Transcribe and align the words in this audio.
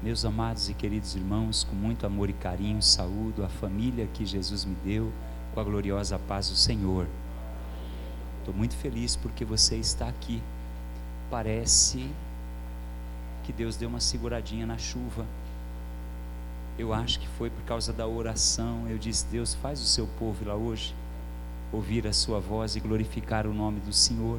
Meus 0.00 0.24
amados 0.24 0.68
e 0.68 0.74
queridos 0.74 1.16
irmãos, 1.16 1.64
com 1.64 1.74
muito 1.74 2.06
amor 2.06 2.30
e 2.30 2.32
carinho, 2.32 2.80
saúdo 2.80 3.44
a 3.44 3.48
família 3.48 4.06
que 4.14 4.24
Jesus 4.24 4.64
me 4.64 4.76
deu, 4.84 5.12
com 5.52 5.60
a 5.60 5.64
gloriosa 5.64 6.16
paz 6.20 6.48
do 6.48 6.54
Senhor. 6.54 7.06
Estou 8.38 8.54
muito 8.54 8.76
feliz 8.76 9.16
porque 9.16 9.44
você 9.44 9.76
está 9.76 10.06
aqui. 10.06 10.40
Parece 11.28 12.08
que 13.42 13.52
Deus 13.52 13.76
deu 13.76 13.88
uma 13.88 13.98
seguradinha 13.98 14.64
na 14.64 14.78
chuva. 14.78 15.26
Eu 16.78 16.94
acho 16.94 17.18
que 17.18 17.26
foi 17.26 17.50
por 17.50 17.64
causa 17.64 17.92
da 17.92 18.06
oração. 18.06 18.86
Eu 18.88 18.98
disse: 18.98 19.26
Deus, 19.26 19.54
faz 19.54 19.80
o 19.80 19.84
seu 19.84 20.06
povo 20.18 20.46
lá 20.46 20.54
hoje 20.54 20.94
ouvir 21.72 22.06
a 22.06 22.12
sua 22.12 22.38
voz 22.38 22.76
e 22.76 22.80
glorificar 22.80 23.46
o 23.46 23.52
nome 23.52 23.80
do 23.80 23.92
Senhor. 23.92 24.38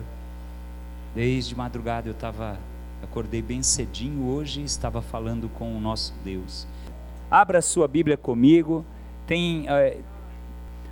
Desde 1.14 1.54
madrugada 1.54 2.08
eu 2.08 2.14
estava, 2.14 2.58
acordei 3.04 3.42
bem 3.42 3.64
cedinho 3.64 4.28
hoje 4.28 4.62
e 4.62 4.64
estava 4.64 5.02
falando 5.02 5.50
com 5.50 5.76
o 5.76 5.80
nosso 5.80 6.14
Deus. 6.24 6.68
Abra 7.30 7.62
sua 7.62 7.88
Bíblia 7.88 8.18
comigo, 8.18 8.86
tem, 9.28 9.66
é, 9.68 10.00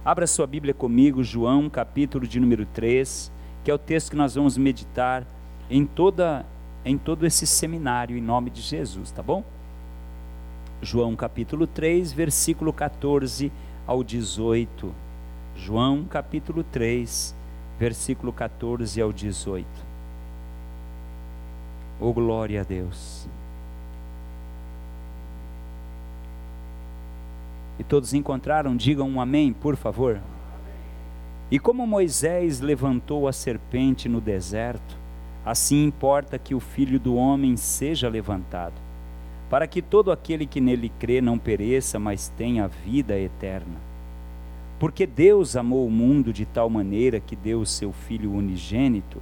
abra 0.06 0.28
sua 0.28 0.46
Bíblia 0.46 0.74
comigo, 0.74 1.24
João, 1.24 1.70
capítulo 1.70 2.28
de 2.28 2.40
número 2.40 2.66
3, 2.66 3.32
que 3.64 3.72
é 3.72 3.74
o 3.74 3.78
texto 3.78 4.12
que 4.12 4.16
nós 4.16 4.36
vamos 4.36 4.58
meditar 4.58 5.26
em, 5.70 5.86
toda, 5.86 6.46
em 6.86 6.98
todo 6.98 7.26
esse 7.26 7.48
seminário, 7.48 8.18
em 8.18 8.22
nome 8.22 8.50
de 8.50 8.62
Jesus, 8.62 9.12
tá 9.12 9.24
bom? 9.24 9.44
João 10.82 11.16
capítulo 11.16 11.66
3, 11.66 12.14
versículo 12.14 12.72
14 12.72 13.52
ao 13.86 14.04
18. 14.04 14.94
João 15.56 16.06
capítulo 16.06 16.64
3, 16.64 17.36
versículo 17.80 18.32
14 18.32 19.02
ao 19.02 19.12
18. 19.12 19.87
Oh, 22.00 22.14
glória 22.14 22.62
a 22.62 22.64
Deus. 22.64 23.28
E 27.80 27.84
todos 27.84 28.14
encontraram? 28.14 28.76
Digam 28.76 29.10
um 29.10 29.22
amém, 29.22 29.54
por 29.54 29.76
favor. 29.76 30.20
E 31.50 31.58
como 31.58 31.88
Moisés 31.88 32.60
levantou 32.60 33.28
a 33.28 33.34
serpente 33.34 34.10
no 34.10 34.20
deserto, 34.20 34.98
assim 35.46 35.86
importa 35.86 36.38
que 36.38 36.54
o 36.54 36.60
filho 36.60 37.00
do 37.00 37.16
homem 37.16 37.56
seja 37.56 38.10
levantado, 38.10 38.76
para 39.50 39.66
que 39.66 39.82
todo 39.82 40.12
aquele 40.12 40.46
que 40.46 40.60
nele 40.60 40.92
crê 41.00 41.22
não 41.22 41.38
pereça, 41.38 41.98
mas 41.98 42.28
tenha 42.38 42.68
vida 42.68 43.18
eterna. 43.18 43.88
Porque 44.80 45.08
Deus 45.08 45.56
amou 45.56 45.88
o 45.88 45.92
mundo 45.92 46.32
de 46.32 46.46
tal 46.46 46.70
maneira 46.70 47.20
que 47.20 47.36
deu 47.36 47.62
o 47.62 47.66
seu 47.66 47.92
Filho 47.92 48.32
unigênito 48.32 49.20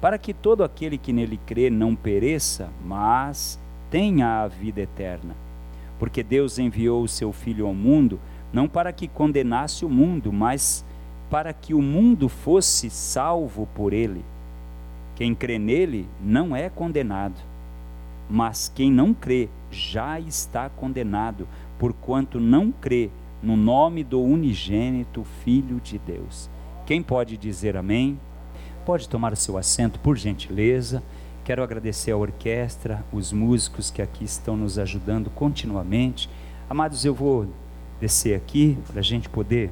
para 0.00 0.18
que 0.18 0.32
todo 0.32 0.62
aquele 0.62 0.96
que 0.96 1.12
nele 1.12 1.38
crê 1.44 1.70
não 1.70 1.94
pereça, 1.94 2.70
mas 2.84 3.58
tenha 3.90 4.42
a 4.42 4.48
vida 4.48 4.80
eterna. 4.80 5.34
Porque 5.98 6.22
Deus 6.22 6.58
enviou 6.58 7.02
o 7.02 7.08
seu 7.08 7.32
Filho 7.32 7.66
ao 7.66 7.74
mundo, 7.74 8.20
não 8.52 8.68
para 8.68 8.92
que 8.92 9.08
condenasse 9.08 9.84
o 9.84 9.88
mundo, 9.88 10.32
mas 10.32 10.84
para 11.28 11.52
que 11.52 11.74
o 11.74 11.82
mundo 11.82 12.28
fosse 12.28 12.88
salvo 12.88 13.68
por 13.74 13.92
ele. 13.92 14.24
Quem 15.16 15.34
crê 15.34 15.58
nele 15.58 16.06
não 16.22 16.54
é 16.54 16.70
condenado, 16.70 17.40
mas 18.30 18.70
quem 18.72 18.90
não 18.90 19.12
crê 19.12 19.48
já 19.70 20.20
está 20.20 20.68
condenado, 20.68 21.46
porquanto 21.78 22.38
não 22.38 22.70
crê 22.70 23.10
no 23.42 23.56
nome 23.56 24.04
do 24.04 24.22
unigênito 24.22 25.24
Filho 25.44 25.80
de 25.80 25.98
Deus. 25.98 26.48
Quem 26.86 27.02
pode 27.02 27.36
dizer 27.36 27.76
amém? 27.76 28.18
Pode 28.88 29.06
tomar 29.06 29.34
o 29.34 29.36
seu 29.36 29.58
assento, 29.58 30.00
por 30.00 30.16
gentileza. 30.16 31.02
Quero 31.44 31.62
agradecer 31.62 32.10
à 32.10 32.16
orquestra, 32.16 33.04
os 33.12 33.34
músicos 33.34 33.90
que 33.90 34.00
aqui 34.00 34.24
estão 34.24 34.56
nos 34.56 34.78
ajudando 34.78 35.28
continuamente. 35.28 36.26
Amados, 36.70 37.04
eu 37.04 37.12
vou 37.14 37.46
descer 38.00 38.34
aqui 38.34 38.78
para 38.86 39.00
a 39.00 39.02
gente 39.02 39.28
poder 39.28 39.70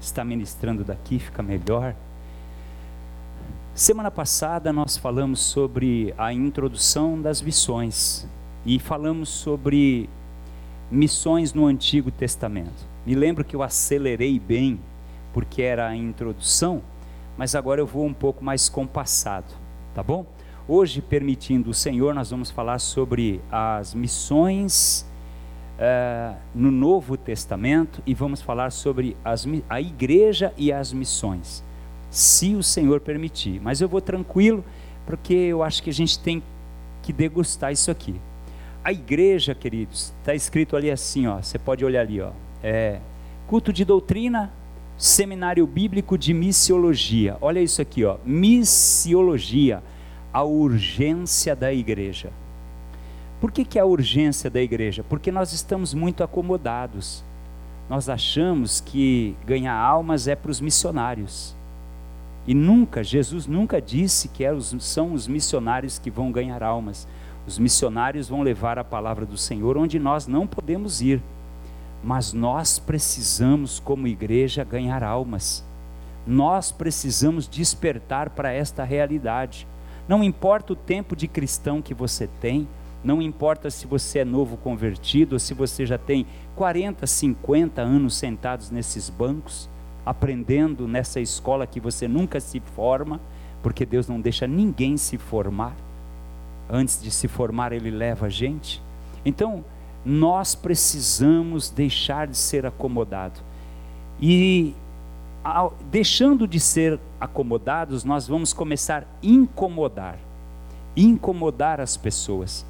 estar 0.00 0.24
ministrando 0.24 0.84
daqui, 0.84 1.18
fica 1.18 1.42
melhor. 1.42 1.96
Semana 3.74 4.08
passada 4.08 4.72
nós 4.72 4.96
falamos 4.96 5.40
sobre 5.40 6.14
a 6.16 6.32
introdução 6.32 7.20
das 7.20 7.42
missões 7.42 8.24
e 8.64 8.78
falamos 8.78 9.30
sobre 9.30 10.08
missões 10.88 11.52
no 11.52 11.66
Antigo 11.66 12.08
Testamento. 12.12 12.86
Me 13.04 13.16
lembro 13.16 13.44
que 13.44 13.56
eu 13.56 13.64
acelerei 13.64 14.38
bem 14.38 14.78
porque 15.32 15.60
era 15.60 15.88
a 15.88 15.96
introdução 15.96 16.80
mas 17.36 17.54
agora 17.54 17.80
eu 17.80 17.86
vou 17.86 18.04
um 18.04 18.14
pouco 18.14 18.44
mais 18.44 18.68
compassado, 18.68 19.52
tá 19.94 20.02
bom? 20.02 20.26
Hoje, 20.66 21.02
permitindo 21.02 21.70
o 21.70 21.74
Senhor, 21.74 22.14
nós 22.14 22.30
vamos 22.30 22.50
falar 22.50 22.78
sobre 22.78 23.40
as 23.50 23.92
missões 23.92 25.06
uh, 25.78 26.36
no 26.54 26.70
Novo 26.70 27.16
Testamento 27.16 28.02
e 28.06 28.14
vamos 28.14 28.40
falar 28.40 28.70
sobre 28.70 29.16
as, 29.24 29.46
a 29.68 29.80
igreja 29.80 30.54
e 30.56 30.72
as 30.72 30.92
missões, 30.92 31.62
se 32.10 32.54
o 32.54 32.62
Senhor 32.62 33.00
permitir. 33.00 33.60
Mas 33.60 33.80
eu 33.80 33.88
vou 33.88 34.00
tranquilo, 34.00 34.64
porque 35.04 35.34
eu 35.34 35.62
acho 35.62 35.82
que 35.82 35.90
a 35.90 35.92
gente 35.92 36.18
tem 36.18 36.42
que 37.02 37.12
degustar 37.12 37.72
isso 37.72 37.90
aqui. 37.90 38.18
A 38.82 38.92
igreja, 38.92 39.54
queridos, 39.54 40.12
está 40.20 40.34
escrito 40.34 40.76
ali 40.76 40.90
assim, 40.90 41.26
ó. 41.26 41.40
Você 41.40 41.58
pode 41.58 41.84
olhar 41.84 42.02
ali, 42.02 42.20
ó. 42.20 42.30
É, 42.62 43.00
culto 43.46 43.72
de 43.72 43.84
doutrina, 43.84 44.52
Seminário 44.96 45.66
Bíblico 45.66 46.16
de 46.16 46.32
Missiologia. 46.32 47.36
Olha 47.40 47.60
isso 47.60 47.82
aqui, 47.82 48.04
ó. 48.04 48.16
Missiologia, 48.24 49.82
a 50.32 50.44
urgência 50.44 51.56
da 51.56 51.72
igreja. 51.72 52.30
Por 53.40 53.50
que, 53.50 53.64
que 53.64 53.78
é 53.78 53.82
a 53.82 53.86
urgência 53.86 54.48
da 54.48 54.62
igreja? 54.62 55.04
Porque 55.08 55.32
nós 55.32 55.52
estamos 55.52 55.92
muito 55.92 56.22
acomodados. 56.22 57.24
Nós 57.90 58.08
achamos 58.08 58.80
que 58.80 59.36
ganhar 59.44 59.74
almas 59.74 60.28
é 60.28 60.36
para 60.36 60.50
os 60.50 60.60
missionários. 60.60 61.54
E 62.46 62.54
nunca, 62.54 63.02
Jesus 63.02 63.46
nunca 63.46 63.82
disse 63.82 64.28
que 64.28 64.44
são 64.78 65.12
os 65.12 65.26
missionários 65.26 65.98
que 65.98 66.10
vão 66.10 66.30
ganhar 66.30 66.62
almas. 66.62 67.08
Os 67.46 67.58
missionários 67.58 68.28
vão 68.28 68.42
levar 68.42 68.78
a 68.78 68.84
palavra 68.84 69.26
do 69.26 69.36
Senhor 69.36 69.76
onde 69.76 69.98
nós 69.98 70.26
não 70.26 70.46
podemos 70.46 71.02
ir 71.02 71.20
mas 72.04 72.34
nós 72.34 72.78
precisamos, 72.78 73.80
como 73.80 74.06
igreja, 74.06 74.62
ganhar 74.62 75.02
almas. 75.02 75.64
Nós 76.26 76.70
precisamos 76.70 77.48
despertar 77.48 78.30
para 78.30 78.52
esta 78.52 78.84
realidade. 78.84 79.66
Não 80.06 80.22
importa 80.22 80.74
o 80.74 80.76
tempo 80.76 81.16
de 81.16 81.26
cristão 81.26 81.80
que 81.80 81.94
você 81.94 82.28
tem, 82.40 82.68
não 83.02 83.22
importa 83.22 83.70
se 83.70 83.86
você 83.86 84.18
é 84.18 84.24
novo 84.24 84.56
convertido 84.58 85.34
ou 85.34 85.38
se 85.38 85.54
você 85.54 85.86
já 85.86 85.96
tem 85.96 86.26
40, 86.56 87.06
50 87.06 87.80
anos 87.80 88.16
sentados 88.16 88.70
nesses 88.70 89.08
bancos, 89.08 89.68
aprendendo 90.04 90.86
nessa 90.86 91.20
escola 91.20 91.66
que 91.66 91.80
você 91.80 92.06
nunca 92.06 92.38
se 92.38 92.60
forma, 92.60 93.18
porque 93.62 93.86
Deus 93.86 94.06
não 94.08 94.20
deixa 94.20 94.46
ninguém 94.46 94.98
se 94.98 95.16
formar. 95.16 95.74
Antes 96.68 97.02
de 97.02 97.10
se 97.10 97.28
formar, 97.28 97.72
Ele 97.72 97.90
leva 97.90 98.26
a 98.26 98.30
gente. 98.30 98.82
Então, 99.24 99.64
nós 100.04 100.54
precisamos 100.54 101.70
deixar 101.70 102.26
de 102.26 102.36
ser 102.36 102.66
acomodado. 102.66 103.40
E 104.20 104.74
ao, 105.42 105.74
deixando 105.90 106.46
de 106.46 106.60
ser 106.60 106.98
acomodados, 107.20 108.04
nós 108.04 108.28
vamos 108.28 108.52
começar 108.52 109.02
a 109.02 109.06
incomodar 109.22 110.18
incomodar 110.96 111.80
as 111.80 111.96
pessoas. 111.96 112.64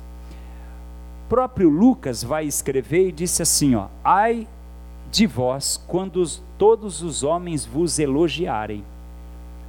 O 1.24 1.28
próprio 1.28 1.68
Lucas 1.68 2.22
vai 2.22 2.46
escrever 2.46 3.08
e 3.08 3.12
disse 3.12 3.42
assim: 3.42 3.74
ó, 3.74 3.88
ai 4.02 4.46
de 5.10 5.26
vós 5.26 5.82
quando 5.86 6.16
os, 6.16 6.42
todos 6.58 7.02
os 7.02 7.22
homens 7.22 7.64
vos 7.64 7.98
elogiarem. 7.98 8.84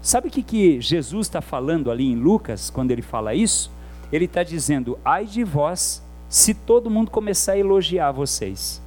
Sabe 0.02 0.28
o 0.28 0.32
que, 0.32 0.44
que 0.44 0.82
Jesus 0.82 1.28
está 1.28 1.42
falando 1.42 1.90
ali 1.90 2.12
em 2.12 2.16
Lucas, 2.16 2.70
quando 2.70 2.92
ele 2.92 3.02
fala 3.02 3.34
isso? 3.34 3.72
Ele 4.12 4.26
está 4.26 4.44
dizendo: 4.44 4.98
ai 5.04 5.26
de 5.26 5.44
vós 5.44 6.04
se 6.30 6.54
todo 6.54 6.90
mundo 6.90 7.12
começar 7.12 7.54
a 7.54 7.58
elogiar 7.58 8.12
vocês. 8.12 8.82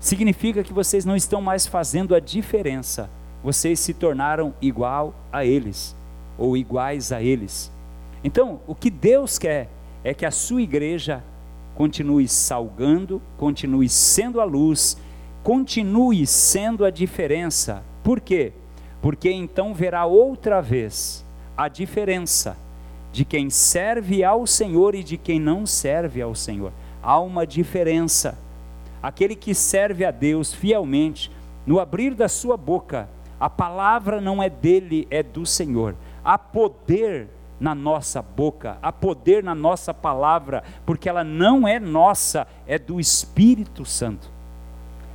Significa 0.00 0.64
que 0.64 0.72
vocês 0.72 1.04
não 1.04 1.14
estão 1.14 1.40
mais 1.40 1.66
fazendo 1.66 2.14
a 2.14 2.20
diferença. 2.20 3.08
Vocês 3.42 3.78
se 3.78 3.94
tornaram 3.94 4.52
igual 4.60 5.14
a 5.32 5.44
eles 5.44 5.94
ou 6.36 6.56
iguais 6.56 7.12
a 7.12 7.22
eles. 7.22 7.70
Então, 8.24 8.60
o 8.66 8.74
que 8.74 8.90
Deus 8.90 9.38
quer 9.38 9.68
é 10.02 10.12
que 10.12 10.26
a 10.26 10.30
sua 10.30 10.62
igreja 10.62 11.22
continue 11.74 12.28
salgando, 12.28 13.22
continue 13.36 13.88
sendo 13.88 14.40
a 14.40 14.44
luz, 14.44 14.96
continue 15.42 16.26
sendo 16.26 16.84
a 16.84 16.90
diferença. 16.90 17.82
Por 18.02 18.20
quê? 18.20 18.52
Porque 19.00 19.30
então 19.30 19.74
verá 19.74 20.04
outra 20.04 20.60
vez 20.60 21.24
a 21.56 21.68
diferença 21.68 22.56
de 23.12 23.24
quem 23.24 23.50
serve 23.50 24.24
ao 24.24 24.46
Senhor 24.46 24.94
e 24.94 25.04
de 25.04 25.18
quem 25.18 25.38
não 25.38 25.66
serve 25.66 26.22
ao 26.22 26.34
Senhor. 26.34 26.72
Há 27.02 27.20
uma 27.20 27.46
diferença. 27.46 28.38
Aquele 29.02 29.36
que 29.36 29.54
serve 29.54 30.04
a 30.04 30.10
Deus 30.10 30.54
fielmente, 30.54 31.30
no 31.66 31.78
abrir 31.78 32.14
da 32.14 32.28
sua 32.28 32.56
boca, 32.56 33.08
a 33.38 33.50
palavra 33.50 34.20
não 34.20 34.42
é 34.42 34.48
dele, 34.48 35.06
é 35.10 35.22
do 35.22 35.44
Senhor. 35.44 35.94
Há 36.24 36.38
poder 36.38 37.28
na 37.60 37.74
nossa 37.74 38.22
boca, 38.22 38.78
há 38.80 38.90
poder 38.90 39.44
na 39.44 39.54
nossa 39.54 39.92
palavra, 39.92 40.64
porque 40.86 41.08
ela 41.08 41.22
não 41.22 41.68
é 41.68 41.78
nossa, 41.78 42.46
é 42.66 42.78
do 42.78 42.98
Espírito 42.98 43.84
Santo. 43.84 44.30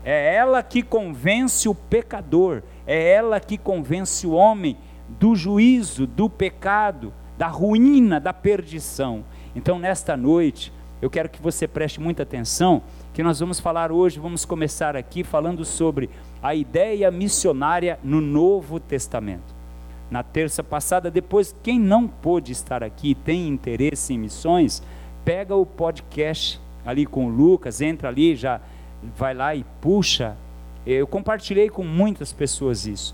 É 0.04 0.36
ela 0.36 0.64
que 0.64 0.84
convence 0.84 1.68
o 1.68 1.76
pecador, 1.76 2.62
é 2.86 3.12
ela 3.12 3.40
que 3.40 3.58
convence 3.58 4.26
o 4.26 4.32
homem 4.32 4.78
do 5.10 5.36
juízo, 5.36 6.06
do 6.08 6.30
pecado, 6.30 7.14
da 7.38 7.48
ruína, 7.48 8.20
da 8.20 8.34
perdição. 8.34 9.24
Então, 9.56 9.78
nesta 9.78 10.18
noite, 10.18 10.74
eu 11.02 11.10
quero 11.10 11.30
que 11.30 11.42
você 11.42 11.68
preste 11.68 12.00
muita 12.00 12.24
atenção, 12.24 12.82
que 13.14 13.22
nós 13.22 13.40
vamos 13.40 13.60
falar 13.60 13.92
hoje, 13.92 14.20
vamos 14.20 14.46
começar 14.46 14.96
aqui 14.96 15.24
falando 15.24 15.64
sobre 15.64 16.10
a 16.42 16.56
ideia 16.56 17.12
missionária 17.12 18.00
no 18.04 18.20
Novo 18.20 18.80
Testamento. 18.80 19.56
Na 20.10 20.24
terça 20.24 20.64
passada, 20.64 21.12
depois, 21.12 21.56
quem 21.62 21.80
não 21.80 22.08
pôde 22.08 22.52
estar 22.52 22.84
aqui, 22.84 23.14
tem 23.14 23.48
interesse 23.48 24.14
em 24.14 24.18
missões, 24.18 24.82
pega 25.24 25.56
o 25.56 25.66
podcast 25.66 26.60
ali 26.86 27.06
com 27.06 27.28
o 27.28 27.30
Lucas, 27.30 27.82
entra 27.82 28.08
ali, 28.08 28.36
já 28.36 28.62
vai 29.16 29.34
lá 29.34 29.54
e 29.54 29.66
puxa. 29.82 30.36
Eu 30.86 31.06
compartilhei 31.06 31.70
com 31.70 31.84
muitas 31.84 32.32
pessoas 32.32 32.88
isso. 32.88 33.14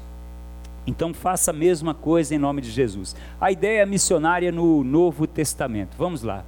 Então 0.86 1.14
faça 1.14 1.52
a 1.52 1.54
mesma 1.54 1.94
coisa 1.94 2.36
em 2.36 2.38
nome 2.38 2.62
de 2.62 2.70
Jesus. 2.70 3.16
A 3.40 3.52
ideia 3.52 3.86
missionária 3.86 4.52
no 4.52 4.84
Novo 4.84 5.26
Testamento. 5.26 5.96
Vamos 5.98 6.24
lá. 6.24 6.44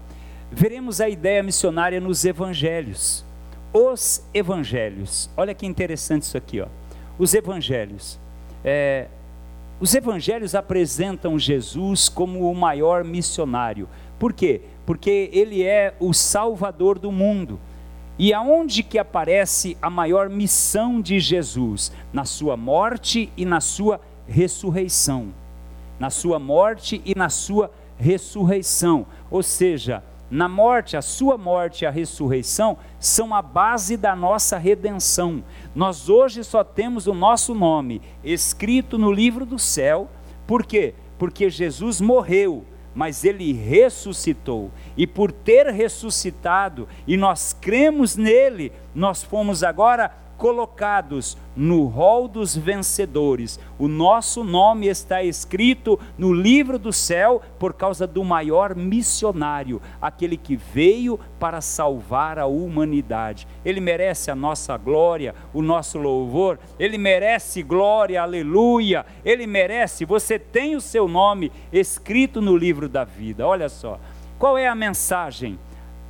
Veremos 0.52 1.00
a 1.02 1.10
ideia 1.10 1.42
missionária 1.42 2.00
nos 2.00 2.26
evangelhos. 2.26 3.26
Os 3.74 4.24
evangelhos. 4.34 5.30
Olha 5.36 5.54
que 5.54 5.66
interessante 5.66 6.24
isso 6.24 6.38
aqui, 6.38 6.62
ó. 6.62 6.68
Os 7.18 7.34
evangelhos. 7.34 8.20
É, 8.64 9.08
os 9.80 9.94
evangelhos 9.94 10.56
apresentam 10.56 11.38
Jesus 11.38 12.08
como 12.08 12.50
o 12.50 12.56
maior 12.56 13.04
missionário. 13.04 13.90
Por 14.18 14.32
quê? 14.32 14.62
Porque 14.86 15.30
ele 15.34 15.64
é 15.64 15.94
o 16.00 16.14
salvador 16.14 16.98
do 17.00 17.12
mundo. 17.12 17.60
E 18.18 18.34
aonde 18.34 18.82
que 18.82 18.98
aparece 18.98 19.78
a 19.82 19.90
maior 19.90 20.30
missão 20.30 21.02
de 21.02 21.20
Jesus? 21.20 21.92
Na 22.14 22.24
sua 22.24 22.56
morte 22.56 23.30
e 23.36 23.46
na 23.46 23.60
sua 23.60 24.00
ressurreição. 24.28 25.28
Na 26.00 26.10
sua 26.10 26.40
morte 26.40 27.02
e 27.06 27.14
na 27.16 27.30
sua 27.30 27.72
ressurreição. 27.98 29.06
Ou 29.32 29.42
seja, 29.42 30.04
na 30.30 30.50
morte, 30.50 30.98
a 30.98 31.02
sua 31.02 31.38
morte 31.38 31.84
e 31.84 31.86
a 31.86 31.92
ressurreição 31.92 32.78
são 33.00 33.34
a 33.34 33.42
base 33.42 33.96
da 33.96 34.16
nossa 34.16 34.58
redenção. 34.58 35.44
Nós 35.74 36.10
hoje 36.10 36.44
só 36.44 36.64
temos 36.64 37.08
o 37.08 37.14
nosso 37.14 37.54
nome 37.54 38.02
escrito 38.24 38.98
no 38.98 39.12
livro 39.12 39.46
do 39.46 39.60
céu, 39.60 40.10
por 40.48 40.66
quê? 40.66 40.94
Porque 41.18 41.50
Jesus 41.50 42.02
morreu, 42.02 42.66
mas 42.94 43.24
ele 43.24 43.54
ressuscitou. 43.54 44.72
E 44.98 45.06
por 45.06 45.32
ter 45.32 45.68
ressuscitado 45.68 46.88
e 47.06 47.16
nós 47.16 47.54
cremos 47.54 48.16
nele, 48.16 48.72
nós 48.94 49.24
fomos 49.24 49.64
agora 49.64 50.12
colocados 50.38 51.38
no 51.56 51.86
rol 51.86 52.28
dos 52.28 52.56
vencedores. 52.56 53.60
O 53.80 53.88
nosso 53.88 54.44
nome 54.44 54.88
está 54.88 55.24
escrito 55.24 56.00
no 56.18 56.34
livro 56.34 56.78
do 56.78 56.92
céu 56.92 57.42
por 57.58 57.74
causa 57.74 58.06
do 58.06 58.24
maior 58.24 58.76
missionário, 58.76 59.82
aquele 60.02 60.38
que 60.38 60.56
veio 60.56 61.20
para 61.40 61.62
salvar 61.62 62.38
a 62.38 62.46
humanidade. 62.46 63.48
Ele 63.64 63.80
merece 63.80 64.30
a 64.30 64.36
nossa 64.36 64.76
glória, 64.78 65.34
o 65.54 65.62
nosso 65.62 65.98
louvor, 65.98 66.60
ele 66.78 66.98
merece 66.98 67.64
glória, 67.64 68.22
aleluia. 68.22 69.06
Ele 69.24 69.48
merece, 69.48 70.06
você 70.06 70.38
tem 70.38 70.76
o 70.76 70.82
seu 70.82 71.08
nome 71.08 71.52
escrito 71.72 72.42
no 72.42 72.56
livro 72.56 72.90
da 72.90 73.04
vida. 73.04 73.48
Olha 73.48 73.70
só. 73.70 74.00
Qual 74.38 74.58
é 74.58 74.68
a 74.68 74.76
mensagem? 74.76 75.58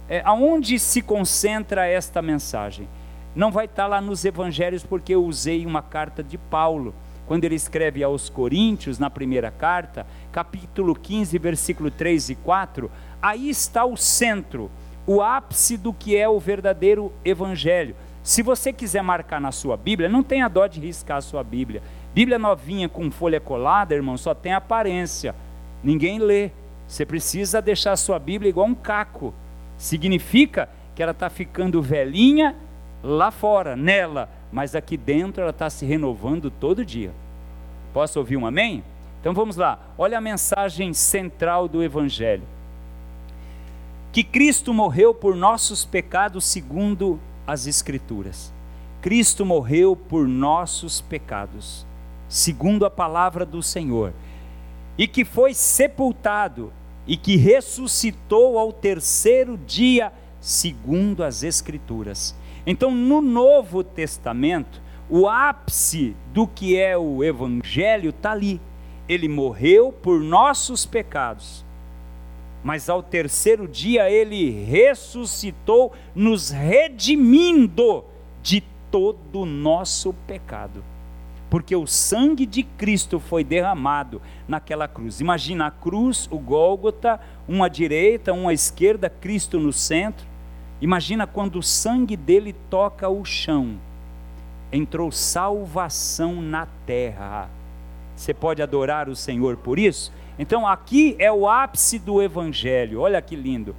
É, 0.09 0.21
aonde 0.25 0.77
se 0.79 1.01
concentra 1.01 1.87
esta 1.87 2.21
mensagem? 2.21 2.87
Não 3.35 3.51
vai 3.51 3.65
estar 3.65 3.85
lá 3.85 3.99
nos 3.99 4.23
evangelhos 4.23 4.83
porque 4.83 5.13
eu 5.13 5.25
usei 5.25 5.65
uma 5.65 5.81
carta 5.81 6.23
de 6.23 6.37
Paulo. 6.37 6.95
Quando 7.27 7.43
ele 7.43 7.55
escreve 7.55 8.03
aos 8.03 8.29
Coríntios, 8.29 8.97
na 8.97 9.09
primeira 9.09 9.51
carta, 9.51 10.05
capítulo 10.31 10.95
15, 10.95 11.37
versículo 11.37 11.91
3 11.91 12.29
e 12.29 12.35
4, 12.35 12.89
aí 13.21 13.49
está 13.49 13.83
o 13.83 13.97
centro, 13.97 14.71
o 15.05 15.21
ápice 15.21 15.75
do 15.75 15.91
que 15.91 16.15
é 16.15 16.29
o 16.29 16.39
verdadeiro 16.39 17.11
evangelho. 17.25 17.95
Se 18.23 18.41
você 18.41 18.71
quiser 18.71 19.03
marcar 19.03 19.41
na 19.41 19.51
sua 19.51 19.75
Bíblia, 19.75 20.07
não 20.07 20.23
tenha 20.23 20.47
dó 20.47 20.65
de 20.65 20.79
riscar 20.79 21.17
a 21.17 21.21
sua 21.21 21.43
Bíblia. 21.43 21.81
Bíblia 22.13 22.39
novinha 22.39 22.87
com 22.87 23.11
folha 23.11 23.39
colada, 23.39 23.93
irmão, 23.93 24.17
só 24.17 24.33
tem 24.33 24.53
aparência. 24.53 25.35
Ninguém 25.83 26.19
lê. 26.19 26.51
Você 26.87 27.05
precisa 27.05 27.61
deixar 27.61 27.91
a 27.91 27.97
sua 27.97 28.17
Bíblia 28.17 28.49
igual 28.49 28.67
um 28.67 28.75
caco. 28.75 29.33
Significa 29.77 30.69
que 30.95 31.03
ela 31.03 31.11
está 31.11 31.29
ficando 31.29 31.81
velhinha 31.81 32.55
lá 33.05 33.29
fora, 33.29 33.75
nela, 33.75 34.27
mas 34.51 34.75
aqui 34.75 34.97
dentro 34.97 35.41
ela 35.41 35.51
está 35.51 35.69
se 35.69 35.85
renovando 35.85 36.49
todo 36.49 36.83
dia. 36.83 37.11
Posso 37.93 38.17
ouvir 38.17 38.35
um 38.35 38.45
amém? 38.45 38.83
Então 39.21 39.33
vamos 39.33 39.55
lá, 39.55 39.79
olha 39.97 40.17
a 40.17 40.21
mensagem 40.21 40.93
central 40.93 41.67
do 41.67 41.83
Evangelho: 41.83 42.43
que 44.11 44.23
Cristo 44.23 44.73
morreu 44.73 45.13
por 45.13 45.35
nossos 45.35 45.85
pecados 45.85 46.45
segundo 46.45 47.19
as 47.45 47.67
Escrituras. 47.67 48.53
Cristo 49.01 49.45
morreu 49.45 49.95
por 49.95 50.27
nossos 50.27 50.99
pecados, 50.99 51.85
segundo 52.27 52.87
a 52.87 52.89
palavra 52.89 53.45
do 53.45 53.61
Senhor, 53.61 54.13
e 54.97 55.07
que 55.07 55.23
foi 55.23 55.53
sepultado 55.53 56.73
e 57.05 57.15
que 57.15 57.35
ressuscitou 57.35 58.57
ao 58.57 58.73
terceiro 58.73 59.57
dia, 59.59 60.11
segundo 60.41 61.23
as 61.23 61.43
Escrituras. 61.43 62.35
Então, 62.65 62.89
no 62.91 63.21
Novo 63.21 63.83
Testamento, 63.83 64.81
o 65.09 65.27
ápice 65.27 66.15
do 66.33 66.47
que 66.47 66.77
é 66.77 66.97
o 66.97 67.23
Evangelho 67.23 68.09
está 68.09 68.31
ali. 68.31 68.59
Ele 69.07 69.27
morreu 69.27 69.91
por 69.91 70.19
nossos 70.19 70.83
pecados, 70.83 71.63
mas 72.63 72.89
ao 72.89 73.03
terceiro 73.03 73.67
dia 73.67 74.09
ele 74.09 74.49
ressuscitou, 74.49 75.93
nos 76.15 76.49
redimindo 76.49 78.03
de 78.41 78.63
todo 78.89 79.41
o 79.41 79.45
nosso 79.45 80.11
pecado. 80.25 80.83
Porque 81.51 81.75
o 81.75 81.85
sangue 81.85 82.47
de 82.47 82.63
Cristo 82.63 83.19
foi 83.19 83.43
derramado 83.43 84.19
naquela 84.47 84.87
cruz. 84.87 85.19
Imagina 85.21 85.67
a 85.67 85.71
cruz, 85.71 86.27
o 86.31 86.39
Gólgota, 86.39 87.19
uma 87.47 87.67
à 87.67 87.69
direita, 87.69 88.33
uma 88.33 88.49
à 88.49 88.53
esquerda, 88.53 89.07
Cristo 89.07 89.59
no 89.59 89.71
centro 89.71 90.25
Imagina 90.81 91.25
quando 91.25 91.59
o 91.59 91.63
sangue 91.63 92.17
dele 92.17 92.53
toca 92.69 93.07
o 93.09 93.23
chão. 93.23 93.75
Entrou 94.71 95.11
salvação 95.11 96.41
na 96.41 96.67
terra. 96.85 97.49
Você 98.15 98.33
pode 98.33 98.61
adorar 98.61 99.09
o 99.09 99.15
Senhor 99.15 99.57
por 99.57 99.79
isso? 99.79 100.11
Então 100.37 100.67
aqui 100.67 101.15
é 101.17 101.31
o 101.31 101.47
ápice 101.47 101.97
do 101.97 102.21
evangelho. 102.21 103.01
Olha 103.01 103.21
que 103.21 103.35
lindo. 103.35 103.75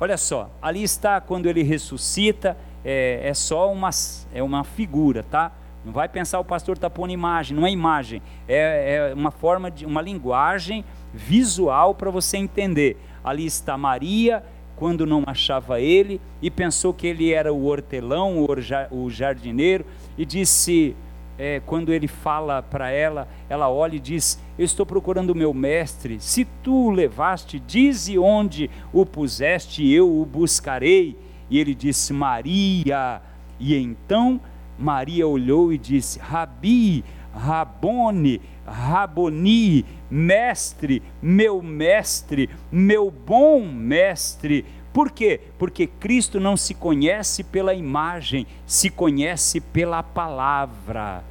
Olha 0.00 0.16
só, 0.16 0.48
ali 0.62 0.82
está 0.82 1.20
quando 1.20 1.46
ele 1.46 1.62
ressuscita, 1.64 2.56
é, 2.84 3.20
é 3.24 3.34
só 3.34 3.72
uma, 3.72 3.90
é 4.32 4.40
uma 4.40 4.62
figura, 4.62 5.24
tá? 5.24 5.50
Não 5.84 5.92
vai 5.92 6.08
pensar 6.08 6.38
o 6.38 6.44
pastor 6.44 6.76
está 6.76 6.88
pondo 6.88 7.12
imagem, 7.12 7.56
não 7.56 7.66
é 7.66 7.70
imagem, 7.70 8.22
é, 8.46 9.10
é 9.10 9.14
uma 9.14 9.32
forma 9.32 9.70
de 9.70 9.84
uma 9.84 10.00
linguagem 10.00 10.84
visual 11.12 11.94
para 11.94 12.10
você 12.10 12.36
entender. 12.36 12.96
Ali 13.24 13.44
está 13.44 13.76
Maria, 13.76 14.44
quando 14.78 15.04
não 15.04 15.24
achava 15.26 15.80
ele 15.80 16.20
e 16.40 16.50
pensou 16.50 16.94
que 16.94 17.06
ele 17.06 17.32
era 17.32 17.52
o 17.52 17.66
hortelão, 17.66 18.46
o 18.92 19.10
jardineiro, 19.10 19.84
e 20.16 20.24
disse, 20.24 20.94
é, 21.36 21.60
quando 21.66 21.92
ele 21.92 22.06
fala 22.06 22.62
para 22.62 22.90
ela, 22.90 23.28
ela 23.48 23.68
olha 23.68 23.96
e 23.96 24.00
diz: 24.00 24.40
Eu 24.58 24.64
estou 24.64 24.86
procurando 24.86 25.30
o 25.30 25.34
meu 25.34 25.52
mestre, 25.52 26.18
se 26.20 26.44
tu 26.62 26.86
o 26.86 26.90
levaste, 26.90 27.58
dize 27.60 28.16
onde 28.18 28.70
o 28.92 29.04
puseste, 29.04 29.88
eu 29.88 30.20
o 30.20 30.24
buscarei. 30.24 31.16
E 31.50 31.58
ele 31.58 31.74
disse: 31.74 32.12
Maria. 32.12 33.20
E 33.58 33.76
então 33.76 34.40
Maria 34.78 35.26
olhou 35.26 35.72
e 35.72 35.78
disse: 35.78 36.18
Rabi, 36.18 37.04
Rabone, 37.38 38.40
Raboni, 38.66 39.84
mestre, 40.10 41.02
meu 41.22 41.62
mestre, 41.62 42.50
meu 42.70 43.10
bom 43.10 43.64
mestre. 43.64 44.66
Por 44.92 45.12
quê? 45.12 45.40
Porque 45.56 45.86
Cristo 45.86 46.40
não 46.40 46.56
se 46.56 46.74
conhece 46.74 47.44
pela 47.44 47.72
imagem, 47.72 48.46
se 48.66 48.90
conhece 48.90 49.60
pela 49.60 50.02
palavra. 50.02 51.22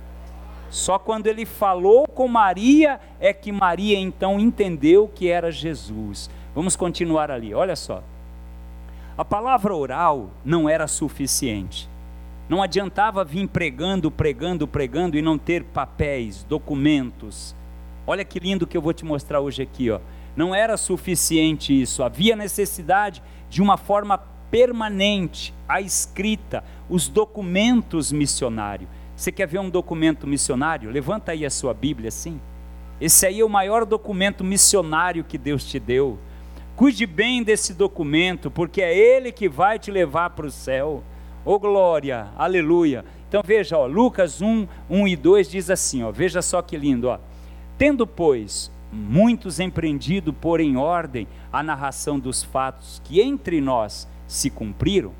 Só 0.69 0.97
quando 0.97 1.27
ele 1.27 1.45
falou 1.45 2.07
com 2.07 2.27
Maria 2.27 2.99
é 3.19 3.33
que 3.33 3.51
Maria 3.51 3.99
então 3.99 4.39
entendeu 4.39 5.09
que 5.13 5.27
era 5.27 5.51
Jesus. 5.51 6.29
Vamos 6.55 6.75
continuar 6.75 7.29
ali, 7.29 7.53
olha 7.53 7.75
só. 7.75 8.01
A 9.17 9.25
palavra 9.25 9.75
oral 9.75 10.29
não 10.45 10.69
era 10.69 10.87
suficiente. 10.87 11.89
Não 12.49 12.61
adiantava 12.61 13.25
vir 13.25 13.47
pregando, 13.47 14.09
pregando, 14.09 14.67
pregando 14.67 15.17
e 15.17 15.21
não 15.21 15.37
ter 15.37 15.63
papéis, 15.63 16.43
documentos. 16.43 17.55
Olha 18.05 18.23
que 18.23 18.39
lindo 18.39 18.65
que 18.65 18.77
eu 18.77 18.81
vou 18.81 18.93
te 18.93 19.03
mostrar 19.03 19.41
hoje 19.41 19.61
aqui, 19.61 19.91
ó. 19.91 19.99
Não 20.35 20.55
era 20.55 20.77
suficiente 20.77 21.79
isso, 21.79 22.03
havia 22.03 22.35
necessidade 22.35 23.21
de 23.49 23.61
uma 23.61 23.75
forma 23.75 24.17
permanente, 24.49 25.53
a 25.67 25.81
escrita, 25.81 26.63
os 26.89 27.09
documentos 27.09 28.11
missionários. 28.11 28.89
Você 29.15 29.31
quer 29.31 29.47
ver 29.47 29.59
um 29.59 29.69
documento 29.69 30.27
missionário? 30.27 30.89
Levanta 30.89 31.31
aí 31.31 31.45
a 31.45 31.49
sua 31.49 31.73
Bíblia 31.73 32.09
assim. 32.09 32.39
Esse 33.01 33.25
aí 33.25 33.39
é 33.39 33.45
o 33.45 33.49
maior 33.49 33.85
documento 33.85 34.43
missionário 34.43 35.23
que 35.23 35.37
Deus 35.37 35.65
te 35.65 35.79
deu. 35.79 36.17
Cuide 36.75 37.05
bem 37.05 37.43
desse 37.43 37.73
documento, 37.73 38.49
porque 38.49 38.81
é 38.81 38.95
ele 38.95 39.31
que 39.31 39.49
vai 39.49 39.79
te 39.79 39.91
levar 39.91 40.29
para 40.29 40.45
o 40.45 40.51
céu. 40.51 41.03
Oh 41.49 41.57
glória, 41.57 42.27
aleluia. 42.35 43.05
Então 43.29 43.41
veja, 43.41 43.77
ó, 43.77 43.85
Lucas 43.85 44.41
1, 44.41 44.67
1 44.89 45.07
e 45.07 45.15
2 45.15 45.49
diz 45.49 45.69
assim, 45.69 46.03
ó, 46.03 46.11
veja 46.11 46.41
só 46.41 46.61
que 46.61 46.75
lindo, 46.75 47.07
ó. 47.07 47.19
Tendo, 47.77 48.05
pois, 48.05 48.69
muitos 48.91 49.57
empreendido 49.57 50.33
por 50.33 50.59
em 50.59 50.75
ordem 50.75 51.25
a 51.49 51.63
narração 51.63 52.19
dos 52.19 52.43
fatos 52.43 53.01
que 53.01 53.21
entre 53.21 53.61
nós 53.61 54.09
se 54.27 54.49
cumpriram, 54.49 55.13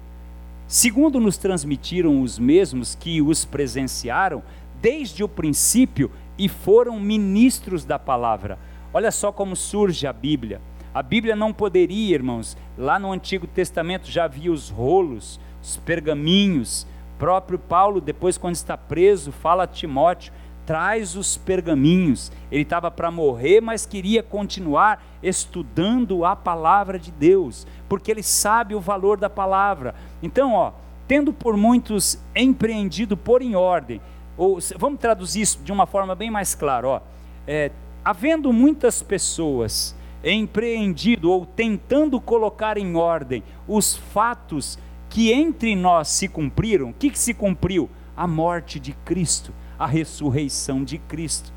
segundo 0.68 1.18
nos 1.18 1.38
transmitiram 1.38 2.22
os 2.22 2.38
mesmos 2.38 2.94
que 2.94 3.22
os 3.22 3.46
presenciaram 3.46 4.44
desde 4.82 5.24
o 5.24 5.30
princípio 5.30 6.12
e 6.38 6.50
foram 6.50 7.00
ministros 7.00 7.86
da 7.86 7.98
palavra. 7.98 8.60
Olha 8.94 9.12
só 9.12 9.32
como 9.32 9.56
surge 9.56 10.06
a 10.06 10.12
Bíblia. 10.12 10.60
A 10.94 11.02
Bíblia 11.02 11.38
não 11.38 11.54
poderia, 11.54 12.16
irmãos, 12.16 12.58
lá 12.78 13.00
no 13.00 13.14
Antigo 13.14 13.48
Testamento 13.48 14.12
já 14.12 14.26
havia 14.26 14.52
os 14.52 14.70
rolos, 14.70 15.40
os 15.62 15.78
pergaminhos. 15.78 16.88
Próprio 17.18 17.58
Paulo, 17.58 18.00
depois, 18.00 18.38
quando 18.38 18.56
está 18.56 18.78
preso, 18.78 19.32
fala 19.32 19.64
a 19.64 19.68
Timóteo: 19.68 20.32
traz 20.66 21.16
os 21.16 21.38
pergaminhos. 21.38 22.32
Ele 22.52 22.64
estava 22.64 22.92
para 22.92 23.10
morrer, 23.10 23.62
mas 23.62 23.86
queria 23.86 24.22
continuar 24.22 25.04
estudando 25.24 26.26
a 26.26 26.36
palavra 26.36 27.00
de 27.00 27.12
Deus, 27.12 27.66
porque 27.88 28.12
ele 28.12 28.22
sabe 28.22 28.76
o 28.76 28.82
valor 28.82 29.18
da 29.18 29.30
palavra. 29.30 29.96
Então, 30.22 30.54
ó, 30.54 30.74
tendo 31.08 31.32
por 31.32 31.56
muitos 31.56 32.20
empreendido 32.36 33.16
por 33.16 33.42
em 33.42 33.56
ordem, 33.56 34.02
ou 34.38 34.60
vamos 34.78 35.00
traduzir 35.00 35.42
isso 35.42 35.60
de 35.64 35.72
uma 35.72 35.86
forma 35.88 36.14
bem 36.14 36.30
mais 36.30 36.54
clara, 36.54 36.88
ó, 36.88 37.02
é, 37.48 37.72
havendo 38.04 38.52
muitas 38.52 39.02
pessoas 39.02 39.96
empreendido 40.24 41.32
ou 41.32 41.46
tentando 41.46 42.20
colocar 42.20 42.78
em 42.78 42.96
ordem 42.96 43.44
os 43.68 43.96
fatos 43.96 44.78
que 45.18 45.34
entre 45.34 45.76
nós 45.76 46.10
se 46.10 46.28
cumpriram, 46.28 46.92
o 46.92 46.94
que, 46.94 47.10
que 47.10 47.18
se 47.18 47.34
cumpriu? 47.34 47.90
A 48.16 48.28
morte 48.28 48.80
de 48.80 48.94
Cristo 48.94 49.52
a 49.80 49.88
ressurreição 49.88 50.84
de 50.84 51.00
Cristo. 51.00 51.52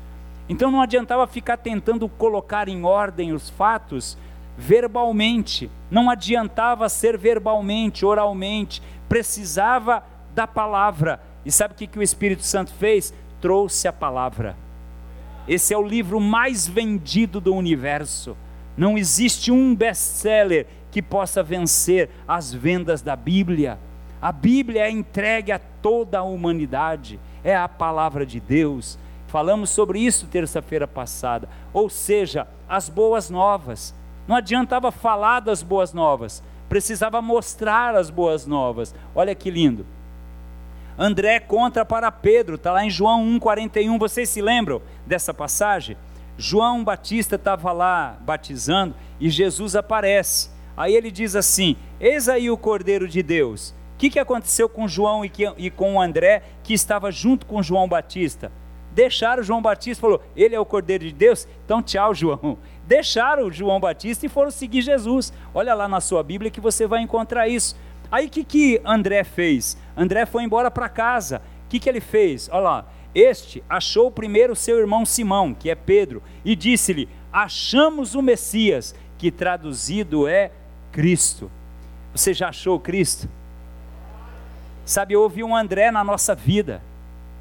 Então 0.49 0.71
não 0.71 0.81
adiantava 0.81 1.27
ficar 1.27 1.57
tentando 1.57 2.09
colocar 2.09 2.67
em 2.67 2.83
ordem 2.83 3.33
os 3.33 3.51
fatos 3.51 4.17
verbalmente, 4.57 5.69
não 5.91 6.09
adiantava 6.09 6.89
ser 6.89 7.19
verbalmente, 7.19 8.03
oralmente, 8.03 8.81
precisava 9.07 10.03
da 10.33 10.47
palavra. 10.47 11.21
E 11.45 11.51
sabe 11.51 11.75
o 11.75 11.77
que, 11.77 11.85
que 11.85 11.99
o 11.99 12.03
Espírito 12.03 12.41
Santo 12.41 12.73
fez? 12.73 13.13
Trouxe 13.39 13.87
a 13.87 13.93
palavra. 13.93 14.57
Esse 15.47 15.71
é 15.71 15.77
o 15.77 15.85
livro 15.85 16.19
mais 16.19 16.67
vendido 16.67 17.39
do 17.39 17.53
universo. 17.53 18.35
Não 18.75 18.97
existe 18.97 19.51
um 19.51 19.75
best-seller 19.75 20.65
que 20.91 21.01
possa 21.01 21.41
vencer 21.41 22.09
as 22.27 22.53
vendas 22.53 23.01
da 23.01 23.15
Bíblia. 23.15 23.79
A 24.21 24.31
Bíblia 24.31 24.85
é 24.85 24.91
entregue 24.91 25.51
a 25.51 25.59
toda 25.59 26.19
a 26.19 26.23
humanidade 26.23 27.19
é 27.43 27.55
a 27.55 27.67
palavra 27.67 28.25
de 28.25 28.39
Deus. 28.39 28.97
Falamos 29.27 29.69
sobre 29.69 29.99
isso 29.99 30.27
terça-feira 30.27 30.87
passada. 30.87 31.47
Ou 31.73 31.89
seja, 31.89 32.47
as 32.67 32.89
boas 32.89 33.29
novas. 33.29 33.93
Não 34.27 34.35
adiantava 34.35 34.91
falar 34.91 35.39
das 35.39 35.63
boas 35.63 35.93
novas, 35.93 36.43
precisava 36.69 37.21
mostrar 37.21 37.95
as 37.95 38.09
boas 38.09 38.45
novas. 38.45 38.93
Olha 39.15 39.33
que 39.33 39.49
lindo. 39.49 39.85
André 40.97 41.39
conta 41.39 41.83
para 41.83 42.11
Pedro, 42.11 42.55
está 42.55 42.71
lá 42.71 42.85
em 42.85 42.89
João 42.89 43.25
1,41. 43.39 43.97
Vocês 43.97 44.29
se 44.29 44.41
lembram 44.41 44.81
dessa 45.05 45.33
passagem? 45.33 45.97
João 46.37 46.83
Batista 46.83 47.35
estava 47.35 47.71
lá 47.71 48.17
batizando 48.21 48.93
e 49.19 49.29
Jesus 49.29 49.75
aparece. 49.75 50.50
Aí 50.75 50.95
ele 50.95 51.11
diz 51.11 51.35
assim: 51.35 51.75
Eis 51.99 52.29
aí 52.29 52.49
o 52.49 52.57
Cordeiro 52.57 53.07
de 53.07 53.21
Deus 53.21 53.73
que, 54.01 54.09
que 54.09 54.19
aconteceu 54.19 54.67
com 54.67 54.87
João 54.87 55.23
e, 55.23 55.29
que, 55.29 55.43
e 55.59 55.69
com 55.69 55.93
o 55.93 56.01
André, 56.01 56.41
que 56.63 56.73
estava 56.73 57.11
junto 57.11 57.45
com 57.45 57.61
João 57.61 57.87
Batista? 57.87 58.51
Deixaram 58.91 59.43
João 59.43 59.61
Batista, 59.61 60.01
falou, 60.01 60.23
ele 60.35 60.55
é 60.55 60.59
o 60.59 60.65
Cordeiro 60.65 61.05
de 61.05 61.13
Deus, 61.13 61.47
então 61.63 61.83
tchau, 61.83 62.15
João. 62.15 62.57
Deixaram 62.87 63.51
João 63.51 63.79
Batista 63.79 64.25
e 64.25 64.29
foram 64.29 64.49
seguir 64.49 64.81
Jesus. 64.81 65.31
Olha 65.53 65.75
lá 65.75 65.87
na 65.87 66.01
sua 66.01 66.23
Bíblia 66.23 66.49
que 66.49 66.59
você 66.59 66.87
vai 66.87 67.03
encontrar 67.03 67.47
isso. 67.47 67.75
Aí 68.11 68.25
o 68.25 68.29
que, 68.29 68.43
que 68.43 68.81
André 68.83 69.23
fez? 69.23 69.77
André 69.95 70.25
foi 70.25 70.43
embora 70.43 70.71
para 70.71 70.89
casa. 70.89 71.39
O 71.65 71.69
que, 71.69 71.79
que 71.79 71.87
ele 71.87 72.01
fez? 72.01 72.49
Olha 72.51 72.59
lá. 72.59 72.85
Este 73.13 73.63
achou 73.69 74.09
primeiro 74.09 74.55
seu 74.55 74.79
irmão 74.79 75.05
Simão, 75.05 75.53
que 75.53 75.69
é 75.69 75.75
Pedro, 75.75 76.23
e 76.43 76.55
disse-lhe: 76.55 77.07
Achamos 77.31 78.15
o 78.15 78.21
Messias, 78.21 78.95
que 79.17 79.29
traduzido 79.29 80.27
é 80.27 80.51
Cristo. 80.91 81.49
Você 82.13 82.33
já 82.33 82.49
achou 82.49 82.79
Cristo? 82.79 83.29
Sabe, 84.85 85.15
houve 85.15 85.43
um 85.43 85.55
André 85.55 85.91
na 85.91 86.03
nossa 86.03 86.35
vida. 86.35 86.81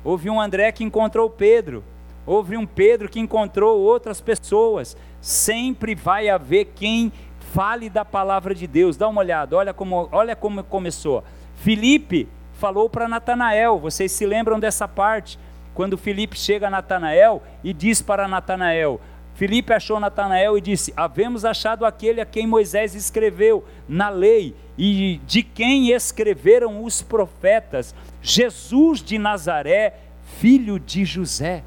Houve 0.04 0.30
um 0.30 0.40
André 0.40 0.70
que 0.72 0.84
encontrou 0.84 1.28
Pedro. 1.28 1.82
Houve 2.26 2.56
um 2.56 2.66
Pedro 2.66 3.08
que 3.08 3.18
encontrou 3.18 3.80
outras 3.80 4.20
pessoas. 4.20 4.96
Sempre 5.20 5.94
vai 5.94 6.28
haver 6.28 6.66
quem 6.76 7.12
fale 7.52 7.90
da 7.90 8.04
palavra 8.04 8.54
de 8.54 8.66
Deus. 8.66 8.96
Dá 8.96 9.08
uma 9.08 9.20
olhada, 9.20 9.56
olha 9.56 9.74
como, 9.74 10.08
olha 10.12 10.36
como 10.36 10.62
começou. 10.62 11.24
Filipe 11.56 12.28
falou 12.54 12.88
para 12.88 13.08
Natanael, 13.08 13.78
vocês 13.78 14.12
se 14.12 14.24
lembram 14.24 14.60
dessa 14.60 14.86
parte? 14.86 15.38
Quando 15.74 15.96
Filipe 15.96 16.38
chega 16.38 16.66
a 16.66 16.70
Natanael 16.70 17.42
e 17.64 17.72
diz 17.72 18.02
para 18.02 18.28
Natanael: 18.28 19.00
Filipe 19.40 19.72
achou 19.72 19.98
Natanael 19.98 20.58
e 20.58 20.60
disse: 20.60 20.92
Havemos 20.94 21.46
achado 21.46 21.86
aquele 21.86 22.20
a 22.20 22.26
quem 22.26 22.46
Moisés 22.46 22.94
escreveu 22.94 23.64
na 23.88 24.10
lei 24.10 24.54
e 24.76 25.18
de 25.26 25.42
quem 25.42 25.92
escreveram 25.92 26.84
os 26.84 27.00
profetas, 27.00 27.94
Jesus 28.20 29.02
de 29.02 29.16
Nazaré, 29.16 29.94
filho 30.38 30.78
de 30.78 31.06
José. 31.06 31.64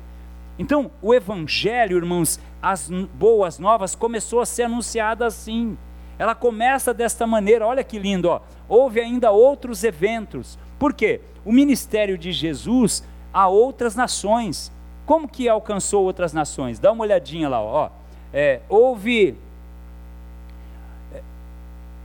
Então, 0.60 0.92
o 1.01 1.15
evangelho, 1.15 1.98
irmãos, 1.98 2.39
as 2.62 2.92
boas 3.15 3.58
novas 3.58 3.96
começou 3.96 4.39
a 4.39 4.46
ser 4.46 4.65
anunciada 4.65 5.25
assim. 5.25 5.75
Ela 6.20 6.36
começa 6.36 6.94
desta 6.94 7.25
maneira, 7.25 7.65
olha 7.65 7.84
que 7.84 7.98
lindo, 7.98 8.30
ó. 8.30 8.42
Houve 8.70 9.00
ainda 9.00 9.32
outros 9.32 9.84
eventos. 9.84 10.60
Por 10.77 10.94
quê? 10.94 11.22
O 11.44 11.51
ministério 11.51 12.20
de 12.20 12.32
Jesus 12.32 13.03
a 13.34 13.48
outras 13.48 13.96
nações. 13.96 14.72
Como 15.05 15.27
que 15.27 15.50
alcançou 15.50 16.03
outras 16.03 16.31
nações? 16.31 16.79
Dá 16.79 16.91
uma 16.91 17.03
olhadinha 17.03 17.50
lá, 17.50 17.62
ó. 17.62 17.89
É, 18.33 18.62
houve, 18.69 19.36
é, 21.13 21.22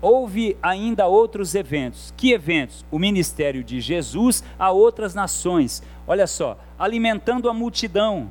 houve 0.03 0.57
ainda 0.63 1.07
outros 1.07 1.55
eventos. 1.55 2.13
Que 2.17 2.33
eventos? 2.33 2.85
O 2.91 2.99
ministério 2.99 3.63
de 3.63 3.81
Jesus 3.81 4.43
a 4.59 4.71
outras 4.71 5.15
nações. 5.15 5.83
Olha 6.07 6.27
só, 6.27 6.59
alimentando 6.79 7.49
a 7.49 7.55
multidão. 7.55 8.29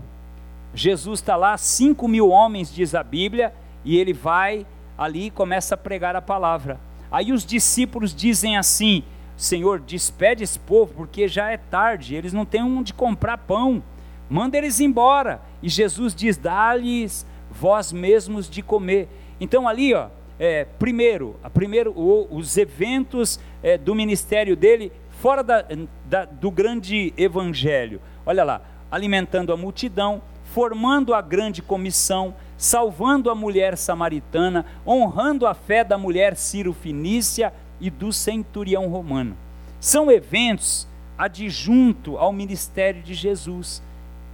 Jesus 0.73 1.19
está 1.19 1.35
lá, 1.35 1.57
cinco 1.57 2.07
mil 2.07 2.29
homens, 2.29 2.73
diz 2.73 2.93
a 2.93 3.01
Bíblia, 3.01 3.53
e 3.85 3.97
ele 3.97 4.13
vai 4.13 4.65
ali 4.97 5.27
e 5.27 5.31
começa 5.31 5.75
a 5.75 5.77
pregar 5.77 6.15
a 6.15 6.21
palavra. 6.21 6.77
Aí 7.09 7.31
os 7.31 7.45
discípulos 7.45 8.13
dizem 8.13 8.57
assim: 8.57 9.01
Senhor, 9.37 9.79
despede 9.79 10.43
esse 10.43 10.59
povo, 10.59 10.93
porque 10.93 11.25
já 11.27 11.49
é 11.51 11.57
tarde, 11.57 12.15
eles 12.15 12.33
não 12.33 12.45
têm 12.45 12.61
onde 12.61 12.93
comprar 12.93 13.37
pão 13.37 13.81
manda 14.29 14.57
eles 14.57 14.79
embora. 14.79 15.41
E 15.61 15.69
Jesus 15.69 16.13
diz: 16.13 16.37
dá-lhes 16.37 17.25
vós 17.51 17.91
mesmos 17.91 18.49
de 18.49 18.61
comer. 18.61 19.07
Então 19.39 19.67
ali, 19.67 19.93
ó, 19.93 20.07
é, 20.39 20.65
primeiro, 20.77 21.35
primeiro 21.53 21.91
o, 21.91 22.27
os 22.29 22.57
eventos 22.57 23.39
é, 23.63 23.77
do 23.77 23.95
ministério 23.95 24.55
dele 24.55 24.91
fora 25.09 25.43
da, 25.43 25.65
da, 26.05 26.25
do 26.25 26.51
grande 26.51 27.13
evangelho. 27.17 27.99
Olha 28.25 28.43
lá, 28.43 28.61
alimentando 28.91 29.51
a 29.51 29.57
multidão, 29.57 30.21
formando 30.43 31.13
a 31.13 31.21
grande 31.21 31.61
comissão, 31.61 32.35
salvando 32.57 33.29
a 33.29 33.35
mulher 33.35 33.77
samaritana, 33.77 34.65
honrando 34.85 35.45
a 35.45 35.53
fé 35.53 35.83
da 35.83 35.97
mulher 35.97 36.35
Ciro-Finícia 36.35 37.53
e 37.79 37.89
do 37.89 38.13
centurião 38.13 38.87
romano. 38.87 39.35
São 39.79 40.11
eventos 40.11 40.87
adjunto 41.17 42.17
ao 42.17 42.31
ministério 42.31 43.01
de 43.01 43.13
Jesus. 43.13 43.81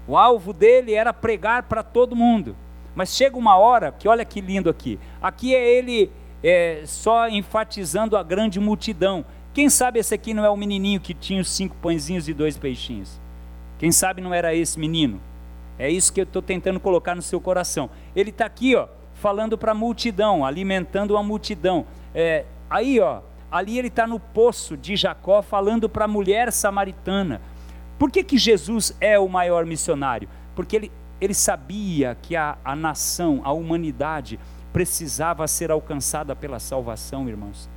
O 0.08 0.18
alvo 0.18 0.52
dele 0.52 0.94
era 0.94 1.14
pregar 1.14 1.64
para 1.64 1.84
todo 1.84 2.16
mundo. 2.16 2.56
Mas 2.96 3.16
chega 3.16 3.38
uma 3.38 3.58
hora 3.58 3.92
que, 3.92 4.08
olha 4.08 4.26
que 4.26 4.42
lindo 4.42 4.70
aqui. 4.70 5.00
Aqui 5.22 5.56
é 5.56 5.78
ele 5.78 6.12
é, 6.44 6.84
só 6.86 7.28
enfatizando 7.28 8.18
a 8.18 8.24
grande 8.24 8.60
multidão. 8.60 9.26
Quem 9.54 9.70
sabe 9.70 10.00
esse 10.00 10.14
aqui 10.14 10.34
não 10.34 10.44
é 10.46 10.50
o 10.50 10.58
menininho 10.58 11.00
que 11.00 11.14
tinha 11.14 11.42
os 11.42 11.50
cinco 11.50 11.76
pãezinhos 11.82 12.28
e 12.28 12.34
dois 12.34 12.58
peixinhos? 12.58 13.20
Quem 13.80 13.92
sabe 13.92 14.22
não 14.22 14.34
era 14.34 14.54
esse 14.54 14.80
menino? 14.80 15.22
É 15.78 15.90
isso 15.90 16.14
que 16.14 16.20
eu 16.20 16.24
estou 16.24 16.42
tentando 16.42 16.80
colocar 16.80 17.16
no 17.16 17.22
seu 17.22 17.40
coração. 17.42 17.90
Ele 18.16 18.30
está 18.30 18.46
aqui, 18.46 18.76
ó, 18.76 18.88
falando 19.16 19.58
para 19.58 19.72
a 19.72 19.76
multidão, 19.76 20.46
alimentando 20.46 21.18
a 21.18 21.24
multidão. 21.24 21.86
É, 22.14 22.46
aí, 22.70 23.00
ó, 23.00 23.22
ali 23.52 23.78
ele 23.78 23.88
está 23.88 24.06
no 24.06 24.20
poço 24.20 24.78
de 24.78 24.96
Jacó 24.96 25.42
falando 25.42 25.90
para 25.90 26.06
a 26.06 26.08
mulher 26.08 26.52
samaritana. 26.52 27.42
Por 27.98 28.12
que, 28.12 28.24
que 28.24 28.38
Jesus 28.38 28.96
é 29.00 29.18
o 29.18 29.28
maior 29.28 29.66
missionário? 29.66 30.28
Porque 30.56 30.76
ele, 30.76 30.92
ele 31.22 31.34
sabia 31.34 32.18
que 32.22 32.36
a, 32.36 32.58
a 32.64 32.76
nação, 32.76 33.42
a 33.44 33.52
humanidade, 33.52 34.40
precisava 34.74 35.48
ser 35.48 35.72
alcançada 35.72 36.36
pela 36.36 36.60
salvação, 36.60 37.30
irmãos. 37.30 37.70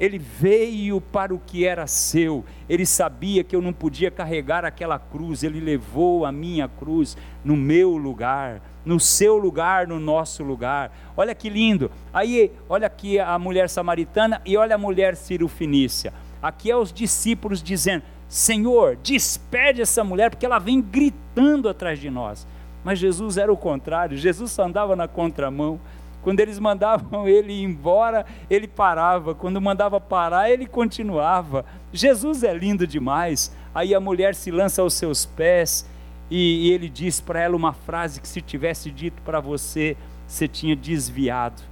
Ele 0.00 0.18
veio 0.18 0.98
para 0.98 1.34
o 1.34 1.38
que 1.38 1.66
era 1.66 1.86
seu, 1.86 2.42
ele 2.66 2.86
sabia 2.86 3.44
que 3.44 3.54
eu 3.54 3.60
não 3.60 3.70
podia 3.70 4.10
carregar 4.10 4.64
aquela 4.64 4.98
cruz, 4.98 5.42
ele 5.42 5.60
levou 5.60 6.24
a 6.24 6.32
minha 6.32 6.66
cruz 6.66 7.18
no 7.44 7.54
meu 7.54 7.98
lugar, 7.98 8.62
no 8.82 8.98
seu 8.98 9.36
lugar, 9.36 9.86
no 9.86 10.00
nosso 10.00 10.42
lugar. 10.42 10.90
Olha 11.14 11.34
que 11.34 11.50
lindo. 11.50 11.90
Aí, 12.14 12.50
olha 12.66 12.86
aqui 12.86 13.18
a 13.18 13.38
mulher 13.38 13.68
samaritana 13.68 14.40
e 14.46 14.56
olha 14.56 14.76
a 14.76 14.78
mulher 14.78 15.14
cirofinícia. 15.16 16.14
Aqui 16.42 16.70
é 16.70 16.76
os 16.76 16.90
discípulos 16.90 17.62
dizendo: 17.62 18.02
Senhor, 18.30 18.96
despede 19.02 19.82
essa 19.82 20.04
mulher, 20.04 20.30
porque 20.30 20.46
ela 20.46 20.60
vem 20.60 20.80
gritando 20.80 21.68
atrás 21.68 21.98
de 21.98 22.08
nós. 22.08 22.46
Mas 22.84 23.00
Jesus 23.00 23.36
era 23.36 23.52
o 23.52 23.56
contrário, 23.56 24.16
Jesus 24.16 24.56
andava 24.56 24.94
na 24.94 25.08
contramão. 25.08 25.80
Quando 26.22 26.38
eles 26.38 26.56
mandavam 26.56 27.26
ele 27.28 27.60
embora, 27.60 28.24
ele 28.48 28.68
parava. 28.68 29.34
Quando 29.34 29.60
mandava 29.60 30.00
parar, 30.00 30.48
ele 30.48 30.64
continuava. 30.64 31.64
Jesus 31.92 32.44
é 32.44 32.54
lindo 32.54 32.86
demais. 32.86 33.52
Aí 33.74 33.96
a 33.96 34.00
mulher 34.00 34.36
se 34.36 34.52
lança 34.52 34.80
aos 34.80 34.94
seus 34.94 35.26
pés 35.26 35.84
e, 36.30 36.68
e 36.68 36.72
ele 36.72 36.88
diz 36.88 37.20
para 37.20 37.40
ela 37.40 37.56
uma 37.56 37.72
frase 37.72 38.20
que 38.20 38.28
se 38.28 38.40
tivesse 38.40 38.92
dito 38.92 39.20
para 39.22 39.40
você, 39.40 39.96
você 40.24 40.46
tinha 40.46 40.76
desviado. 40.76 41.62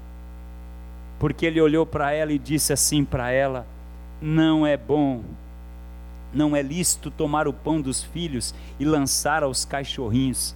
Porque 1.20 1.46
ele 1.46 1.60
olhou 1.60 1.86
para 1.86 2.12
ela 2.12 2.32
e 2.32 2.38
disse 2.38 2.72
assim 2.72 3.04
para 3.04 3.30
ela: 3.30 3.64
Não 4.20 4.66
é 4.66 4.76
bom, 4.76 5.22
não 6.32 6.54
é 6.54 6.62
lícito 6.62 7.10
tomar 7.10 7.48
o 7.48 7.52
pão 7.52 7.80
dos 7.80 8.02
filhos 8.02 8.54
e 8.78 8.84
lançar 8.84 9.42
aos 9.42 9.64
cachorrinhos. 9.64 10.54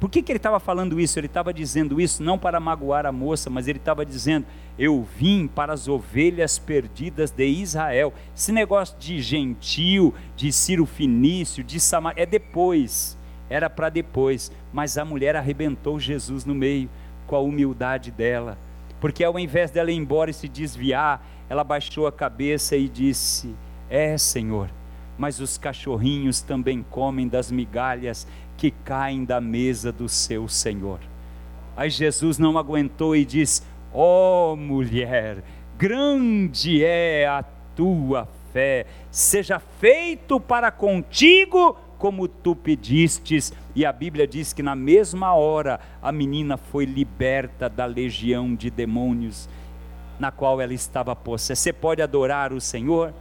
Por 0.00 0.08
que, 0.08 0.22
que 0.22 0.30
ele 0.30 0.36
estava 0.36 0.60
falando 0.60 1.00
isso? 1.00 1.18
Ele 1.18 1.26
estava 1.26 1.52
dizendo 1.52 2.00
isso 2.00 2.22
não 2.22 2.38
para 2.38 2.60
magoar 2.60 3.04
a 3.04 3.10
moça, 3.10 3.50
mas 3.50 3.66
ele 3.66 3.78
estava 3.78 4.06
dizendo: 4.06 4.46
Eu 4.78 5.06
vim 5.16 5.48
para 5.48 5.72
as 5.72 5.88
ovelhas 5.88 6.56
perdidas 6.56 7.32
de 7.32 7.46
Israel. 7.46 8.12
Esse 8.36 8.52
negócio 8.52 8.96
de 8.98 9.20
gentil, 9.20 10.14
de 10.36 10.52
Ciro 10.52 10.86
Finício, 10.86 11.64
de 11.64 11.80
Samar, 11.80 12.14
é 12.16 12.24
depois, 12.24 13.18
era 13.50 13.68
para 13.68 13.88
depois. 13.88 14.52
Mas 14.72 14.96
a 14.96 15.04
mulher 15.04 15.34
arrebentou 15.34 15.98
Jesus 15.98 16.44
no 16.44 16.54
meio, 16.54 16.88
com 17.26 17.34
a 17.34 17.40
humildade 17.40 18.12
dela, 18.12 18.56
porque 19.00 19.24
ao 19.24 19.38
invés 19.38 19.70
dela 19.70 19.90
ir 19.90 19.96
embora 19.96 20.30
e 20.30 20.34
se 20.34 20.48
desviar, 20.48 21.26
ela 21.48 21.64
baixou 21.64 22.06
a 22.06 22.12
cabeça 22.12 22.76
e 22.76 22.88
disse: 22.88 23.52
É, 23.90 24.16
Senhor, 24.16 24.70
mas 25.18 25.40
os 25.40 25.58
cachorrinhos 25.58 26.40
também 26.40 26.84
comem 26.88 27.26
das 27.26 27.50
migalhas 27.50 28.26
que 28.56 28.70
caem 28.70 29.24
da 29.24 29.40
mesa 29.40 29.90
do 29.90 30.08
seu 30.08 30.48
Senhor. 30.48 31.00
Aí 31.76 31.90
Jesus 31.90 32.38
não 32.38 32.56
aguentou 32.56 33.14
e 33.14 33.24
disse: 33.24 33.62
Ó 33.92 34.52
oh, 34.52 34.56
mulher, 34.56 35.42
grande 35.76 36.84
é 36.84 37.26
a 37.26 37.44
tua 37.74 38.28
fé, 38.52 38.86
seja 39.10 39.58
feito 39.58 40.40
para 40.40 40.70
contigo 40.70 41.76
como 41.98 42.28
tu 42.28 42.54
pedistes. 42.54 43.52
E 43.74 43.84
a 43.84 43.92
Bíblia 43.92 44.26
diz 44.26 44.52
que 44.52 44.62
na 44.62 44.74
mesma 44.74 45.34
hora 45.34 45.80
a 46.00 46.10
menina 46.10 46.56
foi 46.56 46.84
liberta 46.84 47.68
da 47.68 47.84
legião 47.84 48.54
de 48.54 48.70
demônios 48.70 49.48
na 50.18 50.32
qual 50.32 50.60
ela 50.60 50.74
estava 50.74 51.14
posta. 51.14 51.54
Você 51.54 51.72
pode 51.72 52.02
adorar 52.02 52.52
o 52.52 52.60
Senhor? 52.60 53.14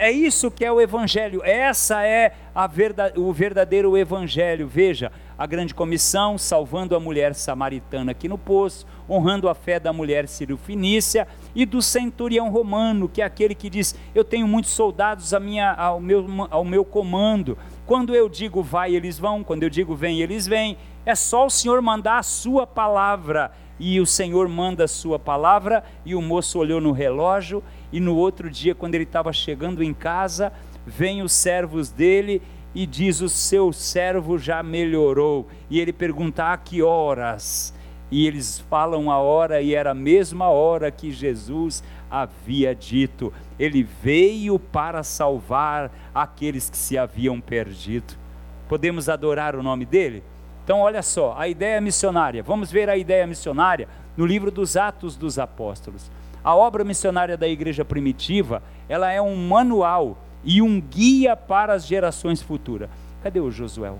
É 0.00 0.10
isso 0.10 0.50
que 0.50 0.64
é 0.64 0.72
o 0.72 0.80
Evangelho, 0.80 1.42
essa 1.44 2.02
é 2.02 2.32
verdade, 2.72 3.20
o 3.20 3.30
verdadeiro 3.34 3.98
Evangelho. 3.98 4.66
Veja, 4.66 5.12
a 5.36 5.44
grande 5.44 5.74
comissão, 5.74 6.38
salvando 6.38 6.96
a 6.96 7.00
mulher 7.00 7.34
samaritana 7.34 8.12
aqui 8.12 8.26
no 8.26 8.38
poço, 8.38 8.86
honrando 9.06 9.46
a 9.46 9.54
fé 9.54 9.78
da 9.78 9.92
mulher 9.92 10.26
sírio-finícia 10.26 11.28
e 11.54 11.66
do 11.66 11.82
centurião 11.82 12.48
romano, 12.48 13.10
que 13.10 13.20
é 13.20 13.26
aquele 13.26 13.54
que 13.54 13.68
diz: 13.68 13.94
Eu 14.14 14.24
tenho 14.24 14.48
muitos 14.48 14.70
soldados 14.70 15.34
minha, 15.34 15.70
ao, 15.74 16.00
meu, 16.00 16.24
ao 16.48 16.64
meu 16.64 16.82
comando. 16.82 17.58
Quando 17.84 18.14
eu 18.14 18.26
digo 18.26 18.62
vai, 18.62 18.94
eles 18.94 19.18
vão, 19.18 19.44
quando 19.44 19.64
eu 19.64 19.68
digo 19.68 19.94
vem, 19.94 20.22
eles 20.22 20.46
vêm. 20.46 20.78
É 21.04 21.14
só 21.14 21.44
o 21.44 21.50
Senhor 21.50 21.82
mandar 21.82 22.16
a 22.16 22.22
sua 22.22 22.66
palavra. 22.66 23.52
E 23.78 23.98
o 23.98 24.06
Senhor 24.06 24.46
manda 24.46 24.84
a 24.84 24.88
sua 24.88 25.18
palavra, 25.18 25.82
e 26.04 26.14
o 26.14 26.20
moço 26.20 26.58
olhou 26.58 26.82
no 26.82 26.92
relógio 26.92 27.62
e 27.92 27.98
no 28.00 28.16
outro 28.16 28.50
dia, 28.50 28.74
quando 28.74 28.94
ele 28.94 29.04
estava 29.04 29.32
chegando 29.32 29.82
em 29.82 29.92
casa, 29.92 30.52
vem 30.86 31.22
os 31.22 31.32
servos 31.32 31.90
dele 31.90 32.40
e 32.74 32.86
diz: 32.86 33.20
O 33.20 33.28
seu 33.28 33.72
servo 33.72 34.38
já 34.38 34.62
melhorou. 34.62 35.48
E 35.68 35.80
ele 35.80 35.92
pergunta: 35.92 36.52
A 36.52 36.56
que 36.56 36.82
horas? 36.82 37.74
E 38.10 38.26
eles 38.26 38.58
falam 38.58 39.10
a 39.10 39.18
hora, 39.18 39.62
e 39.62 39.74
era 39.74 39.92
a 39.92 39.94
mesma 39.94 40.48
hora 40.48 40.90
que 40.90 41.12
Jesus 41.12 41.82
havia 42.10 42.74
dito. 42.74 43.32
Ele 43.58 43.82
veio 43.82 44.58
para 44.58 45.02
salvar 45.02 45.92
aqueles 46.14 46.68
que 46.68 46.76
se 46.76 46.98
haviam 46.98 47.40
perdido. 47.40 48.14
Podemos 48.68 49.08
adorar 49.08 49.54
o 49.54 49.62
nome 49.62 49.84
dele? 49.84 50.22
Então, 50.64 50.80
olha 50.80 51.02
só, 51.02 51.34
a 51.38 51.48
ideia 51.48 51.80
missionária. 51.80 52.42
Vamos 52.42 52.70
ver 52.70 52.88
a 52.88 52.96
ideia 52.96 53.26
missionária 53.26 53.88
no 54.16 54.26
livro 54.26 54.50
dos 54.50 54.76
Atos 54.76 55.16
dos 55.16 55.38
Apóstolos. 55.38 56.10
A 56.42 56.54
obra 56.54 56.84
missionária 56.84 57.36
da 57.36 57.46
igreja 57.46 57.84
primitiva, 57.84 58.62
ela 58.88 59.10
é 59.12 59.20
um 59.20 59.36
manual 59.36 60.18
e 60.42 60.62
um 60.62 60.80
guia 60.80 61.36
para 61.36 61.74
as 61.74 61.86
gerações 61.86 62.40
futuras. 62.40 62.88
Cadê 63.22 63.40
o 63.40 63.50
Josué? 63.50 63.92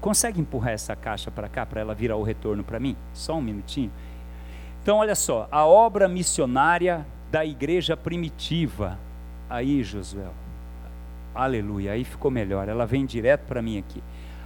Consegue 0.00 0.40
empurrar 0.40 0.72
essa 0.72 0.94
caixa 0.94 1.30
para 1.30 1.48
cá 1.48 1.66
para 1.66 1.80
ela 1.80 1.94
virar 1.94 2.16
o 2.16 2.22
retorno 2.22 2.62
para 2.62 2.78
mim? 2.78 2.96
Só 3.12 3.36
um 3.36 3.42
minutinho. 3.42 3.90
Então, 4.82 4.98
olha 4.98 5.14
só, 5.14 5.48
a 5.50 5.66
obra 5.66 6.08
missionária 6.08 7.06
da 7.30 7.44
igreja 7.44 7.96
primitiva. 7.96 8.98
Aí, 9.48 9.82
Josué. 9.82 10.26
Aleluia, 11.34 11.92
aí 11.92 12.04
ficou 12.04 12.30
melhor. 12.30 12.68
Ela 12.68 12.84
vem 12.84 13.06
direto 13.06 13.46
para 13.46 13.62
mim 13.62 13.78
aqui. 13.78 14.02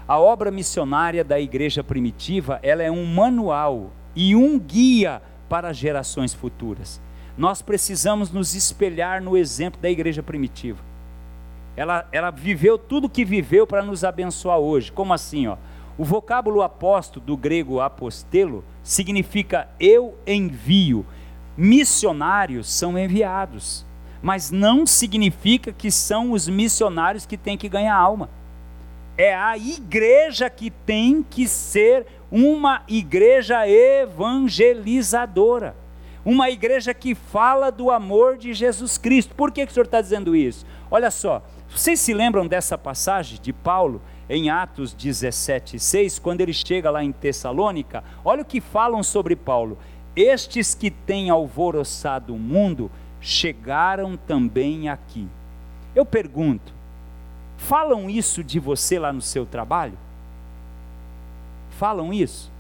A 0.07 0.19
obra 0.21 0.53
missionária 0.53 1.25
da 1.25 1.41
igreja 1.41 1.83
primitiva, 1.83 2.61
ela 2.63 2.83
é 2.83 2.91
um 2.91 3.05
manual 3.05 3.91
e 4.15 4.37
um 4.37 4.59
guia 4.59 5.21
para 5.49 5.73
gerações 5.73 6.35
futuras. 6.35 7.01
Nós 7.37 7.61
precisamos 7.61 8.31
nos 8.31 8.55
espelhar 8.55 9.23
no 9.23 9.37
exemplo 9.37 9.81
da 9.81 9.91
igreja 9.91 10.23
primitiva. 10.23 10.79
Ela, 11.77 12.09
ela 12.11 12.31
viveu 12.31 12.79
tudo 12.79 13.07
o 13.07 13.11
que 13.11 13.25
viveu 13.25 13.67
para 13.67 13.83
nos 13.83 14.03
abençoar 14.03 14.59
hoje. 14.59 14.91
Como 14.91 15.13
assim? 15.13 15.47
Ó? 15.47 15.57
O 15.99 16.05
vocábulo 16.05 16.63
apóstolo, 16.63 17.25
do 17.25 17.37
grego 17.37 17.81
apostelo, 17.81 18.65
significa 18.83 19.69
eu 19.79 20.15
envio. 20.27 21.05
Missionários 21.57 22.71
são 22.71 22.99
enviados, 22.99 23.85
mas 24.23 24.51
não 24.51 24.87
significa 24.87 25.73
que 25.73 25.91
são 25.91 26.33
os 26.33 26.49
missionários 26.49 27.25
que 27.25 27.37
têm 27.37 27.57
que 27.57 27.69
ganhar 27.69 27.97
alma. 27.97 28.29
É 29.17 29.35
a 29.35 29.57
igreja 29.57 30.51
que 30.51 30.71
tem 30.71 31.23
que 31.23 31.49
ser 31.49 32.07
uma 32.31 32.83
igreja 32.89 33.69
evangelizadora, 33.69 35.77
uma 36.25 36.51
igreja 36.51 36.93
que 36.93 37.15
fala 37.15 37.71
do 37.71 37.91
amor 37.91 38.37
de 38.37 38.53
Jesus 38.53 38.99
Cristo. 38.99 39.35
Por 39.35 39.53
que, 39.53 39.65
que 39.65 39.71
o 39.71 39.75
senhor 39.75 39.85
está 39.85 40.01
dizendo 40.01 40.35
isso? 40.35 40.67
Olha 40.91 41.11
só, 41.11 41.43
vocês 41.69 42.01
se 42.01 42.13
lembram 42.13 42.47
dessa 42.47 42.77
passagem 42.77 43.39
de 43.41 43.53
Paulo 43.53 44.03
em 44.29 44.51
Atos 44.51 44.93
17, 44.93 45.79
6, 45.79 46.19
quando 46.19 46.41
ele 46.41 46.53
chega 46.53 46.91
lá 46.91 47.05
em 47.05 47.13
Tessalônica? 47.13 48.03
Olha 48.25 48.43
o 48.43 48.47
que 48.47 48.61
falam 48.61 49.03
sobre 49.03 49.37
Paulo. 49.37 49.79
Estes 50.17 50.75
que 50.75 50.91
têm 50.91 51.31
alvoroçado 51.31 52.35
o 52.35 52.39
mundo 52.39 52.91
chegaram 53.21 54.17
também 54.17 54.89
aqui. 54.89 55.29
Eu 55.95 56.05
pergunto, 56.05 56.75
falam 57.57 58.11
isso 58.11 58.43
de 58.43 58.59
você 58.59 58.99
lá 58.99 59.13
no 59.13 59.23
seu 59.23 59.47
trabalho? 59.47 59.97
Falam 61.77 62.13
isso? 62.13 62.51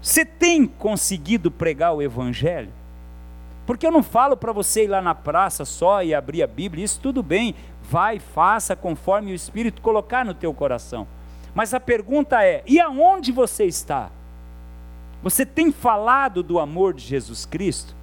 Você 0.00 0.24
tem 0.24 0.66
conseguido 0.66 1.50
pregar 1.50 1.94
o 1.94 2.02
Evangelho? 2.02 2.70
Porque 3.64 3.86
eu 3.86 3.92
não 3.92 4.02
falo 4.02 4.36
para 4.36 4.52
você 4.52 4.84
ir 4.84 4.88
lá 4.88 5.00
na 5.00 5.14
praça 5.14 5.64
só 5.64 6.02
e 6.02 6.14
abrir 6.14 6.42
a 6.42 6.46
Bíblia, 6.46 6.84
isso 6.84 6.98
tudo 7.00 7.22
bem, 7.22 7.54
vai, 7.88 8.18
faça 8.18 8.74
conforme 8.74 9.30
o 9.30 9.34
Espírito 9.34 9.80
colocar 9.80 10.24
no 10.24 10.34
teu 10.34 10.52
coração. 10.52 11.06
Mas 11.54 11.72
a 11.72 11.78
pergunta 11.78 12.42
é: 12.44 12.62
e 12.66 12.80
aonde 12.80 13.30
você 13.30 13.64
está? 13.64 14.10
Você 15.22 15.46
tem 15.46 15.70
falado 15.70 16.42
do 16.42 16.58
amor 16.58 16.92
de 16.92 17.02
Jesus 17.02 17.46
Cristo? 17.46 17.94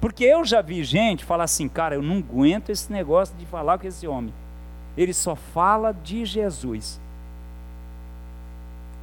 Porque 0.00 0.24
eu 0.24 0.44
já 0.46 0.62
vi 0.62 0.82
gente 0.82 1.24
falar 1.24 1.44
assim, 1.44 1.68
cara, 1.68 1.94
eu 1.94 2.02
não 2.02 2.18
aguento 2.18 2.70
esse 2.70 2.90
negócio 2.90 3.36
de 3.36 3.44
falar 3.44 3.78
com 3.78 3.86
esse 3.86 4.08
homem. 4.08 4.32
Ele 4.96 5.12
só 5.12 5.36
fala 5.36 5.92
de 5.92 6.24
Jesus. 6.24 6.98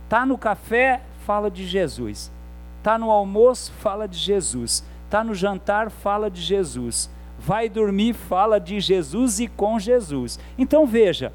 Tá 0.10 0.26
no 0.26 0.38
café, 0.38 1.02
fala 1.26 1.52
de 1.52 1.66
Jesus. 1.66 2.32
Está 2.78 2.98
no 2.98 3.12
almoço, 3.12 3.72
fala 3.74 4.08
de 4.08 4.18
Jesus. 4.18 4.84
Está 5.06 5.24
no 5.24 5.36
jantar, 5.36 5.90
fala 5.90 6.30
de 6.30 6.42
Jesus. 6.42 7.10
Vai 7.38 7.70
dormir, 7.70 8.14
fala 8.14 8.60
de 8.60 8.80
Jesus 8.80 9.40
e 9.40 9.48
com 9.48 9.78
Jesus. 9.80 10.40
Então 10.58 10.86
veja, 10.86 11.34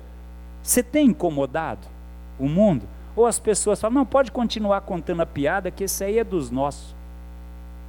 você 0.62 0.82
tem 0.82 1.08
incomodado 1.08 1.86
o 2.38 2.48
mundo? 2.48 2.88
Ou 3.14 3.26
as 3.26 3.38
pessoas 3.38 3.80
falam, 3.80 3.96
não, 3.96 4.06
pode 4.06 4.32
continuar 4.32 4.80
contando 4.82 5.20
a 5.20 5.26
piada, 5.26 5.70
que 5.70 5.84
esse 5.84 6.02
aí 6.02 6.18
é 6.18 6.24
dos 6.24 6.50
nossos. 6.50 6.94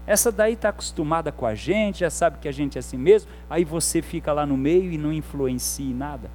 Essa 0.05 0.31
daí 0.31 0.53
está 0.53 0.69
acostumada 0.69 1.31
com 1.31 1.45
a 1.45 1.55
gente, 1.55 2.01
já 2.01 2.09
sabe 2.09 2.39
que 2.39 2.47
a 2.47 2.51
gente 2.51 2.77
é 2.77 2.79
assim 2.79 2.97
mesmo, 2.97 3.29
aí 3.49 3.63
você 3.63 4.01
fica 4.01 4.33
lá 4.33 4.45
no 4.45 4.57
meio 4.57 4.91
e 4.91 4.97
não 4.97 5.13
influencia 5.13 5.85
em 5.85 5.93
nada. 5.93 6.29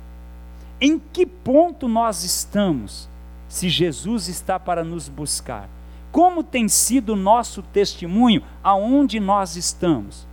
Em 0.80 0.98
que 0.98 1.26
ponto 1.26 1.86
nós 1.86 2.24
estamos 2.24 3.08
se 3.48 3.68
Jesus 3.68 4.28
está 4.28 4.60
para 4.60 4.84
nos 4.84 5.08
buscar? 5.08 5.68
Como 6.12 6.42
tem 6.42 6.68
sido 6.68 7.14
o 7.14 7.16
nosso 7.16 7.62
testemunho 7.62 8.42
aonde 8.62 9.18
nós 9.18 9.56
estamos? 9.56 10.26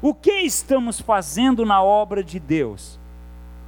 O 0.00 0.12
que 0.12 0.30
estamos 0.42 1.00
fazendo 1.00 1.64
na 1.64 1.82
obra 1.82 2.22
de 2.22 2.38
Deus? 2.38 2.98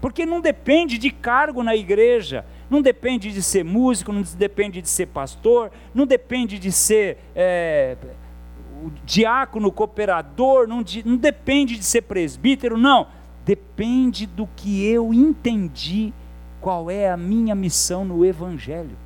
Porque 0.00 0.26
não 0.26 0.40
depende 0.40 0.98
de 0.98 1.10
cargo 1.10 1.62
na 1.62 1.74
igreja, 1.74 2.44
não 2.68 2.82
depende 2.82 3.32
de 3.32 3.42
ser 3.42 3.64
músico, 3.64 4.12
não 4.12 4.22
depende 4.36 4.82
de 4.82 4.88
ser 4.88 5.06
pastor, 5.06 5.70
não 5.94 6.06
depende 6.06 6.58
de 6.58 6.70
ser 6.70 7.18
é, 7.34 7.96
diácono, 9.04 9.72
cooperador, 9.72 10.66
não, 10.66 10.82
de, 10.82 11.06
não 11.06 11.16
depende 11.16 11.76
de 11.76 11.84
ser 11.84 12.02
presbítero, 12.02 12.76
não. 12.76 13.06
Depende 13.44 14.26
do 14.26 14.48
que 14.56 14.84
eu 14.84 15.14
entendi 15.14 16.12
qual 16.60 16.90
é 16.90 17.10
a 17.10 17.16
minha 17.16 17.54
missão 17.54 18.04
no 18.04 18.24
Evangelho. 18.24 18.96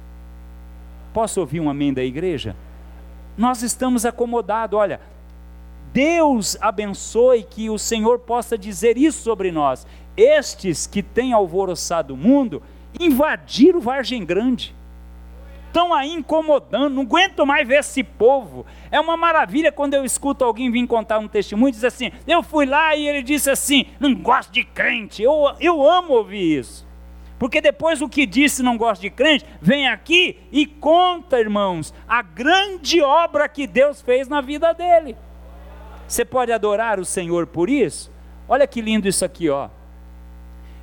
Posso 1.12 1.40
ouvir 1.40 1.60
um 1.60 1.68
amém 1.68 1.92
da 1.92 2.02
igreja? 2.02 2.56
Nós 3.36 3.62
estamos 3.62 4.04
acomodados, 4.04 4.78
olha. 4.78 5.00
Deus 5.92 6.56
abençoe 6.60 7.42
que 7.42 7.68
o 7.68 7.78
Senhor 7.78 8.20
possa 8.20 8.56
dizer 8.56 8.96
isso 8.96 9.22
sobre 9.22 9.50
nós. 9.50 9.86
Estes 10.16 10.86
que 10.86 11.02
têm 11.02 11.32
alvoroçado 11.32 12.14
o 12.14 12.16
mundo 12.16 12.62
invadiram 12.98 13.80
Vargem 13.80 14.24
Grande 14.24 14.74
estão 15.70 15.94
aí 15.94 16.12
incomodando, 16.12 16.94
não 16.94 17.02
aguento 17.02 17.46
mais 17.46 17.66
ver 17.66 17.78
esse 17.78 18.02
povo. 18.02 18.66
É 18.90 19.00
uma 19.00 19.16
maravilha 19.16 19.72
quando 19.72 19.94
eu 19.94 20.04
escuto 20.04 20.44
alguém 20.44 20.70
vir 20.70 20.86
contar 20.86 21.18
um 21.18 21.28
testemunho 21.28 21.70
e 21.70 21.72
diz 21.72 21.84
assim: 21.84 22.10
Eu 22.26 22.42
fui 22.42 22.66
lá 22.66 22.94
e 22.94 23.08
ele 23.08 23.22
disse 23.22 23.48
assim, 23.48 23.86
não 23.98 24.14
gosto 24.14 24.52
de 24.52 24.64
crente. 24.64 25.22
Eu, 25.22 25.54
eu 25.58 25.88
amo 25.88 26.12
ouvir 26.12 26.58
isso. 26.58 26.86
Porque 27.40 27.62
depois 27.62 28.02
o 28.02 28.08
que 28.08 28.26
disse 28.26 28.62
não 28.62 28.76
gosta 28.76 29.00
de 29.00 29.08
crente, 29.08 29.46
vem 29.62 29.88
aqui 29.88 30.38
e 30.52 30.66
conta, 30.66 31.40
irmãos, 31.40 31.94
a 32.06 32.20
grande 32.20 33.00
obra 33.00 33.48
que 33.48 33.66
Deus 33.66 34.02
fez 34.02 34.28
na 34.28 34.42
vida 34.42 34.74
dele. 34.74 35.16
Você 36.06 36.22
pode 36.22 36.52
adorar 36.52 37.00
o 37.00 37.04
Senhor 37.04 37.46
por 37.46 37.70
isso? 37.70 38.12
Olha 38.46 38.66
que 38.66 38.82
lindo 38.82 39.08
isso 39.08 39.24
aqui, 39.24 39.48
ó. 39.48 39.70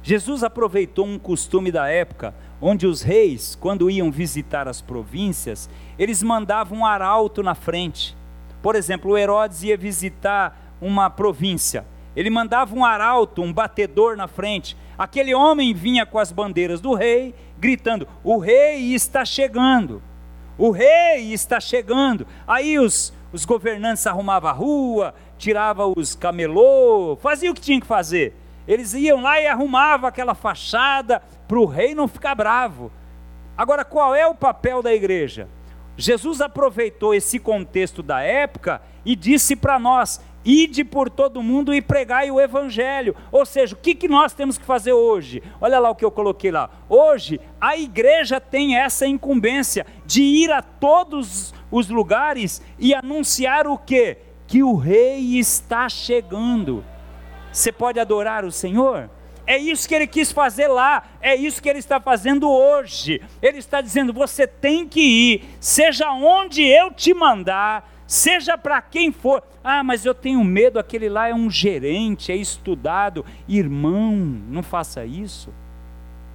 Jesus 0.01 0.43
aproveitou 0.43 1.05
um 1.05 1.19
costume 1.19 1.71
da 1.71 1.89
época 1.89 2.33
onde 2.59 2.87
os 2.87 3.03
reis, 3.03 3.55
quando 3.55 3.87
iam 3.87 4.09
visitar 4.09 4.67
as 4.67 4.81
províncias, 4.81 5.69
eles 5.99 6.23
mandavam 6.23 6.79
um 6.79 6.85
arauto 6.87 7.43
na 7.43 7.53
frente. 7.53 8.17
Por 8.63 8.75
exemplo, 8.75 9.11
o 9.11 9.17
Herodes 9.17 9.61
ia 9.61 9.77
visitar 9.77 10.75
uma 10.81 11.07
província, 11.07 11.85
ele 12.17 12.31
mandava 12.31 12.75
um 12.75 12.83
arauto, 12.83 13.43
um 13.43 13.53
batedor 13.53 14.17
na 14.17 14.27
frente. 14.27 14.75
Aquele 14.97 15.35
homem 15.35 15.71
vinha 15.71 16.03
com 16.03 16.17
as 16.17 16.31
bandeiras 16.31 16.81
do 16.81 16.95
rei, 16.95 17.35
gritando: 17.59 18.07
O 18.23 18.39
rei 18.39 18.95
está 18.95 19.23
chegando! 19.23 20.01
O 20.57 20.71
rei 20.71 21.31
está 21.31 21.59
chegando! 21.59 22.25
Aí 22.47 22.79
os, 22.79 23.13
os 23.31 23.45
governantes 23.45 24.07
arrumavam 24.07 24.49
a 24.49 24.53
rua, 24.53 25.13
tiravam 25.37 25.93
os 25.95 26.15
camelô, 26.15 27.15
faziam 27.21 27.51
o 27.51 27.55
que 27.55 27.61
tinha 27.61 27.79
que 27.79 27.85
fazer. 27.85 28.33
Eles 28.67 28.95
iam 28.95 29.21
lá 29.21 29.39
e 29.39 29.45
arrumavam 29.45 30.09
aquela 30.09 30.33
fachada, 30.33 31.21
para 31.47 31.59
o 31.59 31.65
rei 31.65 31.93
não 31.93 32.07
ficar 32.07 32.33
bravo. 32.33 32.91
Agora, 33.55 33.85
qual 33.85 34.15
é 34.15 34.25
o 34.25 34.33
papel 34.33 34.81
da 34.81 34.91
igreja? 34.91 35.47
Jesus 35.95 36.41
aproveitou 36.41 37.13
esse 37.13 37.37
contexto 37.37 38.01
da 38.01 38.21
época 38.21 38.81
e 39.05 39.15
disse 39.15 39.55
para 39.55 39.77
nós: 39.77 40.19
ide 40.47 40.85
por 40.85 41.09
todo 41.09 41.43
mundo 41.43 41.73
e 41.73 41.81
pregai 41.81 42.31
o 42.31 42.39
evangelho. 42.39 43.13
Ou 43.31 43.45
seja, 43.45 43.75
o 43.75 43.77
que, 43.77 43.93
que 43.93 44.07
nós 44.07 44.33
temos 44.33 44.57
que 44.57 44.63
fazer 44.65 44.93
hoje? 44.93 45.43
Olha 45.59 45.77
lá 45.77 45.89
o 45.89 45.95
que 45.95 46.05
eu 46.05 46.11
coloquei 46.11 46.49
lá. 46.49 46.69
Hoje, 46.87 47.39
a 47.59 47.75
igreja 47.75 48.39
tem 48.39 48.77
essa 48.77 49.05
incumbência 49.05 49.85
de 50.05 50.23
ir 50.23 50.49
a 50.51 50.61
todos 50.61 51.53
os 51.69 51.89
lugares 51.89 52.61
e 52.79 52.95
anunciar 52.95 53.67
o 53.67 53.77
quê? 53.77 54.19
Que 54.47 54.63
o 54.63 54.75
rei 54.75 55.37
está 55.37 55.89
chegando. 55.89 56.83
Você 57.51 57.71
pode 57.71 57.99
adorar 57.99 58.45
o 58.45 58.51
Senhor? 58.51 59.09
É 59.45 59.57
isso 59.57 59.87
que 59.87 59.95
ele 59.95 60.07
quis 60.07 60.31
fazer 60.31 60.67
lá, 60.67 61.03
é 61.21 61.33
isso 61.33 61.61
que 61.61 61.69
ele 61.69 61.79
está 61.79 62.01
fazendo 62.01 62.49
hoje. 62.49 63.21
Ele 63.41 63.57
está 63.59 63.79
dizendo: 63.79 64.13
você 64.13 64.45
tem 64.45 64.87
que 64.87 64.99
ir, 65.01 65.45
seja 65.59 66.11
onde 66.11 66.63
eu 66.63 66.91
te 66.91 67.13
mandar, 67.13 67.96
seja 68.07 68.57
para 68.57 68.81
quem 68.81 69.11
for. 69.11 69.43
Ah, 69.63 69.83
mas 69.83 70.05
eu 70.05 70.15
tenho 70.15 70.43
medo, 70.43 70.79
aquele 70.79 71.09
lá 71.09 71.27
é 71.27 71.33
um 71.33 71.51
gerente, 71.51 72.31
é 72.31 72.35
estudado. 72.35 73.25
Irmão, 73.47 74.15
não 74.49 74.63
faça 74.63 75.05
isso. 75.05 75.53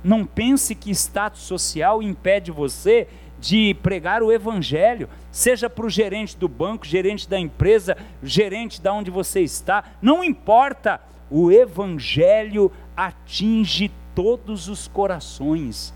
Não 0.05 0.25
pense 0.25 0.75
que 0.75 0.91
status 0.91 1.41
social 1.41 2.03
impede 2.03 2.51
você 2.51 3.09
de 3.41 3.75
pregar 3.83 4.23
o 4.23 4.31
evangelho, 4.31 5.09
seja 5.33 5.69
para 5.69 5.87
o 5.87 5.91
gerente 5.91 6.37
do 6.37 6.49
banco, 6.49 6.87
gerente 6.87 7.29
da 7.29 7.41
empresa, 7.41 7.97
gerente 8.23 8.81
da 8.81 8.93
onde 8.93 9.11
você 9.11 9.41
está, 9.41 9.83
não 10.01 10.23
importa 10.23 11.01
o 11.33 11.51
Evangelho 11.51 12.71
atinge 12.95 13.91
todos 14.15 14.69
os 14.69 14.87
corações. 14.87 15.95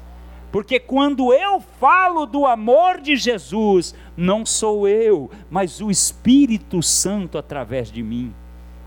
Porque 0.50 0.78
quando 0.80 1.32
eu 1.32 1.60
falo 1.60 2.24
do 2.24 2.46
amor 2.46 3.00
de 3.00 3.16
Jesus, 3.16 3.94
não 4.16 4.46
sou 4.46 4.88
eu, 4.88 5.30
mas 5.50 5.80
o 5.80 5.90
Espírito 5.90 6.82
Santo 6.82 7.36
através 7.36 7.90
de 7.90 8.02
mim. 8.02 8.34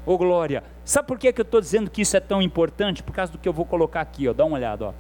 Ô 0.06 0.18
glória, 0.18 0.64
sabe 0.84 1.08
por 1.08 1.20
que, 1.20 1.32
que 1.32 1.42
eu 1.42 1.44
estou 1.44 1.62
dizendo 1.62 1.92
que 1.92 2.02
isso 2.02 2.18
é 2.18 2.20
tão 2.20 2.42
importante? 2.42 3.04
Por 3.04 3.14
causa 3.14 3.32
do 3.32 3.38
que 3.38 3.48
eu 3.48 3.54
vou 3.54 3.66
colocar 3.66 4.02
aqui, 4.02 4.28
ó, 4.28 4.34
dá 4.34 4.46
uma 4.46 4.56
olhada. 4.56 4.86
Ó. 4.86 4.94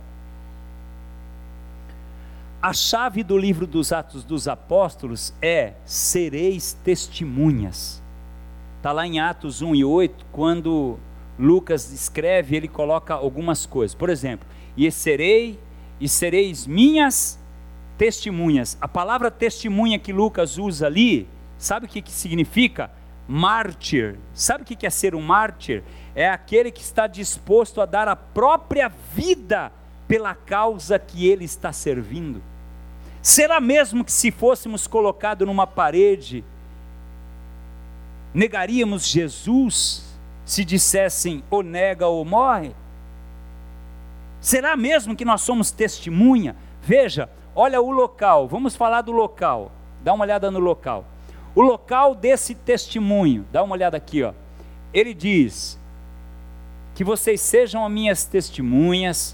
A 2.61 2.73
chave 2.73 3.23
do 3.23 3.37
livro 3.37 3.65
dos 3.65 3.93
Atos 3.93 4.23
dos 4.23 4.47
Apóstolos 4.47 5.33
é 5.41 5.73
sereis 5.85 6.73
testemunhas. 6.83 8.03
Está 8.77 8.91
lá 8.91 9.07
em 9.07 9.19
Atos 9.19 9.61
1 9.61 9.75
e 9.75 9.85
8, 9.85 10.25
quando 10.31 10.99
Lucas 11.39 11.91
escreve, 11.91 12.57
ele 12.57 12.67
coloca 12.67 13.13
algumas 13.13 13.65
coisas. 13.65 13.95
Por 13.95 14.09
exemplo, 14.09 14.45
e 14.75 14.91
serei 14.91 15.57
e 15.99 16.07
sereis 16.07 16.65
minhas 16.65 17.39
testemunhas. 17.97 18.77
A 18.79 18.87
palavra 18.87 19.29
testemunha 19.29 19.99
que 19.99 20.13
Lucas 20.13 20.57
usa 20.57 20.87
ali, 20.87 21.27
sabe 21.57 21.85
o 21.85 21.89
que, 21.89 22.01
que 22.01 22.11
significa? 22.11 22.89
Mártir. 23.27 24.17
Sabe 24.33 24.63
o 24.63 24.65
que 24.65 24.87
é 24.87 24.89
ser 24.89 25.13
um 25.13 25.21
mártir? 25.21 25.83
É 26.15 26.29
aquele 26.29 26.71
que 26.71 26.81
está 26.81 27.05
disposto 27.07 27.81
a 27.81 27.85
dar 27.85 28.07
a 28.07 28.15
própria 28.15 28.91
vida 29.13 29.71
pela 30.07 30.33
causa 30.33 30.97
que 30.97 31.27
ele 31.27 31.45
está 31.45 31.71
servindo. 31.71 32.41
Será 33.21 33.59
mesmo 33.59 34.03
que 34.03 34.11
se 34.11 34.31
fôssemos 34.31 34.87
colocados 34.87 35.45
numa 35.45 35.67
parede, 35.67 36.43
negaríamos 38.33 39.05
Jesus 39.05 40.05
se 40.45 40.63
dissessem 40.63 41.43
ou 41.49 41.61
nega 41.61 42.07
ou 42.07 42.23
morre? 42.23 42.73
Será 44.39 44.75
mesmo 44.75 45.15
que 45.15 45.25
nós 45.25 45.41
somos 45.41 45.71
testemunha? 45.71 46.55
Veja, 46.81 47.29
olha 47.55 47.81
o 47.81 47.91
local, 47.91 48.47
vamos 48.47 48.75
falar 48.75 49.01
do 49.01 49.11
local, 49.11 49.71
dá 50.03 50.13
uma 50.13 50.23
olhada 50.23 50.49
no 50.49 50.59
local. 50.59 51.05
O 51.53 51.61
local 51.61 52.15
desse 52.15 52.55
testemunho, 52.55 53.45
dá 53.51 53.63
uma 53.63 53.73
olhada 53.73 53.97
aqui, 53.97 54.23
ó. 54.23 54.33
Ele 54.93 55.13
diz: 55.13 55.79
que 56.99 57.03
vocês 57.05 57.39
sejam 57.39 57.87
minhas 57.87 58.25
testemunhas, 58.25 59.33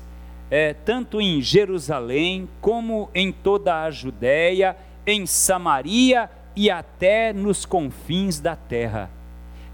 é, 0.51 0.75
tanto 0.75 1.19
em 1.19 1.41
Jerusalém, 1.41 2.47
como 2.61 3.09
em 3.11 3.31
toda 3.31 3.81
a 3.81 3.89
Judéia, 3.89 4.77
em 5.03 5.25
Samaria 5.25 6.29
e 6.55 6.69
até 6.69 7.33
nos 7.33 7.65
confins 7.65 8.39
da 8.39 8.55
terra. 8.55 9.09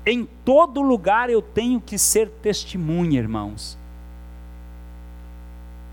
Em 0.05 0.23
todo 0.23 0.81
lugar 0.81 1.29
eu 1.29 1.41
tenho 1.41 1.81
que 1.81 1.97
ser 1.97 2.29
testemunha, 2.29 3.19
irmãos. 3.19 3.77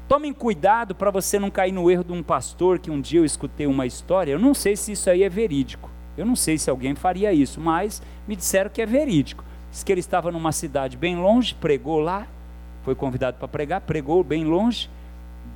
Tomem 0.09 0.33
cuidado 0.33 0.95
para 0.95 1.11
você 1.11 1.39
não 1.39 1.51
cair 1.51 1.71
no 1.71 1.91
erro 1.91 2.03
de 2.03 2.13
um 2.15 2.23
pastor 2.23 2.79
que 2.79 2.91
um 2.91 2.99
dia 2.99 3.21
eu 3.21 3.27
escutei 3.27 3.67
uma 3.67 3.85
história. 3.85 4.33
Eu 4.33 4.39
não 4.39 4.55
sei 4.55 4.75
se 4.75 4.93
isso 4.93 5.11
aí 5.11 5.23
é 5.23 5.29
verídico. 5.29 5.91
Eu 6.17 6.25
não 6.25 6.35
sei 6.35 6.57
se 6.57 6.71
alguém 6.71 6.95
faria 6.95 7.31
isso, 7.31 7.61
mas 7.61 8.01
me 8.27 8.35
disseram 8.35 8.71
que 8.71 8.81
é 8.81 8.87
verídico. 8.87 9.45
Diz 9.71 9.85
que 9.85 9.93
ele 9.93 10.01
estava 10.01 10.33
numa 10.33 10.51
cidade 10.51 10.97
bem 10.97 11.17
longe, 11.17 11.55
pregou 11.55 12.01
lá, 12.01 12.27
foi 12.83 12.95
convidado 12.95 13.37
para 13.37 13.47
pregar, 13.47 13.83
pregou 13.83 14.25
bem 14.25 14.45
longe. 14.45 14.89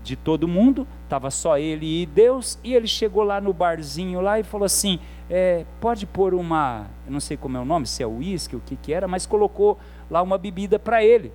de 0.05 0.17
todo 0.17 0.49
mundo, 0.49 0.87
estava 1.05 1.31
só 1.31 1.57
ele 1.57 2.03
e 2.03 2.07
Deus, 2.07 2.59
e 2.65 2.75
ele 2.75 2.89
chegou 2.89 3.23
lá 3.23 3.41
no 3.41 3.53
barzinho 3.53 4.21
lá 4.21 4.39
e 4.39 4.43
falou 4.43 4.67
assim: 4.67 4.99
é, 5.31 5.65
pode 5.81 6.07
pôr 6.07 6.35
uma, 6.35 6.87
não 7.09 7.21
sei 7.21 7.37
como 7.37 7.57
é 7.57 7.61
o 7.61 7.65
nome, 7.65 7.87
se 7.87 8.03
é 8.03 8.07
uísque, 8.07 8.57
o 8.57 8.61
que, 8.61 8.77
que 8.77 8.93
era, 8.93 9.07
mas 9.07 9.27
colocou 9.27 9.79
lá 10.11 10.21
uma 10.21 10.37
bebida 10.37 10.79
para 10.79 11.05
ele. 11.05 11.33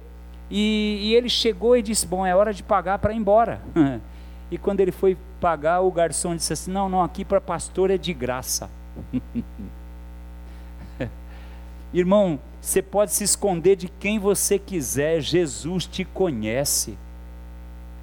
E, 0.50 1.00
e, 1.02 1.16
ele 1.16 1.30
chegou 1.30 1.76
e 1.76 1.82
disse: 1.82 2.08
Bom, 2.08 2.26
é 2.26 2.36
hora 2.36 2.54
de 2.54 2.64
pagar 2.64 3.00
para 3.00 3.14
ir 3.14 3.18
embora. 3.18 3.62
e 4.50 4.58
quando 4.58 4.80
ele 4.80 4.92
foi 4.92 5.18
pagar, 5.42 5.82
o 5.82 5.92
garçom 5.92 6.36
disse 6.36 6.54
assim: 6.54 6.72
Não, 6.72 6.88
não, 6.88 7.04
aqui 7.04 7.26
para 7.26 7.42
pastor 7.42 7.92
é 7.92 7.98
de 7.98 8.14
graça. 8.14 8.70
Irmão, 11.94 12.40
você 12.62 12.82
pode 12.82 13.14
se 13.14 13.24
esconder 13.24 13.76
de 13.76 13.88
quem 13.88 14.20
você 14.20 14.60
quiser, 14.60 15.22
Jesus 15.22 15.86
te 15.86 16.04
conhece. 16.04 16.98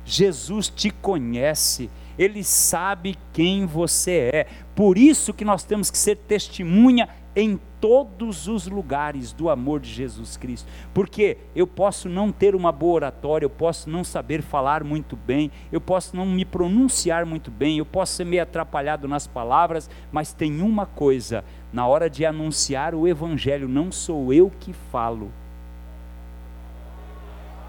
Jesus 0.06 0.68
te 0.68 0.90
conhece, 0.90 1.90
Ele 2.18 2.44
sabe 2.44 3.16
quem 3.32 3.64
você 3.66 4.30
é. 4.32 4.46
Por 4.74 4.98
isso 4.98 5.32
que 5.32 5.44
nós 5.44 5.64
temos 5.64 5.90
que 5.90 5.98
ser 5.98 6.16
testemunha 6.16 7.08
em 7.34 7.58
todos 7.84 8.48
os 8.48 8.66
lugares 8.66 9.30
do 9.30 9.50
amor 9.50 9.78
de 9.78 9.92
Jesus 9.92 10.38
Cristo. 10.38 10.66
Porque 10.94 11.36
eu 11.54 11.66
posso 11.66 12.08
não 12.08 12.32
ter 12.32 12.54
uma 12.54 12.72
boa 12.72 12.94
oratória, 12.94 13.44
eu 13.44 13.50
posso 13.50 13.90
não 13.90 14.02
saber 14.02 14.40
falar 14.40 14.82
muito 14.82 15.14
bem, 15.14 15.50
eu 15.70 15.82
posso 15.82 16.16
não 16.16 16.24
me 16.24 16.46
pronunciar 16.46 17.26
muito 17.26 17.50
bem, 17.50 17.76
eu 17.76 17.84
posso 17.84 18.14
ser 18.14 18.24
meio 18.24 18.42
atrapalhado 18.42 19.06
nas 19.06 19.26
palavras, 19.26 19.90
mas 20.10 20.32
tem 20.32 20.62
uma 20.62 20.86
coisa: 20.86 21.44
na 21.70 21.86
hora 21.86 22.08
de 22.08 22.24
anunciar 22.24 22.94
o 22.94 23.06
Evangelho, 23.06 23.68
não 23.68 23.92
sou 23.92 24.32
eu 24.32 24.50
que 24.58 24.72
falo. 24.72 25.30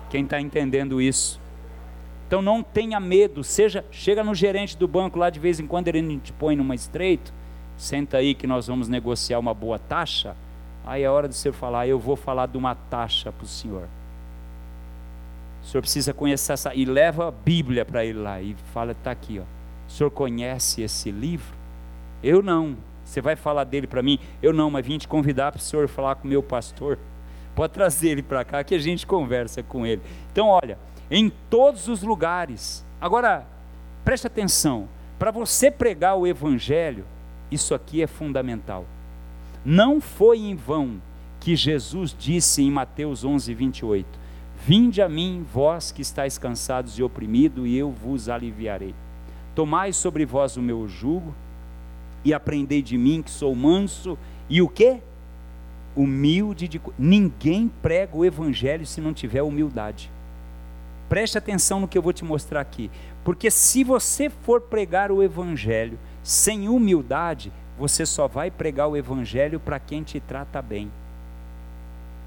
Quem 0.09 0.23
está 0.23 0.39
entendendo 0.39 1.01
isso? 1.01 1.41
Então 2.25 2.41
não 2.41 2.63
tenha 2.63 3.01
medo, 3.01 3.43
seja, 3.43 3.83
chega 3.91 4.23
no 4.23 4.33
gerente 4.33 4.77
do 4.77 4.87
banco 4.87 5.19
lá 5.19 5.29
de 5.29 5.41
vez 5.41 5.59
em 5.59 5.67
quando 5.67 5.89
ele 5.89 6.17
te 6.19 6.31
põe 6.31 6.55
numa 6.55 6.73
estreito, 6.73 7.33
senta 7.77 8.17
aí 8.17 8.33
que 8.33 8.47
nós 8.47 8.67
vamos 8.67 8.87
negociar 8.87 9.39
uma 9.39 9.53
boa 9.53 9.77
taxa. 9.77 10.35
Aí 10.85 11.03
é 11.03 11.09
hora 11.09 11.27
de 11.27 11.35
você 11.35 11.51
falar, 11.51 11.87
eu 11.87 11.99
vou 11.99 12.15
falar 12.15 12.47
de 12.47 12.57
uma 12.57 12.75
taxa 12.75 13.31
para 13.31 13.43
o 13.43 13.47
senhor. 13.47 13.87
O 15.63 15.65
senhor 15.67 15.81
precisa 15.81 16.13
conhecer 16.13 16.53
essa 16.53 16.75
e 16.75 16.85
leva 16.85 17.27
a 17.27 17.31
Bíblia 17.31 17.83
para 17.83 18.05
ele 18.05 18.19
lá 18.19 18.39
e 18.39 18.55
fala, 18.71 18.91
está 18.91 19.11
aqui, 19.11 19.39
ó. 19.39 19.43
O 19.87 19.91
senhor 19.91 20.11
conhece 20.11 20.81
esse 20.81 21.09
livro? 21.09 21.53
Eu 22.21 22.41
não. 22.41 22.77
Você 23.03 23.21
vai 23.21 23.35
falar 23.35 23.63
dele 23.63 23.87
para 23.87 24.01
mim? 24.01 24.19
Eu 24.41 24.53
não, 24.53 24.69
mas 24.69 24.85
vim 24.85 24.97
te 24.97 25.07
convidar 25.07 25.51
para 25.51 25.59
o 25.59 25.61
senhor 25.61 25.87
falar 25.87 26.15
com 26.15 26.27
o 26.27 26.29
meu 26.29 26.41
pastor. 26.41 26.97
Pode 27.55 27.73
trazer 27.73 28.09
ele 28.09 28.23
para 28.23 28.43
cá 28.43 28.63
que 28.63 28.75
a 28.75 28.79
gente 28.79 29.07
conversa 29.07 29.63
com 29.63 29.85
ele. 29.85 30.01
Então, 30.31 30.47
olha, 30.47 30.77
em 31.09 31.29
todos 31.49 31.87
os 31.87 32.01
lugares. 32.01 32.85
Agora, 32.99 33.45
preste 34.03 34.27
atenção: 34.27 34.89
para 35.17 35.31
você 35.31 35.71
pregar 35.71 36.15
o 36.15 36.27
Evangelho, 36.27 37.05
isso 37.51 37.73
aqui 37.73 38.01
é 38.01 38.07
fundamental. 38.07 38.85
Não 39.63 39.99
foi 39.99 40.39
em 40.39 40.55
vão 40.55 41.01
que 41.39 41.55
Jesus 41.55 42.15
disse 42.17 42.61
em 42.61 42.71
Mateus 42.71 43.23
11, 43.23 43.53
28: 43.53 44.07
Vinde 44.65 45.01
a 45.01 45.07
mim, 45.07 45.45
vós 45.53 45.91
que 45.91 46.01
estáis 46.01 46.37
cansados 46.37 46.97
e 46.97 47.03
oprimidos, 47.03 47.67
e 47.67 47.75
eu 47.75 47.91
vos 47.91 48.29
aliviarei. 48.29 48.95
Tomai 49.53 49.93
sobre 49.93 50.25
vós 50.25 50.57
o 50.57 50.61
meu 50.61 50.87
jugo 50.87 51.33
e 52.23 52.33
aprendei 52.33 52.81
de 52.81 52.97
mim, 52.97 53.21
que 53.21 53.29
sou 53.31 53.55
manso 53.55 54.17
e 54.49 54.61
o 54.61 54.67
quê? 54.67 54.99
Humilde 55.95 56.67
de. 56.67 56.81
Ninguém 56.97 57.71
prega 57.81 58.17
o 58.17 58.25
Evangelho 58.25 58.85
se 58.85 58.99
não 58.99 59.13
tiver 59.13 59.43
humildade. 59.43 60.11
Preste 61.07 61.37
atenção 61.37 61.79
no 61.79 61.87
que 61.87 61.97
eu 61.97 62.01
vou 62.01 62.11
te 62.11 62.25
mostrar 62.25 62.59
aqui. 62.59 62.89
Porque 63.23 63.49
se 63.49 63.83
você 63.83 64.29
for 64.29 64.61
pregar 64.61 65.11
o 65.11 65.21
Evangelho 65.21 65.97
sem 66.25 66.67
humildade, 66.67 67.53
você 67.77 68.05
só 68.05 68.27
vai 68.27 68.49
pregar 68.49 68.87
o 68.87 68.97
Evangelho 68.97 69.59
para 69.59 69.79
quem 69.79 70.01
te 70.01 70.19
trata 70.19 70.59
bem. 70.61 70.91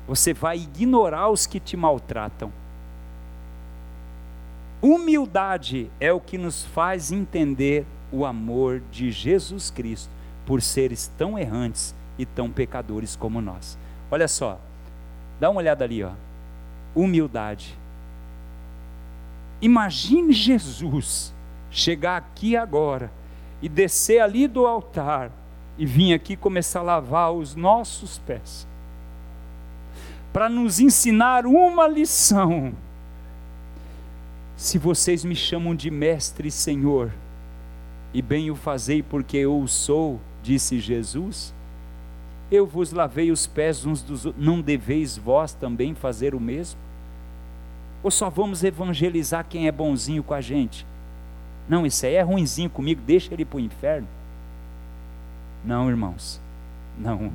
Você 0.07 0.33
vai 0.33 0.59
ignorar 0.59 1.29
os 1.29 1.47
que 1.47 1.59
te 1.59 1.77
maltratam. 1.77 2.53
Humildade 4.81 5.91
é 5.99 6.13
o 6.13 6.21
que 6.21 6.39
nos 6.39 6.65
faz 6.65 7.11
entender 7.11 7.85
o 8.13 8.25
amor 8.25 8.81
de 8.93 9.11
Jesus 9.11 9.71
Cristo 9.71 10.09
por 10.47 10.63
seres 10.63 11.11
tão 11.19 11.37
errantes 11.37 11.93
e 12.17 12.25
tão 12.25 12.49
pecadores 12.49 13.17
como 13.17 13.41
nós. 13.41 13.77
Olha 14.11 14.29
só, 14.29 14.61
dá 15.41 15.51
uma 15.51 15.59
olhada 15.59 15.85
ali, 15.85 16.05
ó. 16.05 16.13
Humildade 16.95 17.77
Imagine 19.61 20.33
Jesus 20.33 21.35
chegar 21.71 22.17
aqui 22.17 22.57
agora 22.57 23.11
e 23.61 23.69
descer 23.69 24.21
ali 24.21 24.47
do 24.47 24.67
altar 24.67 25.31
e 25.77 25.87
vir 25.87 26.13
aqui 26.13 26.37
começar 26.37 26.81
a 26.81 26.83
lavar 26.83 27.33
os 27.33 27.55
nossos 27.55 28.19
pés, 28.19 28.67
para 30.33 30.49
nos 30.49 30.81
ensinar 30.81 31.47
uma 31.47 31.87
lição. 31.87 32.73
Se 34.57 34.77
vocês 34.77 35.25
me 35.25 35.37
chamam 35.37 35.75
de 35.75 35.91
mestre 35.91 36.49
e 36.49 36.51
senhor, 36.51 37.13
e 38.13 38.21
bem 38.21 38.51
o 38.51 38.57
fazei 38.57 39.03
porque 39.03 39.37
eu 39.37 39.61
o 39.61 39.69
sou, 39.69 40.21
disse 40.43 40.81
Jesus, 40.81 41.55
eu 42.51 42.67
vos 42.67 42.93
lavei 42.93 43.31
os 43.31 43.47
pés 43.47 43.85
uns 43.85 44.03
dos 44.03 44.27
outros, 44.27 44.45
não 44.45 44.61
deveis 44.61 45.17
vós 45.17 45.53
também 45.53 45.95
fazer 45.95 46.35
o 46.35 46.41
mesmo? 46.41 46.81
Ou 48.03 48.11
só 48.11 48.31
vamos 48.31 48.65
evangelizar 48.65 49.45
quem 49.49 49.69
é 49.69 49.73
bonzinho 49.73 50.23
com 50.23 50.35
a 50.35 50.41
gente? 50.41 50.87
Não, 51.69 51.85
isso 51.85 52.07
aí 52.07 52.15
é 52.15 52.23
ruinzinho 52.23 52.71
comigo, 52.71 53.01
deixa 53.05 53.33
ele 53.33 53.45
para 53.45 53.59
o 53.59 53.61
inferno. 53.61 54.09
Não, 55.65 55.89
irmãos, 55.89 56.41
não. 56.99 57.33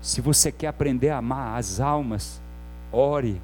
Se 0.00 0.20
você 0.20 0.52
quer 0.52 0.68
aprender 0.68 1.10
a 1.10 1.18
amar 1.18 1.58
as 1.58 1.80
almas, 1.80 2.40
ore 2.92 3.40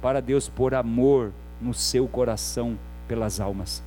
para 0.00 0.22
Deus 0.22 0.48
pôr 0.48 0.74
amor 0.74 1.32
no 1.60 1.74
seu 1.74 2.08
coração 2.08 2.78
pelas 3.06 3.40
almas. 3.40 3.82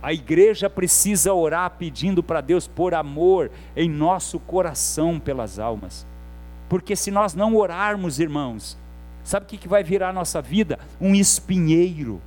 A 0.00 0.12
igreja 0.12 0.70
precisa 0.70 1.34
orar 1.34 1.70
pedindo 1.72 2.22
para 2.22 2.40
Deus 2.40 2.66
pôr 2.66 2.94
amor 2.94 3.50
em 3.76 3.90
nosso 3.90 4.38
coração 4.38 5.18
pelas 5.18 5.58
almas. 5.58 6.06
Porque 6.68 6.94
se 6.94 7.10
nós 7.10 7.34
não 7.34 7.56
orarmos, 7.56 8.20
irmãos, 8.20 8.78
Sabe 9.28 9.44
o 9.44 9.58
que 9.58 9.68
vai 9.68 9.84
virar 9.84 10.08
a 10.08 10.12
nossa 10.12 10.40
vida? 10.40 10.78
Um 10.98 11.14
espinheiro. 11.14 12.18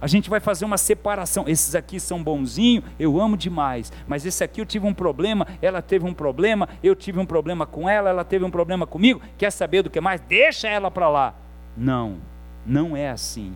A 0.00 0.06
gente 0.06 0.28
vai 0.28 0.40
fazer 0.40 0.64
uma 0.64 0.76
separação. 0.76 1.44
Esses 1.48 1.74
aqui 1.74 1.98
são 1.98 2.22
bonzinhos, 2.22 2.84
eu 2.98 3.20
amo 3.20 3.36
demais. 3.36 3.92
Mas 4.06 4.26
esse 4.26 4.44
aqui 4.44 4.60
eu 4.60 4.66
tive 4.66 4.86
um 4.86 4.92
problema, 4.92 5.46
ela 5.62 5.80
teve 5.80 6.04
um 6.04 6.12
problema, 6.12 6.68
eu 6.82 6.94
tive 6.94 7.18
um 7.18 7.26
problema 7.26 7.66
com 7.66 7.88
ela, 7.88 8.10
ela 8.10 8.24
teve 8.24 8.44
um 8.44 8.50
problema 8.50 8.86
comigo. 8.86 9.22
Quer 9.38 9.50
saber 9.50 9.82
do 9.82 9.90
que 9.90 10.00
mais? 10.00 10.20
Deixa 10.20 10.68
ela 10.68 10.90
para 10.90 11.08
lá. 11.08 11.34
Não, 11.76 12.16
não 12.64 12.96
é 12.96 13.10
assim. 13.10 13.54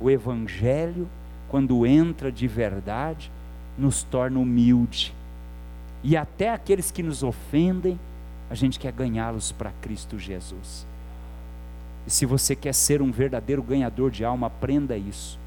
O 0.00 0.10
Evangelho, 0.10 1.08
quando 1.48 1.86
entra 1.86 2.30
de 2.30 2.46
verdade, 2.46 3.32
nos 3.78 4.02
torna 4.02 4.38
humilde. 4.38 5.14
E 6.02 6.16
até 6.16 6.50
aqueles 6.50 6.90
que 6.90 7.02
nos 7.02 7.22
ofendem, 7.22 7.98
a 8.50 8.54
gente 8.54 8.78
quer 8.78 8.92
ganhá-los 8.92 9.50
para 9.50 9.72
Cristo 9.80 10.18
Jesus. 10.18 10.86
E 12.06 12.10
se 12.10 12.26
você 12.26 12.54
quer 12.54 12.74
ser 12.74 13.00
um 13.00 13.10
verdadeiro 13.10 13.62
ganhador 13.62 14.10
de 14.10 14.24
alma, 14.24 14.48
aprenda 14.48 14.94
isso. 14.96 15.38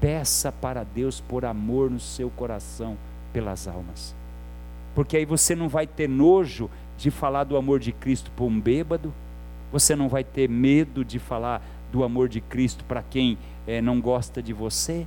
Peça 0.00 0.52
para 0.52 0.84
Deus 0.84 1.20
por 1.20 1.44
amor 1.44 1.90
no 1.90 2.00
seu 2.00 2.30
coração 2.30 2.96
pelas 3.32 3.66
almas. 3.66 4.14
Porque 4.94 5.16
aí 5.16 5.24
você 5.24 5.54
não 5.54 5.68
vai 5.68 5.86
ter 5.86 6.08
nojo 6.08 6.70
de 6.96 7.10
falar 7.10 7.44
do 7.44 7.56
amor 7.56 7.78
de 7.78 7.92
Cristo 7.92 8.30
para 8.32 8.44
um 8.44 8.60
bêbado, 8.60 9.12
você 9.70 9.94
não 9.94 10.08
vai 10.08 10.24
ter 10.24 10.48
medo 10.48 11.04
de 11.04 11.18
falar 11.18 11.62
do 11.92 12.02
amor 12.02 12.28
de 12.28 12.40
Cristo 12.40 12.84
para 12.84 13.02
quem 13.02 13.38
é, 13.66 13.80
não 13.80 14.00
gosta 14.00 14.42
de 14.42 14.52
você, 14.52 15.06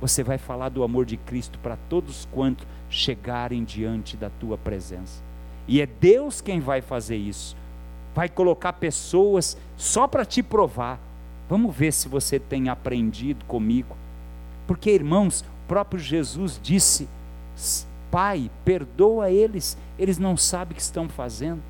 você 0.00 0.22
vai 0.22 0.38
falar 0.38 0.68
do 0.68 0.82
amor 0.82 1.04
de 1.04 1.16
Cristo 1.16 1.58
para 1.58 1.76
todos 1.88 2.26
quantos 2.32 2.66
chegarem 2.90 3.62
diante 3.62 4.16
da 4.16 4.30
tua 4.30 4.58
presença. 4.58 5.22
E 5.68 5.80
é 5.80 5.86
Deus 5.86 6.40
quem 6.40 6.58
vai 6.58 6.80
fazer 6.80 7.16
isso 7.16 7.56
vai 8.14 8.28
colocar 8.28 8.74
pessoas 8.74 9.56
só 9.76 10.06
para 10.06 10.24
te 10.24 10.42
provar. 10.42 11.00
Vamos 11.48 11.74
ver 11.74 11.92
se 11.92 12.08
você 12.08 12.38
tem 12.38 12.68
aprendido 12.68 13.44
comigo. 13.46 13.96
Porque, 14.72 14.90
irmãos, 14.90 15.42
o 15.42 15.68
próprio 15.68 16.00
Jesus 16.00 16.58
disse: 16.62 17.06
Pai, 18.10 18.50
perdoa 18.64 19.30
eles, 19.30 19.76
eles 19.98 20.16
não 20.16 20.34
sabem 20.34 20.72
o 20.72 20.76
que 20.76 20.80
estão 20.80 21.06
fazendo. 21.10 21.60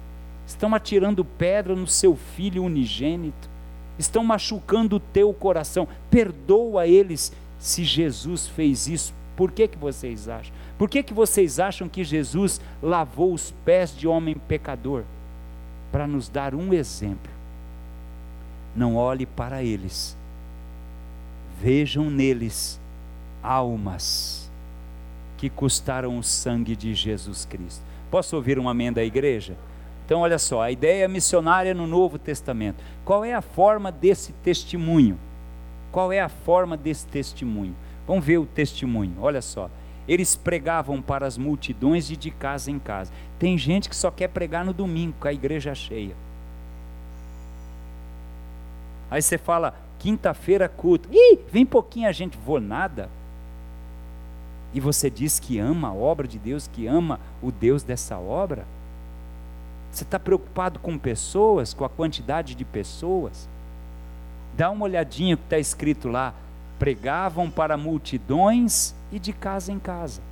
Estão 0.47 0.73
atirando 0.73 1.25
pedra 1.25 1.75
no 1.75 1.89
seu 1.89 2.15
filho 2.15 2.63
unigênito, 2.63 3.51
estão 3.99 4.23
machucando 4.23 4.95
o 4.95 5.01
teu 5.01 5.35
coração. 5.35 5.89
Perdoa 6.09 6.87
eles. 6.87 7.33
Se 7.59 7.83
Jesus 7.83 8.47
fez 8.47 8.87
isso, 8.87 9.13
por 9.37 9.51
que, 9.51 9.67
que 9.67 9.79
vocês 9.79 10.29
acham? 10.29 10.55
Por 10.79 10.89
que, 10.89 11.03
que 11.03 11.13
vocês 11.13 11.59
acham 11.59 11.89
que 11.89 12.05
Jesus 12.05 12.61
lavou 12.81 13.35
os 13.35 13.51
pés 13.65 13.97
de 13.97 14.07
homem 14.07 14.37
pecador? 14.37 15.03
para 15.91 16.07
nos 16.07 16.31
dar 16.31 16.55
um 16.55 16.73
exemplo. 16.73 17.31
Não 18.75 18.97
olhe 18.97 19.27
para 19.27 19.63
eles, 19.63 20.17
vejam 21.61 22.09
neles 22.09 22.81
almas 23.43 24.51
que 25.37 25.51
custaram 25.51 26.19
o 26.19 26.23
sangue 26.23 26.77
de 26.77 26.95
Jesus 26.95 27.45
Cristo. 27.45 27.83
Posso 28.11 28.37
ouvir 28.37 28.59
um 28.59 28.69
amém 28.69 28.93
da 28.93 29.03
igreja? 29.03 29.57
Então, 30.05 30.21
olha 30.21 30.39
só, 30.39 30.63
a 30.63 30.71
ideia 30.71 31.09
missionária 31.09 31.75
no 31.75 31.87
Novo 31.87 32.19
Testamento. 32.19 32.83
Qual 33.05 33.25
é 33.25 33.33
a 33.33 33.43
forma 33.43 33.91
desse 33.91 34.33
testemunho? 34.33 35.19
Qual 35.91 36.13
é 36.13 36.21
a 36.21 36.29
forma 36.29 36.77
desse 36.77 37.07
testemunho? 37.07 37.75
Vamos 38.07 38.25
ver 38.25 38.39
o 38.39 38.47
testemunho, 38.47 39.17
olha 39.21 39.43
só. 39.43 39.71
Eles 40.07 40.37
pregavam 40.37 41.01
para 41.01 41.27
as 41.27 41.39
multidões 41.39 42.11
e 42.11 42.17
de 42.17 42.31
casa 42.31 42.71
em 42.71 42.79
casa. 42.79 43.13
Tem 43.39 43.57
gente 43.57 43.89
que 43.89 43.97
só 43.97 44.11
quer 44.11 44.29
pregar 44.29 44.65
no 44.65 44.73
domingo, 44.73 45.15
com 45.19 45.29
a 45.29 45.33
igreja 45.33 45.75
cheia. 45.75 46.15
Aí 49.11 49.23
você 49.23 49.39
fala, 49.39 49.75
quinta-feira 49.99 50.69
culto. 50.69 51.09
Ih, 51.13 51.39
vem 51.51 51.65
pouquinho 51.65 52.09
a 52.09 52.13
gente, 52.13 52.37
vou 52.37 52.61
nada. 52.61 53.09
E 54.75 54.81
você 54.81 55.11
diz 55.11 55.39
que 55.39 55.59
ama 55.59 55.89
a 55.89 55.95
obra 55.95 56.27
de 56.27 56.39
Deus, 56.39 56.67
que 56.67 56.87
ama 56.87 57.21
o 57.43 57.51
Deus 57.53 57.83
dessa 57.83 58.19
obra? 58.19 58.65
Você 59.91 60.05
está 60.05 60.19
preocupado 60.19 60.79
com 60.79 60.97
pessoas, 60.97 61.75
com 61.75 61.85
a 61.85 61.89
quantidade 61.89 62.55
de 62.55 62.65
pessoas? 62.65 63.49
Dá 64.57 64.71
uma 64.71 64.85
olhadinha 64.85 65.37
que 65.37 65.45
está 65.45 65.59
escrito 65.59 66.09
lá. 66.09 66.33
Pregavam 66.79 67.51
para 67.51 67.77
multidões 67.77 68.95
e 69.13 69.19
de 69.19 69.33
casa 69.33 69.71
em 69.71 69.79
casa. 69.79 70.23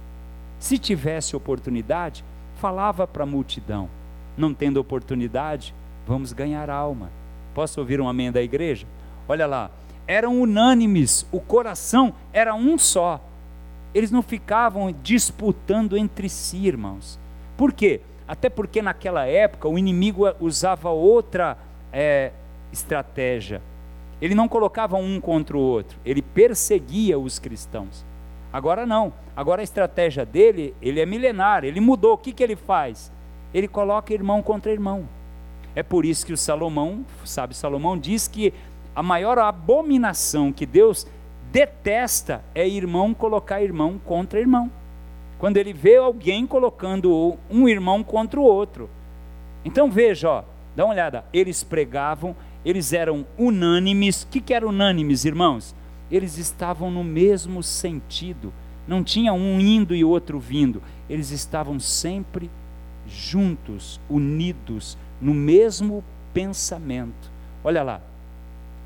Se 0.59 0.79
tivesse 0.79 1.37
oportunidade, 1.37 2.25
falava 2.57 3.07
para 3.07 3.25
a 3.25 3.27
multidão. 3.27 3.89
Não 4.37 4.55
tendo 4.55 4.79
oportunidade, 4.79 5.75
vamos 6.07 6.33
ganhar 6.33 6.71
alma. 6.71 7.11
Posso 7.55 7.81
ouvir 7.81 8.01
um 8.01 8.09
amém 8.09 8.33
da 8.33 8.43
igreja? 8.43 8.87
Olha 9.29 9.47
lá, 9.47 9.71
eram 10.07 10.41
unânimes, 10.41 11.27
o 11.31 11.41
coração 11.41 12.15
era 12.33 12.55
um 12.55 12.79
só. 12.79 13.21
Eles 13.95 14.11
não 14.11 14.23
ficavam 14.23 14.95
disputando 15.03 15.97
entre 15.97 16.29
si, 16.29 16.67
irmãos. 16.67 17.19
Por 17.57 17.73
quê? 17.73 18.01
Até 18.27 18.49
porque 18.49 18.81
naquela 18.81 19.27
época 19.27 19.69
o 19.69 19.77
inimigo 19.77 20.25
usava 20.41 20.91
outra 20.91 21.59
é, 21.93 22.33
estratégia. 22.73 23.61
Ele 24.21 24.35
não 24.35 24.49
colocava 24.49 24.97
um 24.97 25.21
contra 25.21 25.57
o 25.57 25.61
outro, 25.61 25.99
ele 26.05 26.23
perseguia 26.23 27.19
os 27.19 27.39
cristãos. 27.39 28.05
Agora 28.53 28.85
não, 28.85 29.13
agora 29.37 29.63
a 29.63 29.65
estratégia 29.65 30.25
dele, 30.27 30.75
ele 30.83 31.01
é 31.01 31.07
milenar, 31.07 31.65
ele 31.65 31.81
mudou. 31.81 32.15
O 32.15 32.19
que, 32.19 32.33
que 32.33 32.43
ele 32.43 32.57
faz? 32.57 33.11
Ele 33.55 33.69
coloca 33.69 34.13
irmão 34.13 34.43
contra 34.43 34.73
irmão. 34.73 35.09
É 35.75 35.83
por 35.83 36.05
isso 36.05 36.27
que 36.27 36.33
o 36.33 36.37
Salomão, 36.37 37.05
sabe, 37.25 37.55
Salomão 37.55 37.97
diz 37.97 38.27
que 38.27 38.53
a 38.95 39.03
maior 39.03 39.39
abominação 39.39 40.53
que 40.53 40.67
Deus 40.67 41.07
detesta 41.53 42.43
é 42.55 42.69
irmão 42.69 43.13
colocar 43.13 43.63
irmão 43.63 43.99
contra 44.05 44.41
irmão 44.41 44.71
quando 45.41 45.57
ele 45.57 45.73
vê 45.73 45.97
alguém 45.97 46.47
colocando 46.47 47.39
um 47.51 47.67
irmão 47.67 48.05
contra 48.05 48.39
o 48.39 48.45
outro. 48.45 48.91
Então 49.65 49.91
veja, 49.91 50.29
ó, 50.29 50.45
dá 50.77 50.85
uma 50.85 50.93
olhada, 50.93 51.25
eles 51.33 51.65
pregavam, 51.65 52.37
eles 52.63 52.93
eram 52.93 53.27
unânimes. 53.39 54.23
O 54.23 54.27
que, 54.27 54.39
que 54.39 54.53
eram 54.53 54.69
unânimes, 54.69 55.25
irmãos? 55.25 55.75
Eles 56.11 56.37
estavam 56.37 56.91
no 56.91 57.03
mesmo 57.03 57.63
sentido, 57.63 58.53
não 58.87 59.03
tinha 59.03 59.33
um 59.33 59.59
indo 59.59 59.95
e 59.95 60.05
outro 60.05 60.39
vindo, 60.39 60.83
eles 61.09 61.31
estavam 61.31 61.81
sempre 61.81 62.51
juntos, 63.07 63.99
unidos, 64.11 64.99
no 65.21 65.33
mesmo 65.33 66.05
pensamento. 66.35 67.31
Olha 67.65 67.83
lá, 67.83 68.03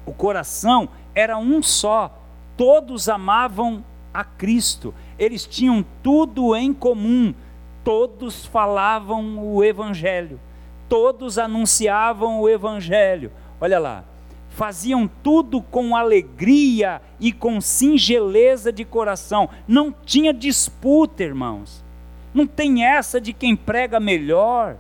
o 0.07 0.13
coração 0.13 0.89
era 1.15 1.37
um 1.37 1.61
só, 1.63 2.24
todos 2.57 3.09
amavam 3.09 3.85
a 4.13 4.25
Cristo. 4.25 4.95
Eles 5.19 5.45
tinham 5.45 5.85
tudo 6.03 6.55
em 6.55 6.73
comum. 6.73 7.35
Todos 7.83 8.47
falavam 8.47 9.39
o 9.39 9.63
Evangelho. 9.63 10.41
Todos 10.89 11.39
anunciavam 11.39 12.41
o 12.41 12.49
Evangelho. 12.49 13.33
Olha 13.61 13.79
lá. 13.79 14.05
Faziam 14.51 15.11
tudo 15.23 15.61
com 15.61 15.97
alegria 15.97 17.03
e 17.19 17.33
com 17.33 17.61
singeleza 17.61 18.73
de 18.73 18.85
coração. 18.85 19.49
Não 19.67 19.93
tinha 19.93 20.33
disputa, 20.33 21.25
irmãos. 21.25 21.85
Não 22.33 22.47
tem 22.47 22.85
essa 22.85 23.21
de 23.21 23.33
quem 23.33 23.57
prega 23.57 23.99
melhor, 23.99 24.77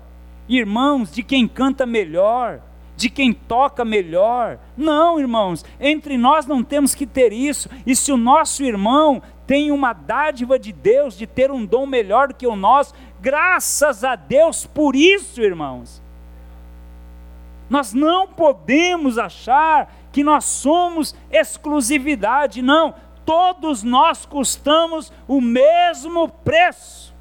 irmãos, 0.48 1.12
de 1.12 1.24
quem 1.24 1.48
canta 1.48 1.84
melhor 1.84 2.60
de 2.96 3.10
quem 3.10 3.32
toca 3.32 3.84
melhor. 3.84 4.58
Não, 4.76 5.18
irmãos, 5.18 5.64
entre 5.80 6.16
nós 6.16 6.46
não 6.46 6.62
temos 6.62 6.94
que 6.94 7.06
ter 7.06 7.32
isso. 7.32 7.68
E 7.86 7.94
se 7.96 8.12
o 8.12 8.16
nosso 8.16 8.62
irmão 8.64 9.22
tem 9.46 9.70
uma 9.70 9.92
dádiva 9.92 10.58
de 10.58 10.72
Deus 10.72 11.16
de 11.16 11.26
ter 11.26 11.50
um 11.50 11.64
dom 11.64 11.86
melhor 11.86 12.28
do 12.28 12.34
que 12.34 12.46
o 12.46 12.56
nosso, 12.56 12.94
graças 13.20 14.04
a 14.04 14.16
Deus 14.16 14.64
por 14.64 14.94
isso, 14.96 15.42
irmãos. 15.42 16.02
Nós 17.68 17.92
não 17.92 18.26
podemos 18.26 19.18
achar 19.18 19.92
que 20.12 20.22
nós 20.22 20.44
somos 20.44 21.14
exclusividade, 21.30 22.62
não. 22.62 22.94
Todos 23.24 23.82
nós 23.82 24.24
custamos 24.26 25.12
o 25.26 25.40
mesmo 25.40 26.28
preço. 26.28 27.14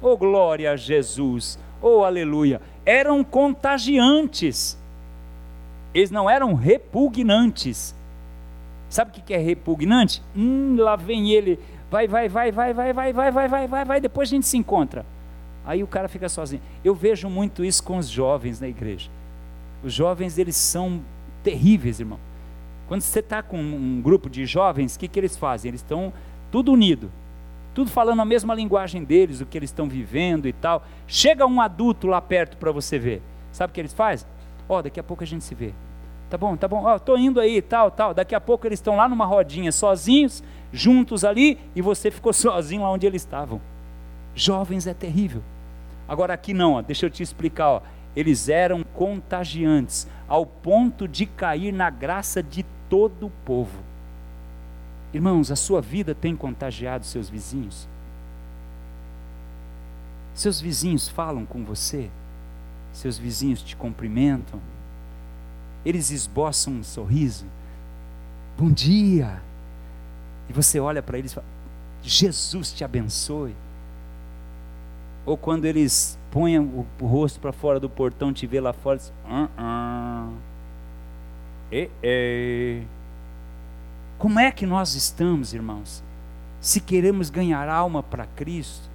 Oh 0.00 0.16
glória 0.16 0.72
a 0.72 0.76
Jesus, 0.76 1.58
oh 1.80 2.02
aleluia. 2.02 2.60
Eram 2.84 3.22
contagiantes 3.22 4.81
eles 5.94 6.10
não 6.10 6.28
eram 6.28 6.54
repugnantes. 6.54 7.94
Sabe 8.88 9.10
o 9.10 9.14
que 9.14 9.32
é 9.32 9.38
repugnante? 9.38 10.22
Hum, 10.36 10.76
lá 10.78 10.96
vem 10.96 11.30
ele, 11.30 11.58
vai, 11.90 12.06
vai, 12.06 12.28
vai, 12.28 12.52
vai, 12.52 12.72
vai, 12.74 12.92
vai, 12.92 13.12
vai, 13.12 13.32
vai, 13.32 13.48
vai, 13.48 13.68
vai, 13.68 13.84
vai, 13.84 14.00
depois 14.00 14.28
a 14.28 14.30
gente 14.30 14.46
se 14.46 14.56
encontra. 14.56 15.04
Aí 15.64 15.82
o 15.82 15.86
cara 15.86 16.08
fica 16.08 16.28
sozinho. 16.28 16.62
Eu 16.84 16.94
vejo 16.94 17.28
muito 17.28 17.64
isso 17.64 17.82
com 17.82 17.96
os 17.96 18.08
jovens 18.08 18.60
na 18.60 18.68
igreja. 18.68 19.08
Os 19.82 19.92
jovens, 19.92 20.38
eles 20.38 20.56
são 20.56 21.00
terríveis, 21.42 22.00
irmão. 22.00 22.18
Quando 22.88 23.00
você 23.00 23.20
está 23.20 23.42
com 23.42 23.58
um 23.58 24.00
grupo 24.02 24.28
de 24.28 24.44
jovens, 24.44 24.94
o 24.94 24.98
que, 24.98 25.08
que 25.08 25.18
eles 25.18 25.36
fazem? 25.36 25.70
Eles 25.70 25.80
estão 25.80 26.12
tudo 26.50 26.72
unido, 26.72 27.10
tudo 27.74 27.90
falando 27.90 28.20
a 28.20 28.24
mesma 28.24 28.54
linguagem 28.54 29.02
deles, 29.02 29.40
o 29.40 29.46
que 29.46 29.56
eles 29.56 29.70
estão 29.70 29.88
vivendo 29.88 30.46
e 30.46 30.52
tal. 30.52 30.84
Chega 31.06 31.46
um 31.46 31.60
adulto 31.60 32.06
lá 32.06 32.20
perto 32.20 32.56
para 32.56 32.70
você 32.70 32.98
ver. 32.98 33.22
Sabe 33.52 33.70
o 33.70 33.74
que 33.74 33.80
eles 33.80 33.94
fazem? 33.94 34.26
Ó, 34.72 34.78
oh, 34.78 34.82
daqui 34.82 34.98
a 34.98 35.02
pouco 35.02 35.22
a 35.22 35.26
gente 35.26 35.44
se 35.44 35.54
vê. 35.54 35.74
Tá 36.30 36.38
bom, 36.38 36.56
tá 36.56 36.66
bom. 36.66 36.82
Ó, 36.84 36.94
oh, 36.94 36.98
tô 36.98 37.14
indo 37.18 37.38
aí, 37.38 37.60
tal, 37.60 37.90
tal. 37.90 38.14
Daqui 38.14 38.34
a 38.34 38.40
pouco 38.40 38.66
eles 38.66 38.78
estão 38.78 38.96
lá 38.96 39.06
numa 39.06 39.26
rodinha 39.26 39.70
sozinhos, 39.70 40.42
juntos 40.72 41.26
ali, 41.26 41.58
e 41.76 41.82
você 41.82 42.10
ficou 42.10 42.32
sozinho 42.32 42.80
lá 42.80 42.90
onde 42.90 43.06
eles 43.06 43.20
estavam. 43.20 43.60
Jovens 44.34 44.86
é 44.86 44.94
terrível. 44.94 45.42
Agora 46.08 46.32
aqui 46.32 46.54
não, 46.54 46.72
ó, 46.72 46.80
deixa 46.80 47.04
eu 47.04 47.10
te 47.10 47.22
explicar, 47.22 47.68
ó. 47.68 47.82
Eles 48.16 48.48
eram 48.48 48.82
contagiantes 48.82 50.08
ao 50.26 50.46
ponto 50.46 51.06
de 51.06 51.26
cair 51.26 51.70
na 51.70 51.90
graça 51.90 52.42
de 52.42 52.64
todo 52.88 53.26
o 53.26 53.30
povo. 53.44 53.78
Irmãos, 55.12 55.50
a 55.50 55.56
sua 55.56 55.82
vida 55.82 56.14
tem 56.14 56.34
contagiado 56.34 57.04
seus 57.04 57.28
vizinhos? 57.28 57.86
Seus 60.32 60.58
vizinhos 60.58 61.10
falam 61.10 61.44
com 61.44 61.62
você? 61.62 62.08
Seus 62.92 63.18
vizinhos 63.18 63.62
te 63.62 63.76
cumprimentam, 63.76 64.60
eles 65.84 66.10
esboçam 66.10 66.74
um 66.74 66.84
sorriso, 66.84 67.46
bom 68.58 68.70
dia, 68.70 69.40
e 70.48 70.52
você 70.52 70.78
olha 70.78 71.02
para 71.02 71.18
eles 71.18 71.32
e 71.32 71.34
fala, 71.34 71.46
Jesus 72.02 72.72
te 72.72 72.84
abençoe. 72.84 73.54
Ou 75.24 75.36
quando 75.36 75.64
eles 75.64 76.18
põem 76.30 76.58
o, 76.58 76.86
rosto 77.00 77.38
para 77.38 77.52
fora 77.52 77.78
do 77.78 77.88
portão, 77.88 78.32
te 78.32 78.46
vê 78.46 78.60
lá 78.60 78.72
fora, 78.72 78.98
diz, 78.98 79.12
-uh. 79.24 80.32
E, 81.70 81.88
e. 82.02 82.82
Como 84.18 84.38
é 84.38 84.50
que 84.50 84.66
nós 84.66 84.94
estamos, 84.94 85.54
irmãos? 85.54 86.02
Se 86.60 86.80
queremos 86.80 87.30
ganhar 87.30 87.68
alma 87.68 88.02
para 88.02 88.26
Cristo, 88.26 88.88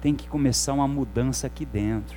tem 0.00 0.14
que 0.14 0.28
começar 0.28 0.72
uma 0.72 0.86
mudança 0.86 1.46
aqui 1.46 1.64
dentro. 1.66 2.16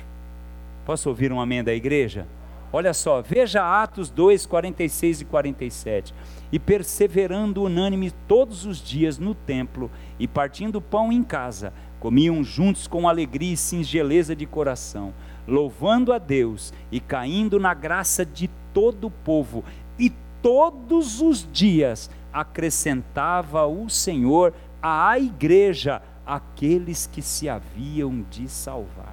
Posso 0.84 1.08
ouvir 1.08 1.32
um 1.32 1.40
amém 1.40 1.62
da 1.62 1.72
igreja? 1.72 2.26
Olha 2.72 2.94
só, 2.94 3.20
veja 3.20 3.82
Atos 3.82 4.08
2, 4.08 4.46
46 4.46 5.20
e 5.20 5.24
47. 5.26 6.14
E 6.50 6.58
perseverando 6.58 7.62
unânime 7.62 8.10
todos 8.26 8.64
os 8.64 8.78
dias 8.78 9.18
no 9.18 9.34
templo 9.34 9.90
e 10.18 10.26
partindo 10.26 10.80
pão 10.80 11.12
em 11.12 11.22
casa, 11.22 11.72
comiam 12.00 12.42
juntos 12.42 12.86
com 12.86 13.06
alegria 13.06 13.52
e 13.52 13.56
singeleza 13.56 14.34
de 14.34 14.46
coração, 14.46 15.12
louvando 15.46 16.12
a 16.12 16.18
Deus 16.18 16.72
e 16.90 16.98
caindo 16.98 17.60
na 17.60 17.74
graça 17.74 18.24
de 18.24 18.48
todo 18.72 19.08
o 19.08 19.10
povo. 19.10 19.62
E 19.98 20.10
todos 20.40 21.20
os 21.20 21.46
dias 21.52 22.10
acrescentava 22.32 23.66
o 23.66 23.90
Senhor 23.90 24.54
à 24.82 25.18
igreja 25.18 26.00
aqueles 26.24 27.06
que 27.06 27.20
se 27.20 27.48
haviam 27.48 28.24
de 28.30 28.48
salvar. 28.48 29.11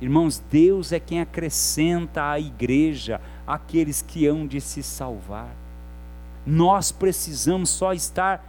Irmãos, 0.00 0.42
Deus 0.50 0.92
é 0.92 1.00
quem 1.00 1.20
acrescenta 1.20 2.30
à 2.30 2.38
igreja 2.38 3.20
aqueles 3.46 4.02
que 4.02 4.26
hão 4.26 4.46
de 4.46 4.60
se 4.60 4.82
salvar. 4.82 5.54
Nós 6.46 6.92
precisamos 6.92 7.70
só 7.70 7.92
estar 7.92 8.44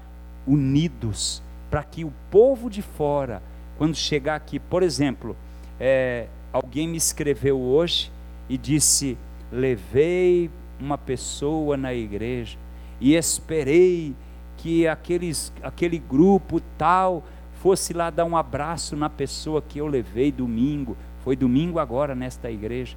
unidos 0.46 1.42
para 1.70 1.84
que 1.84 2.04
o 2.04 2.14
povo 2.30 2.70
de 2.70 2.82
fora, 2.82 3.42
quando 3.78 3.96
chegar 3.96 4.36
aqui, 4.36 4.60
por 4.60 4.84
exemplo, 4.84 5.36
é, 5.80 6.28
alguém 6.52 6.88
me 6.88 6.98
escreveu 6.98 7.60
hoje 7.60 8.12
e 8.50 8.58
disse: 8.58 9.18
levei 9.52 10.50
uma 10.80 10.98
pessoa 10.98 11.78
na 11.78 11.94
igreja 11.94 12.58
e 13.00 13.16
esperei 13.16 14.16
que 14.58 14.88
aqueles, 14.88 15.54
aquele 15.62 16.00
grupo 16.00 16.60
tal 16.78 17.24
fosse 17.62 17.94
lá 17.94 18.10
dar 18.10 18.26
um 18.26 18.38
abraço 18.38 18.96
na 18.96 19.10
pessoa 19.10 19.62
que 19.62 19.80
eu 19.80 19.88
levei 19.88 20.32
domingo. 20.32 20.96
Foi 21.26 21.36
domingo 21.36 21.80
agora 21.80 22.14
nesta 22.14 22.52
igreja. 22.52 22.96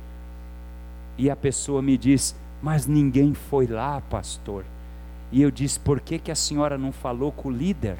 E 1.17 1.31
a 1.31 1.35
pessoa 1.35 1.81
me 1.81 1.97
disse: 1.97 2.35
Mas 2.63 2.87
ninguém 2.87 3.33
foi 3.33 3.67
lá, 3.67 4.03
pastor. 4.03 4.67
E 5.33 5.41
eu 5.41 5.51
disse: 5.51 5.81
Por 5.81 5.99
que, 5.99 6.19
que 6.19 6.31
a 6.31 6.35
senhora 6.35 6.77
não 6.77 6.93
falou 6.93 7.33
com 7.33 7.49
o 7.49 7.51
líder? 7.51 7.97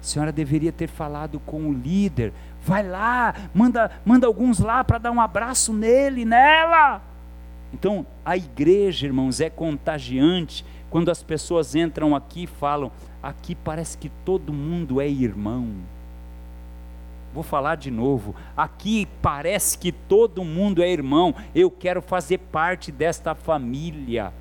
A 0.00 0.04
senhora 0.04 0.32
deveria 0.32 0.72
ter 0.72 0.88
falado 0.88 1.38
com 1.38 1.68
o 1.68 1.72
líder. 1.72 2.32
Vai 2.60 2.86
lá, 2.86 3.32
manda, 3.54 3.88
manda 4.04 4.26
alguns 4.26 4.58
lá 4.58 4.82
para 4.82 4.98
dar 4.98 5.12
um 5.12 5.20
abraço 5.20 5.72
nele, 5.72 6.24
nela. 6.24 7.00
Então, 7.72 8.04
a 8.24 8.36
igreja, 8.36 9.06
irmãos, 9.06 9.40
é 9.40 9.48
contagiante. 9.48 10.66
Quando 10.90 11.08
as 11.08 11.22
pessoas 11.22 11.76
entram 11.76 12.16
aqui 12.16 12.42
e 12.42 12.48
falam: 12.48 12.90
Aqui 13.22 13.54
parece 13.54 13.96
que 13.96 14.08
todo 14.24 14.52
mundo 14.52 15.00
é 15.00 15.08
irmão. 15.08 15.68
Vou 17.32 17.42
falar 17.42 17.76
de 17.76 17.90
novo. 17.90 18.34
Aqui 18.56 19.08
parece 19.20 19.78
que 19.78 19.90
todo 19.90 20.44
mundo 20.44 20.82
é 20.82 20.90
irmão. 20.90 21.34
Eu 21.54 21.70
quero 21.70 22.02
fazer 22.02 22.38
parte 22.38 22.92
desta 22.92 23.34
família. 23.34 24.32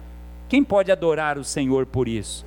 Quem 0.49 0.63
pode 0.63 0.91
adorar 0.91 1.37
o 1.37 1.43
Senhor 1.43 1.85
por 1.85 2.07
isso? 2.07 2.45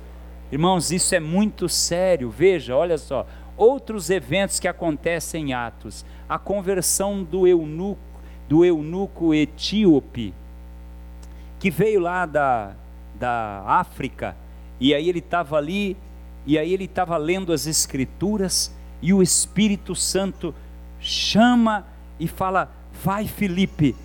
Irmãos, 0.51 0.91
isso 0.91 1.15
é 1.15 1.19
muito 1.19 1.67
sério. 1.67 2.29
Veja, 2.29 2.75
olha 2.75 2.97
só. 2.97 3.25
Outros 3.57 4.09
eventos 4.09 4.59
que 4.59 4.67
acontecem 4.67 5.49
em 5.49 5.53
Atos. 5.53 6.05
A 6.29 6.37
conversão 6.37 7.23
do 7.23 7.47
eunuco, 7.47 7.99
do 8.47 8.63
eunuco 8.63 9.33
etíope, 9.33 10.33
que 11.59 11.71
veio 11.71 11.99
lá 11.99 12.27
da, 12.27 12.75
da 13.15 13.63
África, 13.65 14.35
e 14.79 14.93
aí 14.93 15.09
ele 15.09 15.19
estava 15.19 15.57
ali 15.57 15.97
e 16.45 16.59
aí 16.59 16.73
ele 16.73 16.85
estava 16.85 17.17
lendo 17.17 17.51
as 17.51 17.65
Escrituras 17.65 18.71
e 19.05 19.13
o 19.13 19.21
Espírito 19.21 19.93
Santo 19.93 20.51
chama 20.99 21.85
e 22.19 22.27
fala: 22.27 22.71
Vai, 23.03 23.27
Felipe, 23.27 23.95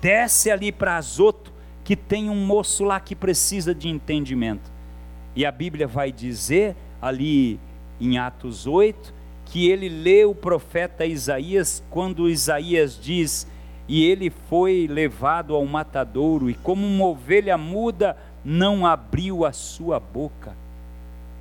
desce 0.00 0.50
ali 0.50 0.72
para 0.72 0.96
Azoto, 0.96 1.52
que 1.84 1.94
tem 1.94 2.30
um 2.30 2.46
moço 2.46 2.82
lá 2.82 2.98
que 2.98 3.14
precisa 3.14 3.74
de 3.74 3.86
entendimento. 3.86 4.72
E 5.34 5.44
a 5.44 5.52
Bíblia 5.52 5.86
vai 5.86 6.10
dizer 6.10 6.74
ali 7.02 7.60
em 8.00 8.16
Atos 8.16 8.66
8 8.66 9.12
que 9.44 9.68
ele 9.68 9.90
lê 9.90 10.24
o 10.24 10.34
profeta 10.34 11.04
Isaías 11.04 11.82
quando 11.90 12.26
Isaías 12.26 12.98
diz: 12.98 13.46
E 13.86 14.06
ele 14.06 14.30
foi 14.48 14.86
levado 14.90 15.54
ao 15.54 15.66
matadouro, 15.66 16.48
e 16.48 16.54
como 16.54 16.86
uma 16.86 17.04
ovelha 17.04 17.58
muda, 17.58 18.16
não 18.42 18.86
abriu 18.86 19.44
a 19.44 19.52
sua 19.52 20.00
boca. 20.00 20.56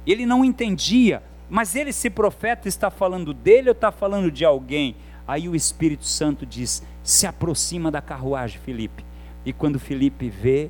Ele 0.05 0.25
não 0.25 0.43
entendia, 0.43 1.23
mas 1.49 1.75
ele, 1.75 1.93
se 1.93 2.09
profeta, 2.09 2.67
está 2.67 2.89
falando 2.89 3.33
dele 3.33 3.69
ou 3.69 3.73
está 3.73 3.91
falando 3.91 4.31
de 4.31 4.43
alguém? 4.43 4.95
Aí 5.27 5.47
o 5.47 5.55
Espírito 5.55 6.05
Santo 6.05 6.45
diz: 6.45 6.83
se 7.03 7.27
aproxima 7.27 7.91
da 7.91 8.01
carruagem, 8.01 8.59
Felipe. 8.59 9.05
E 9.45 9.53
quando 9.53 9.79
Felipe 9.79 10.29
vê, 10.29 10.69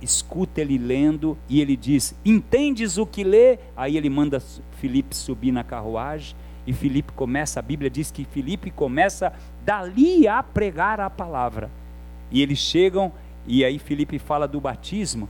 escuta 0.00 0.60
ele 0.60 0.78
lendo 0.78 1.36
e 1.48 1.60
ele 1.60 1.76
diz: 1.76 2.14
Entendes 2.24 2.98
o 2.98 3.06
que 3.06 3.24
lê? 3.24 3.58
Aí 3.76 3.96
ele 3.96 4.08
manda 4.08 4.40
Felipe 4.80 5.16
subir 5.16 5.52
na 5.52 5.64
carruagem 5.64 6.36
e 6.66 6.72
Felipe 6.72 7.12
começa, 7.12 7.60
a 7.60 7.62
Bíblia 7.62 7.90
diz 7.90 8.10
que 8.10 8.24
Felipe 8.24 8.70
começa 8.70 9.32
dali 9.64 10.26
a 10.26 10.42
pregar 10.42 11.00
a 11.00 11.10
palavra. 11.10 11.70
E 12.30 12.40
eles 12.40 12.58
chegam 12.58 13.12
e 13.46 13.64
aí 13.64 13.78
Felipe 13.78 14.18
fala 14.18 14.48
do 14.48 14.60
batismo 14.60 15.28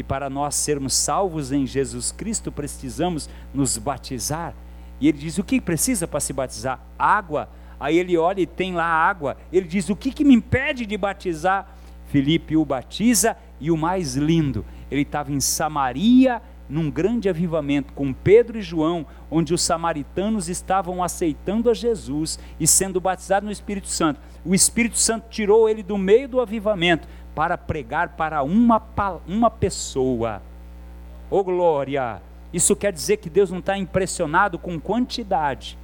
que 0.00 0.04
para 0.04 0.30
nós 0.30 0.54
sermos 0.54 0.94
salvos 0.94 1.52
em 1.52 1.66
Jesus 1.66 2.10
Cristo 2.10 2.50
precisamos 2.50 3.28
nos 3.52 3.76
batizar. 3.76 4.54
E 4.98 5.06
ele 5.06 5.18
diz: 5.18 5.36
O 5.36 5.44
que 5.44 5.60
precisa 5.60 6.08
para 6.08 6.20
se 6.20 6.32
batizar? 6.32 6.80
Água. 6.98 7.50
Aí 7.78 7.98
ele 7.98 8.16
olha 8.16 8.40
e 8.40 8.46
tem 8.46 8.72
lá 8.72 8.86
água. 8.86 9.36
Ele 9.52 9.68
diz: 9.68 9.90
O 9.90 9.96
que, 9.96 10.10
que 10.10 10.24
me 10.24 10.32
impede 10.32 10.86
de 10.86 10.96
batizar? 10.96 11.76
Filipe 12.06 12.56
o 12.56 12.64
batiza 12.64 13.36
e 13.60 13.70
o 13.70 13.76
mais 13.76 14.16
lindo, 14.16 14.64
ele 14.90 15.02
estava 15.02 15.30
em 15.30 15.38
Samaria 15.38 16.40
num 16.66 16.90
grande 16.90 17.28
avivamento 17.28 17.92
com 17.92 18.12
Pedro 18.12 18.56
e 18.56 18.62
João, 18.62 19.04
onde 19.30 19.52
os 19.52 19.60
samaritanos 19.60 20.48
estavam 20.48 21.02
aceitando 21.02 21.68
a 21.68 21.74
Jesus 21.74 22.38
e 22.58 22.66
sendo 22.66 23.00
batizados 23.00 23.44
no 23.44 23.52
Espírito 23.52 23.88
Santo. 23.88 24.20
O 24.44 24.54
Espírito 24.54 24.96
Santo 24.96 25.28
tirou 25.28 25.68
ele 25.68 25.82
do 25.82 25.98
meio 25.98 26.28
do 26.28 26.40
avivamento 26.40 27.06
para 27.34 27.56
pregar 27.56 28.10
para 28.10 28.42
uma, 28.42 28.82
uma 29.26 29.50
pessoa. 29.50 30.42
Oh 31.30 31.44
glória! 31.44 32.20
Isso 32.52 32.74
quer 32.74 32.92
dizer 32.92 33.18
que 33.18 33.30
Deus 33.30 33.50
não 33.50 33.60
está 33.60 33.78
impressionado 33.78 34.58
com 34.58 34.80
quantidade. 34.80 35.78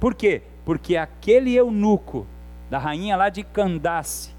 Por 0.00 0.14
quê? 0.14 0.42
Porque 0.64 0.96
aquele 0.96 1.54
eunuco 1.54 2.26
da 2.68 2.78
rainha 2.78 3.16
lá 3.16 3.28
de 3.28 3.44
Candace 3.44 4.30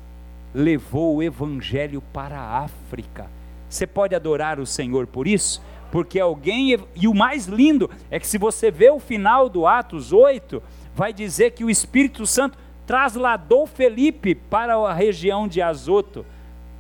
levou 0.54 1.16
o 1.16 1.24
evangelho 1.24 2.02
para 2.14 2.38
a 2.38 2.60
África. 2.60 3.28
Você 3.70 3.88
pode 3.88 4.14
adorar 4.14 4.60
o 4.60 4.66
Senhor 4.66 5.08
por 5.08 5.28
isso? 5.28 5.62
Porque 5.92 6.20
alguém, 6.20 6.78
e 6.96 7.08
o 7.08 7.14
mais 7.14 7.46
lindo 7.46 7.90
é 8.12 8.20
que 8.20 8.28
se 8.28 8.38
você 8.38 8.70
vê 8.70 8.90
o 8.90 9.00
final 9.00 9.48
do 9.48 9.66
Atos 9.66 10.12
8, 10.12 10.62
vai 10.94 11.14
dizer 11.14 11.52
que 11.52 11.64
o 11.64 11.70
Espírito 11.70 12.26
Santo 12.26 12.58
trasladou 12.86 13.66
Felipe 13.66 14.36
para 14.36 14.76
a 14.76 14.94
região 14.94 15.48
de 15.48 15.62
Azoto. 15.62 16.26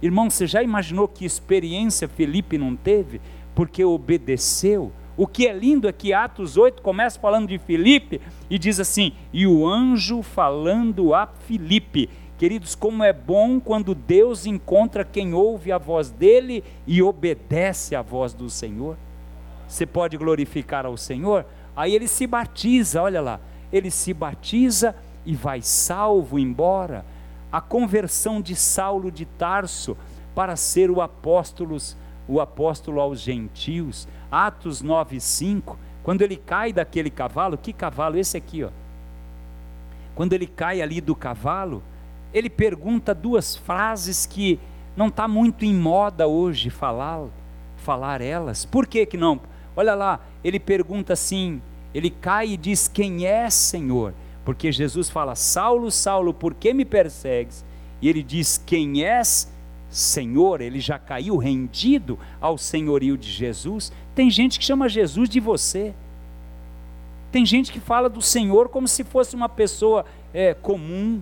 Irmão, 0.01 0.29
você 0.29 0.45
já 0.45 0.61
imaginou 0.61 1.07
que 1.07 1.25
experiência 1.25 2.07
Felipe 2.07 2.57
não 2.57 2.75
teve? 2.75 3.21
Porque 3.55 3.83
obedeceu. 3.83 4.91
O 5.15 5.27
que 5.27 5.47
é 5.47 5.53
lindo 5.53 5.87
é 5.87 5.91
que 5.91 6.13
Atos 6.13 6.57
8 6.57 6.81
começa 6.81 7.19
falando 7.19 7.47
de 7.47 7.57
Felipe 7.57 8.19
e 8.49 8.57
diz 8.57 8.79
assim: 8.79 9.13
e 9.31 9.45
o 9.45 9.67
anjo 9.67 10.21
falando 10.21 11.13
a 11.13 11.27
Felipe. 11.27 12.09
Queridos, 12.37 12.75
como 12.75 13.03
é 13.03 13.13
bom 13.13 13.59
quando 13.59 13.95
Deus 13.95 14.45
encontra 14.45 15.05
quem 15.05 15.33
ouve 15.33 15.71
a 15.71 15.77
voz 15.77 16.09
dele 16.09 16.63
e 16.85 17.01
obedece 17.01 17.95
à 17.95 18.01
voz 18.01 18.33
do 18.33 18.49
Senhor. 18.49 18.97
Você 19.67 19.85
pode 19.85 20.17
glorificar 20.17 20.85
ao 20.85 20.97
Senhor? 20.97 21.45
Aí 21.75 21.95
ele 21.95 22.07
se 22.07 22.27
batiza, 22.27 23.01
olha 23.01 23.21
lá, 23.21 23.39
ele 23.71 23.89
se 23.89 24.13
batiza 24.13 24.95
e 25.25 25.35
vai 25.35 25.61
salvo 25.61 26.37
embora. 26.37 27.05
A 27.51 27.61
conversão 27.61 28.41
de 28.41 28.55
Saulo 28.55 29.11
de 29.11 29.25
Tarso 29.25 29.95
para 30.33 30.55
ser 30.55 30.89
o 30.89 31.01
apóstolo, 31.01 31.77
o 32.27 32.39
apóstolo 32.39 32.99
aos 32.99 33.19
gentios. 33.19 34.07
Atos 34.31 34.81
9:5, 34.81 35.77
quando 36.03 36.21
ele 36.21 36.35
cai 36.35 36.73
daquele 36.73 37.09
cavalo, 37.09 37.57
que 37.57 37.71
cavalo 37.71 38.17
esse 38.17 38.35
aqui, 38.35 38.63
ó. 38.63 38.69
Quando 40.15 40.33
ele 40.33 40.47
cai 40.47 40.81
ali 40.81 40.99
do 41.01 41.15
cavalo, 41.15 41.81
ele 42.33 42.49
pergunta 42.49 43.13
duas 43.13 43.55
frases 43.55 44.25
que 44.25 44.59
não 44.95 45.07
está 45.07 45.27
muito 45.27 45.65
em 45.65 45.73
moda 45.73 46.27
hoje 46.27 46.69
falar, 46.69 47.25
falar 47.77 48.21
elas. 48.21 48.65
Por 48.65 48.85
que 48.85 49.05
que 49.05 49.17
não? 49.17 49.39
Olha 49.75 49.95
lá, 49.95 50.19
ele 50.43 50.59
pergunta 50.59 51.13
assim, 51.13 51.61
ele 51.93 52.09
cai 52.09 52.49
e 52.49 52.57
diz: 52.57 52.87
Quem 52.87 53.25
é 53.25 53.49
Senhor? 53.49 54.13
Porque 54.45 54.71
Jesus 54.71 55.09
fala: 55.09 55.35
Saulo, 55.35 55.89
Saulo, 55.91 56.33
por 56.33 56.53
que 56.53 56.73
me 56.73 56.85
persegues? 56.85 57.63
E 58.01 58.09
ele 58.09 58.21
diz: 58.21 58.61
Quem 58.63 59.03
és 59.03 59.51
Senhor? 59.89 60.61
Ele 60.61 60.79
já 60.79 60.99
caiu 60.99 61.37
rendido 61.37 62.19
ao 62.41 62.57
senhorio 62.57 63.17
de 63.17 63.29
Jesus. 63.29 63.91
Tem 64.13 64.29
gente 64.29 64.59
que 64.59 64.65
chama 64.65 64.89
Jesus 64.89 65.29
de 65.29 65.39
você. 65.39 65.93
Tem 67.31 67.45
gente 67.45 67.71
que 67.71 67.79
fala 67.79 68.09
do 68.09 68.21
Senhor 68.21 68.69
como 68.69 68.87
se 68.87 69.03
fosse 69.03 69.35
uma 69.35 69.49
pessoa 69.49 70.05
é, 70.33 70.53
comum, 70.53 71.21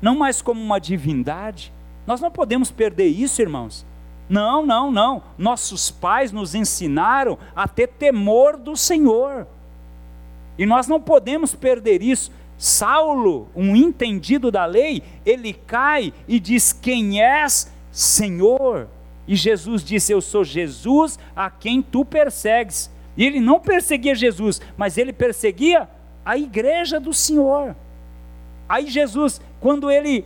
não 0.00 0.18
mais 0.18 0.42
como 0.42 0.60
uma 0.60 0.80
divindade. 0.80 1.72
Nós 2.06 2.20
não 2.20 2.30
podemos 2.30 2.72
perder 2.72 3.06
isso, 3.06 3.40
irmãos. 3.40 3.86
Não, 4.28 4.66
não, 4.66 4.90
não. 4.90 5.22
Nossos 5.38 5.90
pais 5.90 6.32
nos 6.32 6.54
ensinaram 6.54 7.38
a 7.54 7.68
ter 7.68 7.86
temor 7.86 8.56
do 8.56 8.76
Senhor. 8.76 9.46
E 10.62 10.66
nós 10.66 10.86
não 10.86 11.00
podemos 11.00 11.56
perder 11.56 12.02
isso. 12.02 12.30
Saulo, 12.56 13.48
um 13.52 13.74
entendido 13.74 14.48
da 14.48 14.64
lei, 14.64 15.02
ele 15.26 15.52
cai 15.52 16.14
e 16.28 16.38
diz: 16.38 16.72
Quem 16.72 17.20
és, 17.20 17.68
Senhor? 17.90 18.86
E 19.26 19.34
Jesus 19.34 19.82
disse: 19.82 20.12
Eu 20.12 20.20
sou 20.20 20.44
Jesus 20.44 21.18
a 21.34 21.50
quem 21.50 21.82
tu 21.82 22.04
persegues. 22.04 22.88
E 23.16 23.26
ele 23.26 23.40
não 23.40 23.58
perseguia 23.58 24.14
Jesus, 24.14 24.60
mas 24.76 24.96
ele 24.96 25.12
perseguia 25.12 25.90
a 26.24 26.38
igreja 26.38 27.00
do 27.00 27.12
Senhor. 27.12 27.74
Aí 28.68 28.86
Jesus, 28.86 29.40
quando 29.58 29.90
ele 29.90 30.24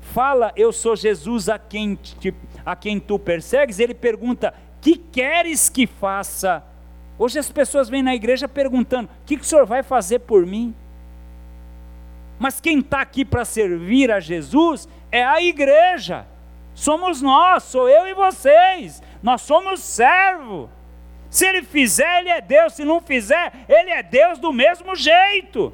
fala, 0.00 0.52
eu 0.56 0.72
sou 0.72 0.96
Jesus 0.96 1.48
a 1.48 1.60
quem, 1.60 1.94
te, 1.94 2.34
a 2.64 2.74
quem 2.74 2.98
tu 2.98 3.20
persegues, 3.20 3.78
ele 3.78 3.94
pergunta, 3.94 4.52
que 4.80 4.96
queres 4.96 5.68
que 5.68 5.86
faça? 5.86 6.64
Hoje 7.18 7.38
as 7.38 7.50
pessoas 7.50 7.88
vêm 7.88 8.02
na 8.02 8.14
igreja 8.14 8.46
perguntando, 8.46 9.08
o 9.08 9.26
que, 9.26 9.36
que 9.36 9.42
o 9.42 9.46
senhor 9.46 9.64
vai 9.64 9.82
fazer 9.82 10.20
por 10.20 10.44
mim? 10.44 10.74
Mas 12.38 12.60
quem 12.60 12.80
está 12.80 13.00
aqui 13.00 13.24
para 13.24 13.44
servir 13.44 14.10
a 14.10 14.20
Jesus 14.20 14.88
é 15.10 15.24
a 15.24 15.40
igreja. 15.40 16.26
Somos 16.74 17.22
nós, 17.22 17.62
sou 17.62 17.88
eu 17.88 18.06
e 18.06 18.12
vocês. 18.12 19.02
Nós 19.22 19.40
somos 19.40 19.80
servo. 19.80 20.68
Se 21.30 21.46
ele 21.46 21.62
fizer, 21.62 22.20
ele 22.20 22.28
é 22.28 22.40
Deus. 22.40 22.74
Se 22.74 22.84
não 22.84 23.00
fizer, 23.00 23.52
ele 23.66 23.90
é 23.90 24.02
Deus 24.02 24.38
do 24.38 24.52
mesmo 24.52 24.94
jeito. 24.94 25.72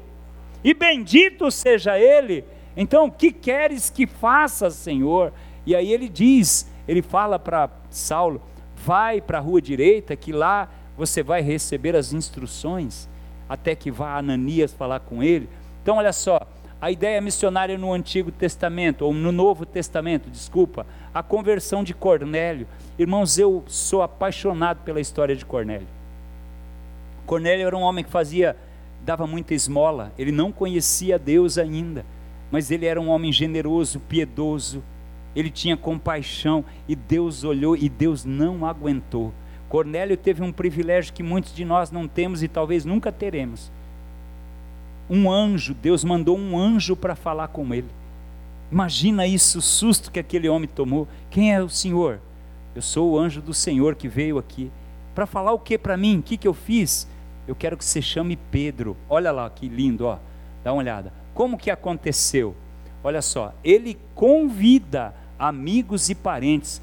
E 0.63 0.73
bendito 0.73 1.51
seja 1.51 1.99
ele. 1.99 2.45
Então, 2.75 3.05
o 3.05 3.11
que 3.11 3.31
queres 3.33 3.89
que 3.89 4.07
faça, 4.07 4.69
Senhor? 4.69 5.33
E 5.65 5.75
aí 5.75 5.91
ele 5.91 6.07
diz, 6.07 6.71
ele 6.87 7.01
fala 7.01 7.37
para 7.37 7.69
Saulo: 7.89 8.41
vai 8.75 9.21
para 9.21 9.37
a 9.37 9.41
rua 9.41 9.61
direita, 9.61 10.15
que 10.15 10.31
lá 10.31 10.69
você 10.97 11.23
vai 11.23 11.41
receber 11.41 11.95
as 11.95 12.13
instruções, 12.13 13.07
até 13.47 13.75
que 13.75 13.91
vá 13.91 14.17
Ananias 14.17 14.73
falar 14.73 14.99
com 14.99 15.23
ele. 15.23 15.49
Então, 15.81 15.97
olha 15.97 16.13
só, 16.13 16.47
a 16.79 16.91
ideia 16.91 17.21
missionária 17.21 17.77
no 17.77 17.93
Antigo 17.93 18.31
Testamento, 18.31 19.05
ou 19.05 19.13
no 19.13 19.31
Novo 19.31 19.65
Testamento, 19.65 20.29
desculpa, 20.29 20.85
a 21.13 21.23
conversão 21.23 21.83
de 21.83 21.93
Cornélio. 21.93 22.67
Irmãos, 22.99 23.37
eu 23.37 23.63
sou 23.67 24.01
apaixonado 24.01 24.79
pela 24.83 24.99
história 24.99 25.35
de 25.35 25.45
Cornélio. 25.45 25.87
Cornélio 27.25 27.67
era 27.67 27.77
um 27.77 27.81
homem 27.81 28.03
que 28.03 28.09
fazia, 28.09 28.55
dava 29.01 29.25
muita 29.25 29.53
esmola, 29.53 30.11
ele 30.17 30.31
não 30.31 30.51
conhecia 30.51 31.17
Deus 31.17 31.57
ainda, 31.57 32.05
mas 32.51 32.69
ele 32.69 32.85
era 32.85 32.99
um 32.99 33.07
homem 33.09 33.31
generoso, 33.31 33.99
piedoso, 34.01 34.83
ele 35.35 35.49
tinha 35.49 35.77
compaixão, 35.77 36.63
e 36.87 36.95
Deus 36.95 37.43
olhou 37.43 37.75
e 37.75 37.89
Deus 37.89 38.25
não 38.25 38.65
aguentou. 38.65 39.33
Cornélio 39.73 40.15
teve 40.15 40.43
um 40.43 40.51
privilégio 40.51 41.13
que 41.13 41.23
muitos 41.23 41.53
de 41.53 41.65
nós 41.65 41.89
não 41.89 42.07
temos 42.07 42.43
e 42.43 42.47
talvez 42.47 42.85
nunca 42.85 43.11
teremos 43.11 43.71
um 45.09 45.31
anjo, 45.31 45.73
Deus 45.73 46.03
mandou 46.03 46.37
um 46.37 46.57
anjo 46.57 46.95
para 46.95 47.15
falar 47.15 47.49
com 47.49 47.73
ele. 47.73 47.89
Imagina 48.71 49.27
isso, 49.27 49.59
o 49.59 49.61
susto 49.61 50.11
que 50.11 50.19
aquele 50.19 50.49
homem 50.49 50.67
tomou. 50.67 51.07
Quem 51.29 51.53
é 51.53 51.61
o 51.61 51.69
Senhor? 51.69 52.19
Eu 52.75 52.81
sou 52.81 53.11
o 53.11 53.19
anjo 53.19 53.41
do 53.41 53.53
Senhor 53.53 53.95
que 53.95 54.07
veio 54.07 54.37
aqui. 54.37 54.71
Para 55.13 55.25
falar 55.25 55.51
o 55.51 55.59
que 55.59 55.77
para 55.77 55.97
mim? 55.97 56.17
O 56.17 56.23
que, 56.23 56.37
que 56.37 56.47
eu 56.47 56.53
fiz? 56.53 57.07
Eu 57.47 57.53
quero 57.53 57.77
que 57.77 57.85
você 57.85 58.01
chame 58.01 58.35
Pedro. 58.49 58.97
Olha 59.07 59.31
lá 59.31 59.47
que 59.49 59.67
lindo, 59.67 60.05
ó. 60.05 60.17
Dá 60.63 60.71
uma 60.71 60.81
olhada. 60.81 61.13
Como 61.33 61.57
que 61.57 61.69
aconteceu? 61.69 62.55
Olha 63.03 63.21
só, 63.21 63.53
ele 63.63 63.99
convida 64.15 65.13
amigos 65.37 66.09
e 66.09 66.15
parentes. 66.15 66.81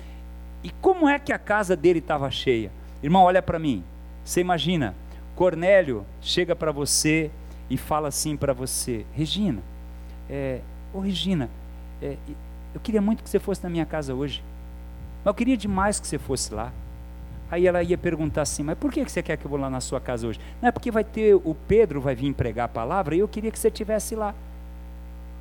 E 0.63 0.71
como 0.71 1.09
é 1.09 1.19
que 1.19 1.33
a 1.33 1.39
casa 1.39 1.75
dele 1.75 1.99
estava 1.99 2.31
cheia? 2.31 2.71
Irmão, 3.03 3.23
olha 3.23 3.43
para 3.43 3.59
mim. 3.59 3.83
Você 4.25 4.41
imagina, 4.41 4.95
Cornélio 5.35 6.05
chega 6.21 6.55
para 6.55 6.71
você, 6.71 7.31
e 7.71 7.77
fala 7.77 8.09
assim 8.09 8.37
para 8.37 8.53
você: 8.53 9.07
Regina, 9.15 9.63
é, 10.29 10.61
ô 10.93 10.99
Regina, 10.99 11.49
é, 12.03 12.17
eu 12.75 12.81
queria 12.81 13.01
muito 13.01 13.23
que 13.23 13.31
você 13.31 13.39
fosse 13.39 13.63
na 13.63 13.71
minha 13.71 13.87
casa 13.87 14.13
hoje, 14.13 14.43
mas 15.25 15.27
eu 15.27 15.35
queria 15.35 15.57
demais 15.57 16.01
que 16.01 16.07
você 16.07 16.19
fosse 16.19 16.53
lá. 16.53 16.73
Aí 17.49 17.67
ela 17.67 17.83
ia 17.83 17.97
perguntar 17.97 18.43
assim: 18.43 18.65
Mas 18.65 18.77
por 18.77 18.93
que 18.93 19.09
você 19.09 19.23
quer 19.23 19.37
que 19.37 19.47
eu 19.47 19.51
vou 19.51 19.59
lá 19.59 19.71
na 19.71 19.81
sua 19.81 20.01
casa 20.01 20.27
hoje? 20.27 20.41
Não 20.61 20.69
é 20.69 20.73
porque 20.73 20.91
vai 20.91 21.05
ter 21.05 21.35
o 21.35 21.57
Pedro 21.69 22.01
vai 22.01 22.15
vir 22.15 22.35
pregar 22.35 22.65
a 22.65 22.69
palavra 22.69 23.15
e 23.15 23.21
eu 23.21 23.29
queria 23.29 23.51
que 23.51 23.59
você 23.59 23.69
estivesse 23.69 24.17
lá. 24.17 24.35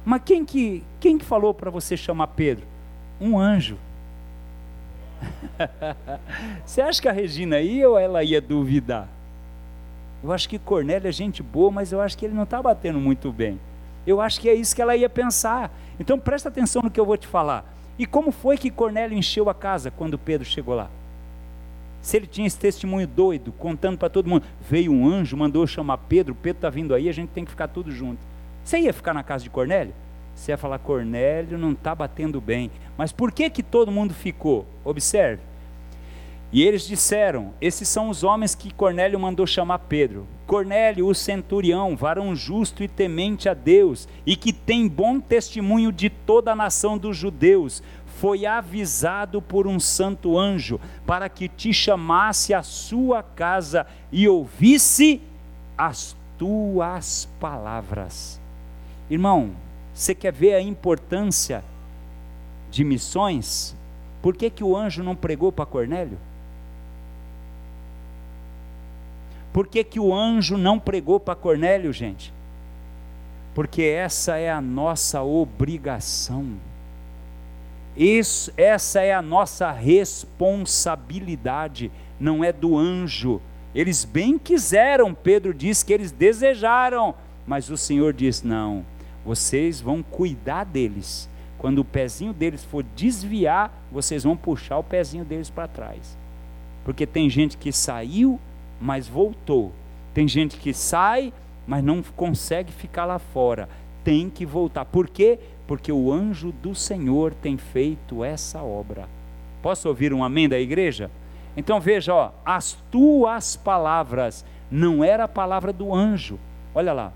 Mas 0.06 0.22
quem 0.24 0.46
que, 0.46 0.84
quem 1.00 1.18
que 1.18 1.26
falou 1.26 1.54
para 1.54 1.70
você 1.70 1.98
chamar 1.98 2.28
Pedro? 2.28 2.66
Um 3.20 3.38
anjo. 3.38 3.78
você 6.66 6.82
acha 6.82 7.02
que 7.02 7.08
a 7.08 7.12
Regina 7.12 7.60
ia 7.60 7.90
ou 7.90 7.98
ela 7.98 8.24
ia 8.24 8.42
duvidar? 8.42 9.08
Eu 10.24 10.32
acho 10.32 10.50
que 10.50 10.60
Cornélio 10.60 11.08
é 11.08 11.12
gente 11.12 11.42
boa, 11.42 11.72
mas 11.72 11.92
eu 11.92 12.02
acho 12.02 12.18
que 12.18 12.26
ele 12.26 12.34
não 12.34 12.44
está 12.44 12.62
batendo 12.62 13.00
muito 13.00 13.32
bem. 13.32 13.60
Eu 14.06 14.20
acho 14.20 14.40
que 14.40 14.50
é 14.50 14.54
isso 14.54 14.76
que 14.76 14.82
ela 14.82 14.96
ia 14.96 15.10
pensar. 15.10 15.72
Então 16.00 16.20
presta 16.20 16.50
atenção 16.50 16.82
no 16.82 16.92
que 16.92 17.00
eu 17.00 17.06
vou 17.06 17.18
te 17.18 17.28
falar. 17.28 17.66
E 17.98 18.06
como 18.06 18.32
foi 18.32 18.58
que 18.58 18.70
Cornélio 18.70 19.18
encheu 19.18 19.50
a 19.50 19.54
casa 19.54 19.92
quando 19.92 20.18
Pedro 20.18 20.46
chegou 20.46 20.76
lá? 20.76 20.90
Se 22.02 22.16
ele 22.16 22.28
tinha 22.28 22.48
esse 22.48 22.58
testemunho 22.58 23.06
doido, 23.06 23.52
contando 23.52 23.98
para 23.98 24.10
todo 24.10 24.30
mundo, 24.30 24.46
veio 24.62 24.92
um 24.92 25.08
anjo, 25.08 25.36
mandou 25.36 25.68
chamar 25.68 25.98
Pedro, 25.98 26.34
Pedro 26.34 26.60
está 26.60 26.70
vindo 26.70 26.94
aí, 26.94 27.10
a 27.10 27.14
gente 27.14 27.30
tem 27.30 27.44
que 27.44 27.52
ficar 27.52 27.68
tudo 27.68 27.92
junto. 27.92 28.20
Você 28.64 28.80
ia 28.80 28.94
ficar 28.94 29.14
na 29.14 29.24
casa 29.24 29.44
de 29.44 29.50
Cornélio? 29.50 29.94
Você 30.40 30.54
ia 30.54 30.58
falar, 30.58 30.80
Cornélio 30.80 31.58
não 31.58 31.74
está 31.74 31.94
batendo 31.94 32.40
bem. 32.40 32.72
Mas 32.98 33.12
por 33.12 33.30
que 33.30 33.50
que 33.50 33.62
todo 33.62 33.92
mundo 33.92 34.14
ficou? 34.14 34.66
Observe. 34.86 35.44
E 36.50 36.64
eles 36.64 36.88
disseram: 36.88 37.54
Esses 37.60 37.90
são 37.90 38.08
os 38.08 38.24
homens 38.24 38.56
que 38.56 38.74
Cornélio 38.74 39.20
mandou 39.20 39.46
chamar 39.46 39.80
Pedro. 39.80 40.26
Cornélio, 40.48 41.08
o 41.08 41.14
centurião, 41.14 41.94
varão 41.94 42.34
justo 42.34 42.82
e 42.82 42.88
temente 42.88 43.50
a 43.50 43.54
Deus, 43.54 44.08
e 44.26 44.38
que 44.38 44.54
tem 44.54 44.88
bom 44.88 45.20
testemunho 45.20 45.92
de 45.92 46.10
toda 46.10 46.54
a 46.54 46.56
nação 46.56 46.98
dos 46.98 47.18
judeus, 47.18 47.84
foi 48.06 48.46
avisado 48.46 49.42
por 49.42 49.68
um 49.68 49.78
santo 49.78 50.40
anjo 50.40 50.80
para 51.06 51.28
que 51.28 51.50
te 51.50 51.74
chamasse 51.74 52.54
à 52.54 52.64
sua 52.64 53.22
casa 53.22 53.86
e 54.10 54.26
ouvisse 54.26 55.22
as 55.78 56.16
tuas 56.38 57.28
palavras. 57.42 58.40
Irmão, 59.10 59.52
você 60.00 60.16
quer 60.16 60.32
ver 60.32 60.54
a 60.54 60.62
importância 60.62 61.62
de 62.72 62.86
missões? 62.86 63.76
Por 64.22 64.34
que, 64.34 64.50
que 64.50 64.64
o 64.64 64.78
anjo 64.78 65.04
não 65.04 65.14
pregou 65.14 65.52
para 65.52 65.66
Cornélio? 65.66 66.18
Por 69.52 69.68
que, 69.68 69.84
que 69.84 70.00
o 70.00 70.14
anjo 70.14 70.58
não 70.58 70.80
pregou 70.80 71.20
para 71.20 71.36
Cornélio, 71.36 71.92
gente? 71.92 72.32
Porque 73.54 73.82
essa 73.82 74.38
é 74.38 74.50
a 74.50 74.62
nossa 74.62 75.22
obrigação. 75.22 76.54
Isso, 77.98 78.54
essa 78.56 79.02
é 79.02 79.14
a 79.14 79.22
nossa 79.22 79.70
responsabilidade, 79.70 81.92
não 82.18 82.42
é 82.42 82.54
do 82.54 82.78
anjo. 82.78 83.42
Eles 83.76 84.06
bem 84.06 84.40
quiseram, 84.40 85.14
Pedro 85.14 85.54
diz 85.54 85.84
que 85.84 85.92
eles 85.92 86.14
desejaram, 86.14 87.14
mas 87.46 87.70
o 87.70 87.76
Senhor 87.76 88.14
diz: 88.14 88.42
não, 88.42 88.86
vocês 89.26 89.82
vão 89.82 90.02
cuidar 90.02 90.64
deles. 90.64 91.30
Quando 91.58 91.80
o 91.80 91.86
pezinho 91.86 92.34
deles 92.34 92.64
for 92.64 92.84
desviar, 92.96 93.86
vocês 93.92 94.24
vão 94.24 94.38
puxar 94.38 94.78
o 94.78 94.84
pezinho 94.84 95.26
deles 95.26 95.50
para 95.50 95.68
trás. 95.68 96.18
Porque 96.86 97.06
tem 97.06 97.30
gente 97.30 97.58
que 97.58 97.72
saiu 97.72 98.40
mas 98.80 99.08
voltou. 99.08 99.72
Tem 100.14 100.28
gente 100.28 100.58
que 100.58 100.74
sai, 100.74 101.34
mas 101.68 101.84
não 101.84 102.02
consegue 102.02 102.72
ficar 102.72 103.06
lá 103.06 103.20
fora. 103.20 103.68
Tem 104.04 104.30
que 104.30 104.46
voltar. 104.46 104.86
Por 104.86 105.10
quê? 105.10 105.40
Porque 105.68 105.92
o 105.92 106.12
anjo 106.12 106.52
do 106.52 106.74
Senhor 106.74 107.34
tem 107.34 107.58
feito 107.58 108.24
essa 108.24 108.62
obra. 108.64 109.08
Posso 109.62 109.88
ouvir 109.88 110.14
um 110.14 110.24
amém 110.24 110.48
da 110.48 110.60
igreja? 110.60 111.12
Então 111.56 111.80
veja, 111.80 112.14
ó, 112.14 112.32
as 112.46 112.78
tuas 112.90 113.56
palavras 113.56 114.46
não 114.72 115.04
era 115.04 115.26
a 115.26 115.28
palavra 115.28 115.74
do 115.74 115.94
anjo. 115.94 116.40
Olha 116.74 116.94
lá. 116.94 117.12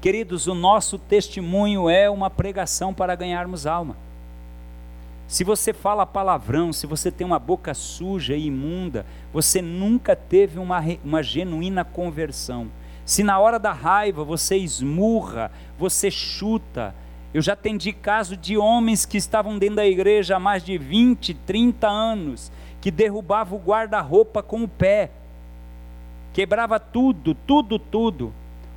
Queridos, 0.00 0.46
o 0.46 0.54
nosso 0.54 0.96
testemunho 0.96 1.90
é 1.90 2.08
uma 2.08 2.30
pregação 2.30 2.94
para 2.94 3.16
ganharmos 3.16 3.66
alma. 3.66 3.96
Se 5.26 5.42
você 5.42 5.72
fala 5.72 6.06
palavrão, 6.06 6.72
se 6.72 6.86
você 6.86 7.10
tem 7.10 7.26
uma 7.26 7.38
boca 7.38 7.74
suja 7.74 8.36
e 8.36 8.46
imunda, 8.46 9.04
você 9.32 9.60
nunca 9.60 10.14
teve 10.14 10.58
uma, 10.58 10.80
uma 11.04 11.22
genuína 11.22 11.84
conversão. 11.84 12.68
Se 13.04 13.24
na 13.24 13.40
hora 13.40 13.58
da 13.58 13.72
raiva 13.72 14.22
você 14.22 14.56
esmurra, 14.56 15.50
você 15.76 16.10
chuta. 16.12 16.94
Eu 17.34 17.42
já 17.42 17.54
atendi 17.54 17.92
caso 17.92 18.36
de 18.36 18.56
homens 18.56 19.04
que 19.04 19.18
estavam 19.18 19.58
dentro 19.58 19.76
da 19.76 19.86
igreja 19.86 20.36
há 20.36 20.40
mais 20.40 20.62
de 20.62 20.78
20, 20.78 21.34
30 21.34 21.88
anos, 21.88 22.52
que 22.80 22.90
derrubavam 22.90 23.58
o 23.58 23.62
guarda-roupa 23.62 24.42
com 24.42 24.62
o 24.62 24.68
pé, 24.68 25.10
quebrava 26.32 26.78
tudo, 26.78 27.34
tudo, 27.34 27.78
tudo. 27.78 28.32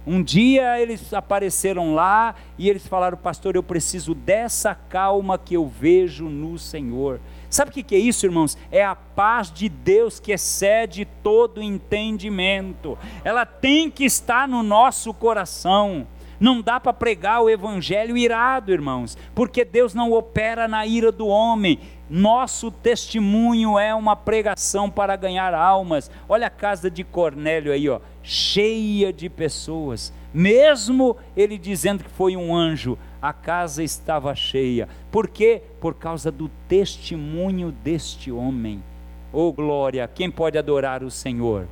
Um 0.06 0.24
dia 0.24 0.80
eles 0.80 1.14
apareceram 1.14 1.94
lá 1.94 2.34
e 2.58 2.68
eles 2.68 2.88
falaram, 2.88 3.18
pastor, 3.18 3.56
eu 3.56 3.62
preciso 3.62 4.16
dessa 4.16 4.74
calma 4.74 5.38
que 5.38 5.56
eu 5.56 5.68
vejo 5.68 6.26
no 6.28 6.58
Senhor. 6.58 7.20
Sabe 7.50 7.70
o 7.70 7.74
que 7.74 7.96
é 7.96 8.00
isso, 8.00 8.26
irmãos? 8.26 8.58
É 8.72 8.84
a 8.84 8.96
paz 8.96 9.52
de 9.52 9.70
Deus 9.70 10.20
que 10.20 10.32
excede 10.32 11.06
todo 11.22 11.62
entendimento. 11.62 12.98
Ela 13.24 13.46
tem 13.46 13.92
que 13.92 14.06
estar 14.06 14.48
no 14.48 14.64
nosso 14.64 15.14
coração. 15.14 16.08
Não 16.40 16.60
dá 16.60 16.80
para 16.80 16.92
pregar 16.92 17.44
o 17.44 17.50
evangelho 17.50 18.18
irado, 18.18 18.72
irmãos, 18.72 19.16
porque 19.36 19.64
Deus 19.64 19.94
não 19.94 20.12
opera 20.12 20.68
na 20.68 20.84
ira 20.88 21.12
do 21.12 21.28
homem. 21.28 21.80
Nosso 22.10 22.72
testemunho 22.72 23.78
é 23.78 23.94
uma 23.94 24.16
pregação 24.16 24.90
para 24.90 25.16
ganhar 25.16 25.54
almas. 25.54 26.10
Olha 26.28 26.48
a 26.48 26.50
casa 26.50 26.90
de 26.90 27.04
Cornélio 27.04 27.72
aí, 27.72 27.88
ó 27.88 28.00
cheia 28.24 29.12
de 29.12 29.30
pessoas, 29.30 30.14
mesmo 30.34 31.18
ele 31.36 31.58
dizendo 31.58 32.04
que 32.04 32.10
foi 32.10 32.36
um 32.36 32.56
anjo, 32.56 32.98
a 33.22 33.34
casa 33.34 33.84
estava 33.84 34.34
cheia. 34.34 34.88
Por 35.12 35.28
quê? 35.28 35.62
Por 35.80 35.94
causa 35.96 36.32
do 36.32 36.50
testemunho 36.68 37.72
deste 37.72 38.32
homem. 38.32 38.84
Oh 39.32 39.52
glória, 39.52 40.10
quem 40.14 40.30
pode 40.30 40.58
adorar 40.58 41.04
o 41.04 41.12
Senhor? 41.12 41.68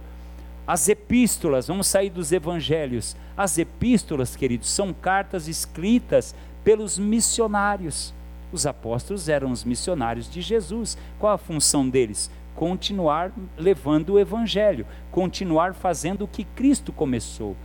As 0.65 0.87
epístolas, 0.87 1.67
vamos 1.67 1.87
sair 1.87 2.11
dos 2.11 2.31
evangelhos. 2.31 3.15
As 3.35 3.57
epístolas, 3.57 4.35
queridos, 4.35 4.69
são 4.69 4.93
cartas 4.93 5.47
escritas 5.47 6.35
pelos 6.63 6.99
missionários. 6.99 8.13
Os 8.51 8.67
apóstolos 8.67 9.29
eram 9.29 9.51
os 9.51 9.63
missionários 9.63 10.29
de 10.29 10.41
Jesus. 10.41 10.95
Qual 11.17 11.33
a 11.33 11.37
função 11.39 11.89
deles? 11.89 12.29
Continuar 12.55 13.31
levando 13.57 14.13
o 14.13 14.19
evangelho, 14.19 14.85
continuar 15.11 15.73
fazendo 15.73 16.23
o 16.23 16.27
que 16.27 16.43
Cristo 16.43 16.91
começou. 16.91 17.55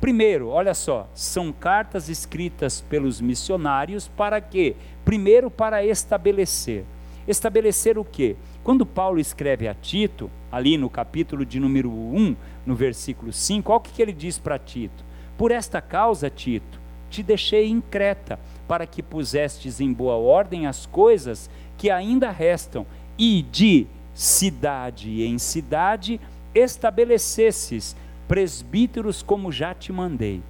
Primeiro, 0.00 0.48
olha 0.48 0.74
só, 0.74 1.08
são 1.14 1.52
cartas 1.52 2.08
escritas 2.08 2.80
pelos 2.80 3.20
missionários 3.20 4.08
para 4.08 4.40
quê? 4.40 4.74
Primeiro, 5.04 5.50
para 5.50 5.84
estabelecer. 5.86 6.84
Estabelecer 7.26 7.96
o 7.96 8.04
quê? 8.04 8.34
Quando 8.64 8.84
Paulo 8.84 9.20
escreve 9.20 9.68
a 9.68 9.74
Tito, 9.74 10.28
ali 10.50 10.76
no 10.76 10.90
capítulo 10.90 11.46
de 11.46 11.60
número 11.60 11.90
1, 11.90 12.36
no 12.66 12.74
versículo 12.74 13.32
5, 13.32 13.70
olha 13.70 13.78
o 13.78 13.80
que 13.80 14.02
ele 14.02 14.12
diz 14.12 14.38
para 14.38 14.58
Tito: 14.58 15.04
Por 15.38 15.52
esta 15.52 15.80
causa, 15.80 16.28
Tito, 16.28 16.80
te 17.08 17.22
deixei 17.22 17.68
em 17.68 17.80
Creta, 17.80 18.40
para 18.66 18.86
que 18.86 19.02
pusestes 19.02 19.80
em 19.80 19.92
boa 19.92 20.16
ordem 20.16 20.66
as 20.66 20.84
coisas 20.84 21.48
que 21.78 21.90
ainda 21.90 22.30
restam, 22.30 22.84
e 23.16 23.42
de 23.42 23.86
cidade 24.14 25.22
em 25.22 25.38
cidade 25.38 26.20
estabelecesses 26.54 27.96
presbíteros 28.28 29.22
como 29.22 29.52
já 29.52 29.74
te 29.74 29.92
mandei. 29.92 30.42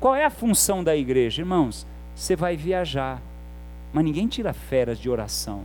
Qual 0.00 0.14
é 0.14 0.24
a 0.24 0.30
função 0.30 0.84
da 0.84 0.96
igreja, 0.96 1.42
irmãos? 1.42 1.86
Você 2.14 2.36
vai 2.36 2.56
viajar, 2.56 3.20
mas 3.92 4.04
ninguém 4.04 4.28
tira 4.28 4.52
férias 4.52 4.98
de 4.98 5.08
oração. 5.08 5.62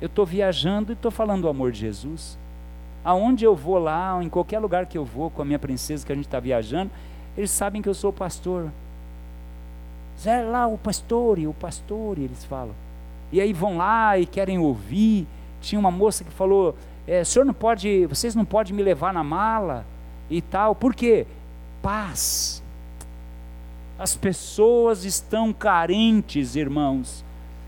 Eu 0.00 0.06
estou 0.06 0.26
viajando 0.26 0.92
e 0.92 0.94
estou 0.94 1.10
falando 1.10 1.42
do 1.42 1.48
amor 1.48 1.70
de 1.70 1.80
Jesus. 1.80 2.38
Aonde 3.04 3.44
eu 3.44 3.54
vou 3.54 3.78
lá, 3.78 4.18
em 4.22 4.28
qualquer 4.28 4.58
lugar 4.58 4.86
que 4.86 4.96
eu 4.96 5.04
vou 5.04 5.30
com 5.30 5.42
a 5.42 5.44
minha 5.44 5.58
princesa 5.58 6.04
que 6.04 6.12
a 6.12 6.14
gente 6.14 6.26
está 6.26 6.40
viajando, 6.40 6.90
eles 7.36 7.50
sabem 7.50 7.80
que 7.82 7.88
eu 7.88 7.94
sou 7.94 8.12
pastor. 8.12 8.70
Zé 10.20 10.42
lá 10.42 10.66
o 10.66 10.78
pastor 10.78 11.38
o 11.38 11.54
pastor, 11.54 12.18
eles 12.18 12.44
falam. 12.44 12.74
E 13.32 13.40
aí 13.40 13.52
vão 13.52 13.78
lá 13.78 14.18
e 14.18 14.26
querem 14.26 14.58
ouvir. 14.58 15.26
Tinha 15.60 15.78
uma 15.78 15.90
moça 15.90 16.22
que 16.22 16.30
falou: 16.30 16.76
é, 17.06 17.24
senhor 17.24 17.44
não 17.44 17.54
pode, 17.54 18.06
vocês 18.06 18.34
não 18.34 18.44
podem 18.44 18.74
me 18.74 18.82
levar 18.82 19.12
na 19.12 19.24
mala 19.24 19.84
e 20.30 20.40
tal. 20.40 20.74
Por 20.74 20.94
quê? 20.94 21.26
Paz. 21.80 22.62
As 23.98 24.14
pessoas 24.14 25.04
estão 25.04 25.52
carentes, 25.52 26.56
irmãos. 26.56 27.24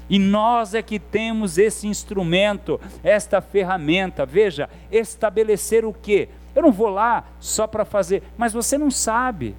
E 0.08 0.18
nós 0.18 0.74
é 0.74 0.82
que 0.82 0.98
temos 0.98 1.56
esse 1.56 1.86
instrumento, 1.86 2.80
esta 3.02 3.40
ferramenta. 3.40 4.26
Veja, 4.26 4.68
estabelecer 4.90 5.84
o 5.84 5.92
quê? 5.92 6.28
Eu 6.54 6.62
não 6.62 6.72
vou 6.72 6.88
lá 6.88 7.24
só 7.40 7.66
para 7.66 7.84
fazer, 7.84 8.22
mas 8.36 8.52
você 8.52 8.76
não 8.76 8.90
sabe 8.90 9.56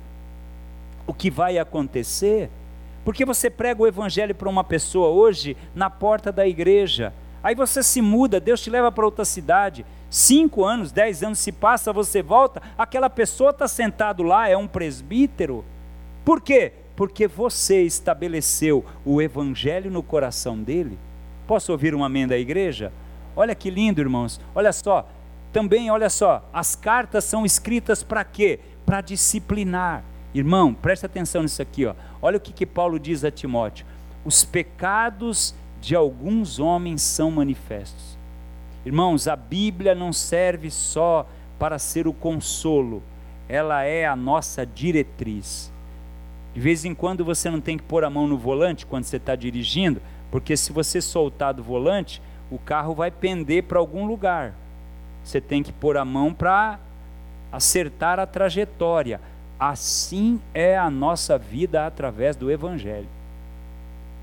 o 1.07 1.13
que 1.13 1.29
vai 1.29 1.57
acontecer. 1.57 2.49
Porque 3.05 3.23
você 3.23 3.49
prega 3.49 3.81
o 3.81 3.87
evangelho 3.87 4.35
para 4.35 4.49
uma 4.49 4.63
pessoa 4.63 5.07
hoje 5.07 5.55
na 5.73 5.89
porta 5.89 6.29
da 6.29 6.45
igreja 6.45 7.13
Aí 7.45 7.53
você 7.53 7.83
se 7.83 8.01
muda, 8.01 8.39
Deus 8.39 8.59
te 8.59 8.71
leva 8.71 8.91
para 8.91 9.05
outra 9.05 9.23
cidade. 9.23 9.85
Cinco 10.09 10.65
anos, 10.65 10.91
dez 10.91 11.21
anos 11.21 11.37
se 11.37 11.51
passa, 11.51 11.93
você 11.93 12.23
volta, 12.23 12.59
aquela 12.75 13.07
pessoa 13.07 13.51
está 13.51 13.67
sentado 13.67 14.23
lá, 14.23 14.49
é 14.49 14.57
um 14.57 14.67
presbítero. 14.67 15.63
Por 16.23 16.41
quê? 16.41 16.73
Porque 16.95 17.27
você 17.27 17.83
estabeleceu 17.83 18.83
o 19.05 19.21
evangelho 19.21 19.91
no 19.91 20.01
coração 20.01 20.57
dele. 20.57 20.97
Posso 21.45 21.71
ouvir 21.71 21.93
um 21.93 22.03
amém 22.03 22.25
da 22.25 22.35
igreja? 22.35 22.91
Olha 23.35 23.53
que 23.53 23.69
lindo, 23.69 24.01
irmãos. 24.01 24.41
Olha 24.55 24.73
só. 24.73 25.07
Também, 25.53 25.91
olha 25.91 26.09
só, 26.09 26.49
as 26.51 26.75
cartas 26.75 27.25
são 27.25 27.45
escritas 27.45 28.01
para 28.01 28.23
quê? 28.23 28.59
Para 28.87 29.01
disciplinar. 29.01 30.03
Irmão, 30.33 30.73
preste 30.73 31.05
atenção 31.05 31.43
nisso 31.43 31.61
aqui, 31.61 31.85
ó. 31.85 31.93
Olha 32.25 32.37
o 32.37 32.41
que, 32.41 32.51
que 32.51 32.65
Paulo 32.65 32.97
diz 32.97 33.23
a 33.23 33.29
Timóteo. 33.29 33.85
Os 34.25 34.43
pecados 34.43 35.53
de 35.79 35.95
alguns 35.95 36.57
homens 36.57 37.03
são 37.03 37.29
manifestos. 37.29 38.17
Irmãos, 38.83 39.27
a 39.27 39.35
Bíblia 39.35 39.93
não 39.93 40.11
serve 40.11 40.71
só 40.71 41.29
para 41.59 41.77
ser 41.77 42.07
o 42.07 42.13
consolo, 42.13 43.03
ela 43.47 43.83
é 43.83 44.07
a 44.07 44.15
nossa 44.15 44.65
diretriz. 44.65 45.71
De 46.51 46.59
vez 46.59 46.83
em 46.83 46.95
quando 46.95 47.23
você 47.23 47.47
não 47.47 47.61
tem 47.61 47.77
que 47.77 47.83
pôr 47.83 48.03
a 48.03 48.09
mão 48.09 48.25
no 48.25 48.39
volante 48.39 48.87
quando 48.87 49.03
você 49.03 49.17
está 49.17 49.35
dirigindo, 49.35 50.01
porque 50.31 50.57
se 50.57 50.73
você 50.73 51.01
soltar 51.01 51.53
do 51.53 51.61
volante, 51.61 52.19
o 52.49 52.57
carro 52.57 52.95
vai 52.95 53.11
pender 53.11 53.65
para 53.65 53.77
algum 53.77 54.07
lugar. 54.07 54.55
Você 55.23 55.39
tem 55.39 55.61
que 55.61 55.71
pôr 55.71 55.95
a 55.95 56.03
mão 56.03 56.33
para 56.33 56.79
acertar 57.51 58.19
a 58.19 58.25
trajetória. 58.25 59.21
Assim 59.59 60.39
é 60.53 60.77
a 60.77 60.89
nossa 60.89 61.37
vida 61.37 61.85
através 61.85 62.35
do 62.35 62.51
Evangelho. 62.51 63.07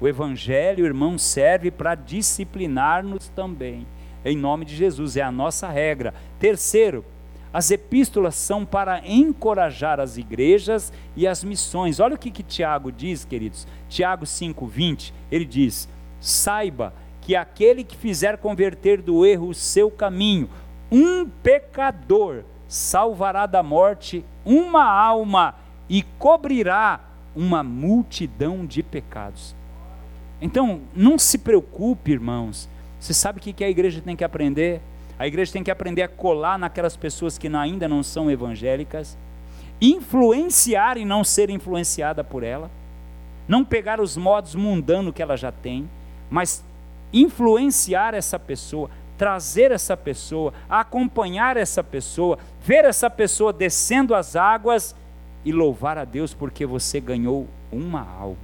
O 0.01 0.07
Evangelho, 0.07 0.85
irmão, 0.85 1.17
serve 1.17 1.71
para 1.71 1.95
disciplinar-nos 1.95 3.29
também. 3.29 3.87
Em 4.25 4.37
nome 4.37 4.65
de 4.65 4.77
Jesus, 4.77 5.17
é 5.17 5.23
a 5.23 5.33
nossa 5.33 5.69
regra. 5.69 6.13
Terceiro, 6.39 7.05
as 7.53 7.71
epístolas 7.71 8.35
são 8.35 8.65
para 8.65 9.01
encorajar 9.07 10.01
as 10.01 10.17
igrejas 10.17 10.93
e 11.15 11.27
as 11.27 11.45
missões. 11.45 12.01
Olha 12.01 12.15
o 12.15 12.19
que, 12.19 12.31
que 12.31 12.43
Tiago 12.43 12.91
diz, 12.91 13.25
queridos. 13.25 13.67
Tiago 13.89 14.25
5,20, 14.25 15.13
ele 15.31 15.45
diz: 15.45 15.89
Saiba 16.21 16.95
que 17.21 17.37
aquele 17.37 17.85
que 17.85 17.97
fizer 17.97 18.39
converter 18.39 19.03
do 19.03 19.25
erro 19.25 19.49
o 19.49 19.55
seu 19.55 19.91
caminho, 19.91 20.49
um 20.91 21.29
pecador 21.29 22.45
salvará 22.73 23.45
da 23.45 23.63
morte 23.63 24.25
uma 24.47 24.83
alma 24.83 25.55
e 25.91 26.03
cobrirá 26.19 27.01
uma 27.37 27.63
multidão 27.63 28.65
de 28.65 28.83
pecados. 28.83 29.55
Então, 30.41 30.81
não 30.97 31.19
se 31.19 31.37
preocupe, 31.37 32.13
irmãos. 32.13 32.67
Você 32.99 33.13
sabe 33.13 33.39
o 33.39 33.43
que 33.43 33.63
a 33.63 33.69
igreja 33.69 34.01
tem 34.01 34.17
que 34.17 34.25
aprender? 34.25 34.81
A 35.19 35.27
igreja 35.27 35.53
tem 35.53 35.63
que 35.63 35.71
aprender 35.71 36.01
a 36.01 36.09
colar 36.09 36.59
naquelas 36.59 36.97
pessoas 36.97 37.37
que 37.37 37.47
ainda 37.47 37.87
não 37.87 38.03
são 38.03 38.31
evangélicas, 38.31 39.19
influenciar 39.79 40.97
e 40.97 41.05
não 41.05 41.23
ser 41.23 41.51
influenciada 41.51 42.25
por 42.25 42.43
ela, 42.43 42.71
não 43.47 43.67
pegar 43.67 44.01
os 44.01 44.17
modos 44.17 44.55
mundanos 44.55 45.13
que 45.13 45.21
ela 45.21 45.37
já 45.37 45.53
tem, 45.53 45.91
mas 46.31 46.65
influenciar 47.13 48.15
essa 48.15 48.39
pessoa, 48.39 48.89
trazer 49.23 49.71
essa 49.71 49.97
pessoa, 49.97 50.53
acompanhar 50.69 51.57
essa 51.57 51.85
pessoa, 51.85 52.41
ver 52.61 52.85
essa 52.85 53.09
pessoa 53.09 53.53
descendo 53.53 54.17
as 54.17 54.35
águas 54.35 54.97
e 55.45 55.53
louvar 55.53 55.97
a 55.97 56.05
Deus 56.05 56.35
porque 56.35 56.67
você 56.67 56.99
ganhou 56.99 57.47
uma 57.71 58.01
alma. 58.01 58.37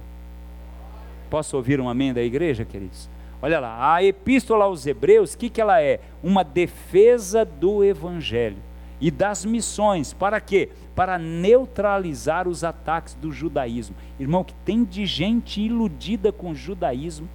Posso 1.29 1.57
ouvir 1.57 1.81
um 1.81 1.89
amém 1.89 2.13
da 2.13 2.21
igreja, 2.21 2.63
queridos? 2.63 3.09
Olha 3.41 3.59
lá, 3.59 3.93
a 3.93 4.01
epístola 4.01 4.63
aos 4.63 4.87
Hebreus, 4.87 5.33
o 5.33 5.37
que, 5.37 5.49
que 5.49 5.59
ela 5.59 5.81
é? 5.81 5.99
Uma 6.23 6.45
defesa 6.45 7.43
do 7.43 7.83
evangelho 7.83 8.55
e 9.01 9.11
das 9.11 9.43
missões. 9.43 10.13
Para 10.13 10.39
quê? 10.39 10.69
Para 10.95 11.17
neutralizar 11.17 12.47
os 12.47 12.63
ataques 12.63 13.15
do 13.15 13.33
judaísmo. 13.33 13.97
Irmão, 14.17 14.45
que 14.45 14.53
tem 14.63 14.85
de 14.85 15.05
gente 15.05 15.59
iludida 15.59 16.31
com 16.31 16.51
o 16.51 16.55
judaísmo. 16.55 17.27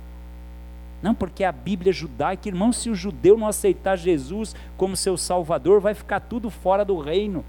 Não, 1.05 1.15
porque 1.15 1.45
a 1.45 1.53
Bíblia 1.53 1.91
é 1.91 1.93
judaica, 1.93 2.49
irmão, 2.49 2.73
se 2.73 2.89
o 2.89 2.95
judeu 2.95 3.37
não 3.37 3.47
aceitar 3.47 3.97
Jesus 3.97 4.57
como 4.77 4.97
seu 4.97 5.17
salvador, 5.17 5.81
vai 5.81 5.95
ficar 5.95 6.19
tudo 6.19 6.51
fora 6.51 6.85
do 6.85 6.99
reino. 6.99 7.45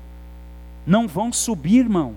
Não 0.85 1.07
vão 1.07 1.33
subir, 1.33 1.79
irmão 1.79 2.15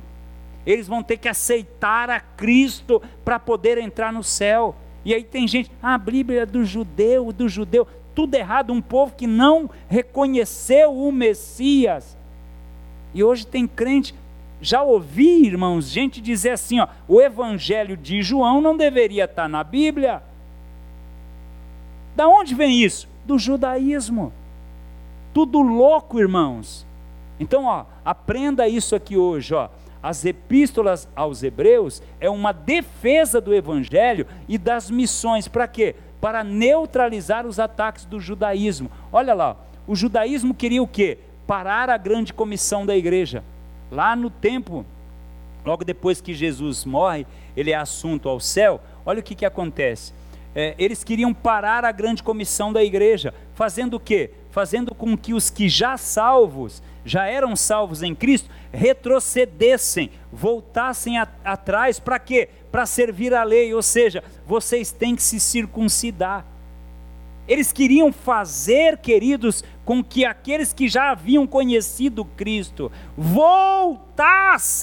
eles 0.70 0.86
vão 0.86 1.02
ter 1.02 1.16
que 1.16 1.28
aceitar 1.28 2.10
a 2.10 2.20
Cristo 2.20 3.00
para 3.24 3.38
poder 3.38 3.78
entrar 3.78 4.12
no 4.12 4.22
céu. 4.22 4.76
E 5.02 5.14
aí 5.14 5.24
tem 5.24 5.48
gente, 5.48 5.70
ah, 5.82 5.94
a 5.94 5.98
Bíblia 5.98 6.42
é 6.42 6.46
do 6.46 6.62
judeu, 6.62 7.32
do 7.32 7.48
judeu, 7.48 7.88
tudo 8.14 8.34
errado, 8.34 8.70
um 8.70 8.82
povo 8.82 9.14
que 9.16 9.26
não 9.26 9.70
reconheceu 9.88 10.94
o 10.94 11.10
Messias. 11.10 12.18
E 13.14 13.24
hoje 13.24 13.46
tem 13.46 13.66
crente, 13.66 14.14
já 14.60 14.82
ouvi, 14.82 15.46
irmãos, 15.46 15.88
gente 15.88 16.20
dizer 16.20 16.50
assim, 16.50 16.80
ó, 16.80 16.88
o 17.08 17.18
evangelho 17.18 17.96
de 17.96 18.20
João 18.20 18.60
não 18.60 18.76
deveria 18.76 19.24
estar 19.24 19.48
na 19.48 19.64
Bíblia. 19.64 20.22
Da 22.18 22.26
onde 22.26 22.52
vem 22.52 22.82
isso? 22.82 23.08
Do 23.24 23.38
judaísmo. 23.38 24.32
Tudo 25.32 25.62
louco, 25.62 26.18
irmãos. 26.18 26.84
Então, 27.38 27.66
ó, 27.66 27.84
aprenda 28.04 28.66
isso 28.66 28.96
aqui 28.96 29.16
hoje, 29.16 29.54
ó 29.54 29.68
as 30.02 30.24
epístolas 30.24 31.08
aos 31.14 31.42
Hebreus 31.42 32.02
é 32.20 32.30
uma 32.30 32.52
defesa 32.52 33.40
do 33.40 33.54
evangelho 33.54 34.26
e 34.48 34.56
das 34.56 34.90
missões. 34.90 35.48
Para 35.48 35.66
quê? 35.66 35.94
Para 36.20 36.44
neutralizar 36.44 37.46
os 37.46 37.58
ataques 37.58 38.04
do 38.04 38.20
judaísmo. 38.20 38.90
Olha 39.12 39.34
lá, 39.34 39.56
o 39.86 39.96
judaísmo 39.96 40.54
queria 40.54 40.82
o 40.82 40.88
quê? 40.88 41.18
Parar 41.46 41.90
a 41.90 41.96
grande 41.96 42.32
comissão 42.32 42.86
da 42.86 42.96
igreja. 42.96 43.42
Lá 43.90 44.14
no 44.14 44.30
tempo 44.30 44.84
logo 45.64 45.84
depois 45.84 46.20
que 46.20 46.32
Jesus 46.32 46.84
morre, 46.84 47.26
ele 47.54 47.72
é 47.72 47.74
assunto 47.74 48.28
ao 48.28 48.40
céu, 48.40 48.80
olha 49.04 49.20
o 49.20 49.22
que, 49.22 49.34
que 49.34 49.44
acontece. 49.44 50.14
É, 50.54 50.74
eles 50.78 51.04
queriam 51.04 51.32
parar 51.34 51.84
a 51.84 51.92
grande 51.92 52.22
comissão 52.22 52.72
da 52.72 52.82
igreja, 52.82 53.34
fazendo 53.54 53.94
o 53.94 54.00
quê? 54.00 54.30
Fazendo 54.50 54.94
com 54.94 55.16
que 55.16 55.34
os 55.34 55.50
que 55.50 55.68
já 55.68 55.96
salvos, 55.96 56.82
já 57.04 57.26
eram 57.26 57.54
salvos 57.54 58.02
em 58.02 58.14
Cristo, 58.14 58.50
retrocedessem, 58.72 60.10
voltassem 60.32 61.18
a, 61.18 61.28
atrás, 61.44 62.00
para 62.00 62.18
quê? 62.18 62.48
Para 62.72 62.86
servir 62.86 63.34
a 63.34 63.44
lei, 63.44 63.72
ou 63.74 63.82
seja, 63.82 64.24
vocês 64.46 64.90
têm 64.90 65.14
que 65.14 65.22
se 65.22 65.38
circuncidar. 65.38 66.44
Eles 67.46 67.72
queriam 67.72 68.12
fazer, 68.12 68.98
queridos, 68.98 69.64
com 69.84 70.04
que 70.04 70.26
aqueles 70.26 70.72
que 70.74 70.86
já 70.86 71.10
haviam 71.12 71.46
conhecido 71.46 72.24
Cristo 72.24 72.92
voltassem, 73.16 74.76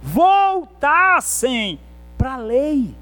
voltassem 0.00 1.80
para 2.16 2.34
a 2.34 2.36
lei. 2.36 2.94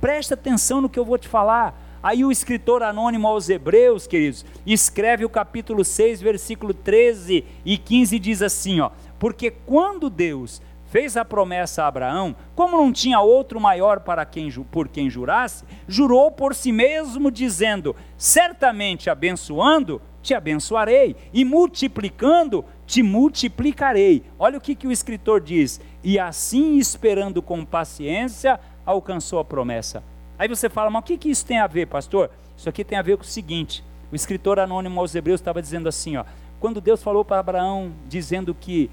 Presta 0.00 0.34
atenção 0.34 0.80
no 0.80 0.88
que 0.88 0.98
eu 0.98 1.04
vou 1.04 1.18
te 1.18 1.28
falar. 1.28 1.98
Aí 2.02 2.24
o 2.24 2.30
escritor 2.30 2.82
anônimo 2.82 3.26
aos 3.26 3.48
Hebreus, 3.48 4.06
queridos, 4.06 4.44
escreve 4.64 5.24
o 5.24 5.28
capítulo 5.28 5.84
6, 5.84 6.20
versículo 6.20 6.72
13 6.72 7.44
e 7.64 7.76
15 7.76 8.18
diz 8.18 8.40
assim, 8.40 8.80
ó: 8.80 8.90
"Porque 9.18 9.50
quando 9.50 10.08
Deus 10.08 10.62
fez 10.90 11.16
a 11.16 11.24
promessa 11.24 11.84
a 11.84 11.86
Abraão, 11.86 12.34
como 12.54 12.76
não 12.76 12.92
tinha 12.92 13.20
outro 13.20 13.60
maior 13.60 14.00
para 14.00 14.24
quem, 14.24 14.50
por 14.70 14.88
quem 14.88 15.08
jurasse, 15.08 15.64
jurou 15.86 16.30
por 16.30 16.54
si 16.54 16.72
mesmo, 16.72 17.30
dizendo: 17.30 17.94
Certamente 18.16 19.10
abençoando, 19.10 20.00
te 20.22 20.34
abençoarei, 20.34 21.16
e 21.32 21.44
multiplicando, 21.44 22.64
te 22.86 23.02
multiplicarei. 23.02 24.24
Olha 24.38 24.58
o 24.58 24.60
que, 24.60 24.74
que 24.74 24.86
o 24.86 24.92
escritor 24.92 25.40
diz: 25.40 25.80
E 26.02 26.18
assim, 26.18 26.78
esperando 26.78 27.42
com 27.42 27.64
paciência, 27.64 28.58
alcançou 28.90 29.38
a 29.38 29.44
promessa. 29.44 30.02
Aí 30.38 30.48
você 30.48 30.68
fala, 30.68 30.88
mas 30.88 31.02
o 31.02 31.04
que, 31.04 31.18
que 31.18 31.28
isso 31.28 31.44
tem 31.44 31.58
a 31.58 31.66
ver, 31.66 31.86
pastor? 31.86 32.30
Isso 32.56 32.68
aqui 32.68 32.82
tem 32.82 32.96
a 32.96 33.02
ver 33.02 33.16
com 33.16 33.22
o 33.22 33.26
seguinte: 33.26 33.84
o 34.10 34.16
escritor 34.16 34.58
anônimo 34.58 34.98
aos 34.98 35.14
Hebreus 35.14 35.40
estava 35.40 35.60
dizendo 35.60 35.88
assim, 35.88 36.16
ó. 36.16 36.24
Quando 36.58 36.80
Deus 36.80 37.02
falou 37.02 37.24
para 37.24 37.38
Abraão, 37.38 37.92
dizendo 38.08 38.54
que 38.54 38.90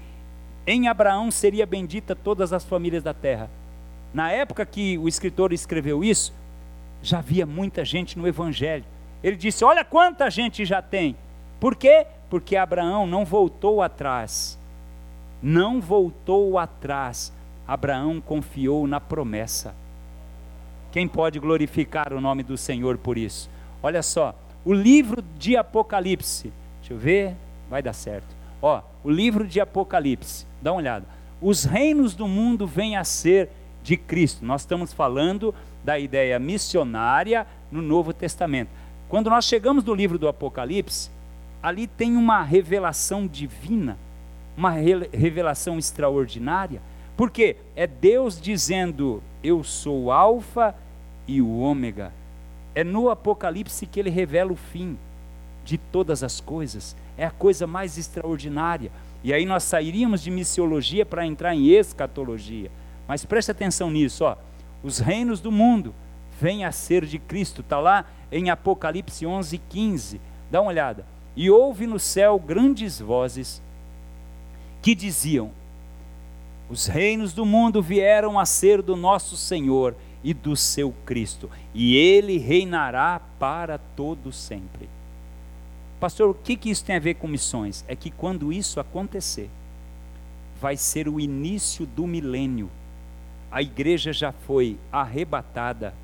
em 0.66 0.86
Abraão 0.86 1.30
seria 1.30 1.66
bendita 1.66 2.14
todas 2.14 2.52
as 2.52 2.64
famílias 2.64 3.02
da 3.02 3.14
terra. 3.14 3.50
Na 4.12 4.30
época 4.30 4.64
que 4.66 4.98
o 4.98 5.08
escritor 5.08 5.52
escreveu 5.52 6.04
isso, 6.04 6.32
já 7.02 7.18
havia 7.18 7.46
muita 7.46 7.84
gente 7.84 8.18
no 8.18 8.28
evangelho. 8.28 8.84
Ele 9.22 9.36
disse: 9.36 9.64
Olha 9.64 9.84
quanta 9.84 10.30
gente 10.30 10.64
já 10.64 10.82
tem. 10.82 11.16
Por 11.58 11.74
quê? 11.74 12.06
Porque 12.28 12.54
Abraão 12.54 13.06
não 13.06 13.24
voltou 13.24 13.80
atrás. 13.80 14.58
Não 15.42 15.80
voltou 15.80 16.58
atrás. 16.58 17.32
Abraão 17.66 18.20
confiou 18.20 18.86
na 18.86 19.00
promessa. 19.00 19.74
Quem 20.96 21.06
pode 21.06 21.38
glorificar 21.38 22.14
o 22.14 22.22
nome 22.22 22.42
do 22.42 22.56
Senhor 22.56 22.96
por 22.96 23.18
isso? 23.18 23.50
Olha 23.82 24.02
só, 24.02 24.34
o 24.64 24.72
livro 24.72 25.22
de 25.38 25.54
Apocalipse. 25.54 26.50
Deixa 26.80 26.94
eu 26.94 26.96
ver, 26.96 27.34
vai 27.68 27.82
dar 27.82 27.92
certo. 27.92 28.34
Ó, 28.62 28.80
o 29.04 29.10
livro 29.10 29.46
de 29.46 29.60
Apocalipse, 29.60 30.46
dá 30.62 30.72
uma 30.72 30.78
olhada. 30.78 31.04
Os 31.38 31.64
reinos 31.64 32.14
do 32.14 32.26
mundo 32.26 32.66
vêm 32.66 32.96
a 32.96 33.04
ser 33.04 33.50
de 33.82 33.98
Cristo. 33.98 34.42
Nós 34.42 34.62
estamos 34.62 34.90
falando 34.94 35.54
da 35.84 35.98
ideia 35.98 36.38
missionária 36.38 37.46
no 37.70 37.82
Novo 37.82 38.14
Testamento. 38.14 38.70
Quando 39.06 39.28
nós 39.28 39.44
chegamos 39.44 39.84
no 39.84 39.92
livro 39.92 40.18
do 40.18 40.28
Apocalipse, 40.28 41.10
ali 41.62 41.86
tem 41.86 42.16
uma 42.16 42.42
revelação 42.42 43.26
divina, 43.26 43.98
uma 44.56 44.70
revelação 44.70 45.78
extraordinária. 45.78 46.80
Porque 47.18 47.56
é 47.74 47.86
Deus 47.86 48.40
dizendo: 48.40 49.22
Eu 49.42 49.62
sou 49.62 50.04
o 50.04 50.10
Alfa 50.10 50.74
e 51.26 51.40
o 51.40 51.58
Ômega. 51.58 52.12
É 52.74 52.84
no 52.84 53.10
Apocalipse 53.10 53.86
que 53.86 53.98
ele 53.98 54.10
revela 54.10 54.52
o 54.52 54.56
fim 54.56 54.98
de 55.64 55.78
todas 55.78 56.22
as 56.22 56.40
coisas 56.40 56.94
é 57.16 57.24
a 57.24 57.30
coisa 57.30 57.66
mais 57.66 57.96
extraordinária. 57.96 58.90
E 59.24 59.32
aí 59.32 59.46
nós 59.46 59.64
sairíamos 59.64 60.22
de 60.22 60.30
missiologia 60.30 61.04
para 61.06 61.26
entrar 61.26 61.54
em 61.54 61.68
escatologia. 61.68 62.70
Mas 63.08 63.24
preste 63.24 63.50
atenção 63.50 63.90
nisso, 63.90 64.24
ó. 64.24 64.36
Os 64.82 64.98
reinos 64.98 65.40
do 65.40 65.50
mundo 65.50 65.94
vêm 66.40 66.64
a 66.64 66.72
ser 66.72 67.04
de 67.06 67.18
Cristo. 67.18 67.62
Está 67.62 67.80
lá 67.80 68.04
em 68.30 68.50
Apocalipse 68.50 69.26
11, 69.26 69.58
15. 69.58 70.20
Dá 70.50 70.60
uma 70.60 70.70
olhada. 70.70 71.04
E 71.34 71.50
houve 71.50 71.86
no 71.86 71.98
céu 71.98 72.38
grandes 72.38 73.00
vozes 73.00 73.62
que 74.82 74.94
diziam: 74.94 75.50
Os 76.68 76.86
reinos 76.86 77.32
do 77.32 77.44
mundo 77.44 77.82
vieram 77.82 78.38
a 78.38 78.44
ser 78.44 78.82
do 78.82 78.94
nosso 78.94 79.36
Senhor 79.36 79.94
e 80.26 80.34
do 80.34 80.56
seu 80.56 80.92
Cristo, 81.04 81.48
e 81.72 81.94
ele 81.96 82.36
reinará 82.36 83.20
para 83.38 83.78
todo 83.78 84.32
sempre. 84.32 84.88
Pastor, 86.00 86.30
o 86.30 86.34
que, 86.34 86.56
que 86.56 86.68
isso 86.68 86.84
tem 86.84 86.96
a 86.96 86.98
ver 86.98 87.14
com 87.14 87.28
missões? 87.28 87.84
É 87.86 87.94
que 87.94 88.10
quando 88.10 88.52
isso 88.52 88.80
acontecer, 88.80 89.48
vai 90.60 90.76
ser 90.76 91.08
o 91.08 91.20
início 91.20 91.86
do 91.86 92.08
milênio. 92.08 92.68
A 93.52 93.62
igreja 93.62 94.12
já 94.12 94.32
foi 94.32 94.76
arrebatada, 94.90 95.94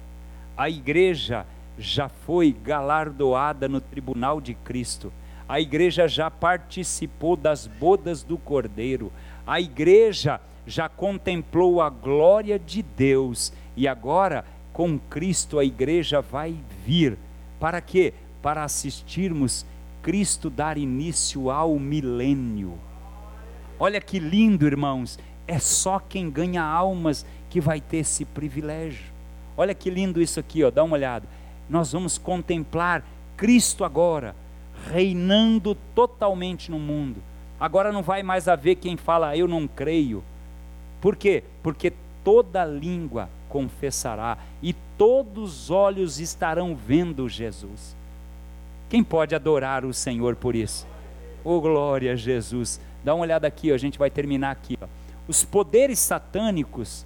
a 0.57 0.71
igreja 0.71 1.45
já 1.77 2.09
foi 2.09 2.53
galardoada 2.53 3.69
no 3.69 3.81
tribunal 3.81 4.41
de 4.41 4.55
Cristo, 4.55 5.13
a 5.49 5.61
igreja 5.61 6.07
já 6.07 6.31
participou 6.31 7.37
das 7.37 7.67
bodas 7.67 8.23
do 8.23 8.39
Cordeiro, 8.39 9.11
a 9.45 9.61
igreja 9.61 10.41
já 10.65 10.89
contemplou 10.89 11.83
a 11.83 11.91
glória 11.91 12.57
de 12.57 12.85
Deus 12.85 13.53
e 13.77 13.89
agora 13.89 14.45
com 14.73 14.99
Cristo 14.99 15.59
a 15.59 15.65
igreja 15.65 16.21
vai 16.21 16.57
vir. 16.85 17.19
Para 17.61 17.81
quê? 17.81 18.15
Para 18.41 18.65
assistirmos 18.65 19.67
Cristo 20.03 20.51
dar 20.51 20.77
início 20.77 21.51
ao 21.51 21.79
milênio. 21.79 22.79
Olha 23.79 24.01
que 24.01 24.19
lindo, 24.19 24.67
irmãos. 24.67 25.19
É 25.47 25.59
só 25.59 25.99
quem 25.99 26.31
ganha 26.31 26.63
almas 26.63 27.27
que 27.51 27.61
vai 27.61 27.81
ter 27.81 27.99
esse 27.99 28.25
privilégio. 28.25 29.13
Olha 29.57 29.75
que 29.75 29.91
lindo 29.91 30.21
isso 30.21 30.41
aqui, 30.41 30.65
ó, 30.65 30.71
dá 30.71 30.83
uma 30.83 30.97
olhada. 30.97 31.29
Nós 31.69 31.93
vamos 31.93 32.17
contemplar 32.17 33.05
Cristo 33.37 33.85
agora, 33.85 34.35
reinando 34.91 35.75
totalmente 35.95 36.71
no 36.71 36.79
mundo. 36.79 37.23
Agora 37.61 37.93
não 37.93 38.03
vai 38.03 38.23
mais 38.23 38.49
haver 38.49 38.77
quem 38.77 38.97
fala, 38.97 39.37
eu 39.37 39.47
não 39.47 39.69
creio. 39.69 40.25
Por 41.01 41.15
quê? 41.17 41.45
Porque 41.63 41.93
toda 42.25 42.65
língua 42.65 43.29
confessará 43.53 44.39
e 44.63 44.73
todos 44.97 45.65
os 45.65 45.71
olhos 45.71 46.19
estarão 46.19 46.75
vendo 46.75 47.29
Jesus. 47.29 47.95
Quem 48.89 49.05
pode 49.05 49.35
adorar 49.35 49.85
o 49.85 49.93
Senhor 49.93 50.35
por 50.37 50.55
isso? 50.55 50.87
Oh, 51.45 51.61
glória 51.61 52.13
a 52.13 52.17
Jesus. 52.17 52.81
Dá 53.05 53.15
uma 53.15 53.25
olhada 53.25 53.47
aqui, 53.47 53.71
a 53.71 53.77
gente 53.77 53.99
vai 53.99 54.11
terminar 54.11 54.53
aqui. 54.53 54.79
Os 55.29 55.45
poderes 55.45 55.99
satânicos, 55.99 57.05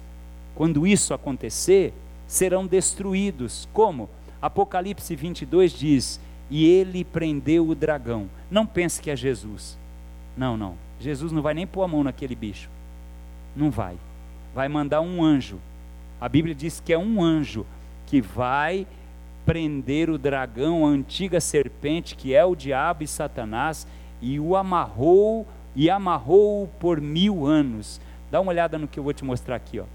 quando 0.55 0.87
isso 0.87 1.13
acontecer, 1.13 1.93
serão 2.25 2.65
destruídos. 2.65 3.67
Como? 3.73 4.09
Apocalipse 4.41 5.13
22 5.15 5.73
diz: 5.73 6.19
E 6.49 6.65
ele 6.65 7.03
prendeu 7.03 7.67
o 7.67 7.75
dragão. 7.75 8.29
Não 8.49 8.65
pense 8.65 9.01
que 9.01 9.11
é 9.11 9.15
Jesus. 9.17 9.77
Não, 10.37 10.55
não. 10.55 10.75
Jesus 10.97 11.33
não 11.33 11.41
vai 11.41 11.53
nem 11.53 11.67
pôr 11.67 11.83
a 11.83 11.87
mão 11.87 12.03
naquele 12.05 12.35
bicho. 12.35 12.69
Não 13.53 13.69
vai. 13.69 13.97
Vai 14.55 14.69
mandar 14.69 15.01
um 15.01 15.23
anjo. 15.23 15.59
A 16.19 16.27
Bíblia 16.27 16.55
diz 16.55 16.79
que 16.79 16.91
é 16.91 16.97
um 16.97 17.23
anjo 17.23 17.65
que 18.05 18.21
vai 18.21 18.87
prender 19.45 20.09
o 20.09 20.17
dragão, 20.17 20.85
a 20.85 20.89
antiga 20.89 21.39
serpente, 21.39 22.15
que 22.15 22.33
é 22.33 22.43
o 22.43 22.55
diabo 22.55 23.03
e 23.03 23.07
Satanás, 23.07 23.87
e 24.21 24.39
o 24.39 24.55
amarrou 24.55 25.47
e 25.75 25.89
amarrou 25.89 26.67
por 26.79 26.99
mil 26.99 27.45
anos. 27.45 28.01
Dá 28.31 28.41
uma 28.41 28.51
olhada 28.51 28.77
no 28.77 28.87
que 28.87 28.99
eu 28.99 29.03
vou 29.03 29.13
te 29.13 29.23
mostrar 29.23 29.55
aqui, 29.55 29.79
ó. 29.79 29.85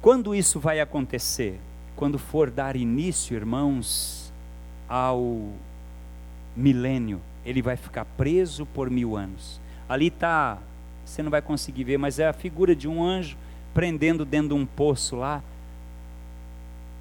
Quando 0.00 0.34
isso 0.34 0.58
vai 0.58 0.80
acontecer? 0.80 1.60
Quando 1.94 2.18
for 2.18 2.50
dar 2.50 2.74
início, 2.74 3.36
irmãos, 3.36 4.32
ao 4.88 5.50
milênio, 6.56 7.20
ele 7.44 7.60
vai 7.60 7.76
ficar 7.76 8.04
preso 8.16 8.64
por 8.66 8.90
mil 8.90 9.16
anos. 9.16 9.60
Ali 9.88 10.08
está, 10.08 10.58
você 11.04 11.22
não 11.22 11.30
vai 11.30 11.42
conseguir 11.42 11.84
ver, 11.84 11.98
mas 11.98 12.18
é 12.18 12.26
a 12.26 12.32
figura 12.32 12.74
de 12.74 12.88
um 12.88 13.02
anjo 13.02 13.36
prendendo 13.76 14.24
dentro 14.24 14.48
de 14.48 14.54
um 14.54 14.64
poço 14.64 15.16
lá 15.16 15.42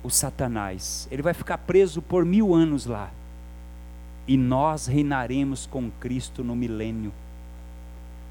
o 0.03 0.09
Satanás. 0.09 1.07
Ele 1.09 1.21
vai 1.21 1.33
ficar 1.33 1.57
preso 1.59 2.01
por 2.01 2.25
mil 2.25 2.53
anos 2.53 2.85
lá. 2.85 3.11
E 4.27 4.35
nós 4.35 4.85
reinaremos 4.85 5.65
com 5.65 5.89
Cristo 6.01 6.43
no 6.43 6.53
milênio. 6.53 7.13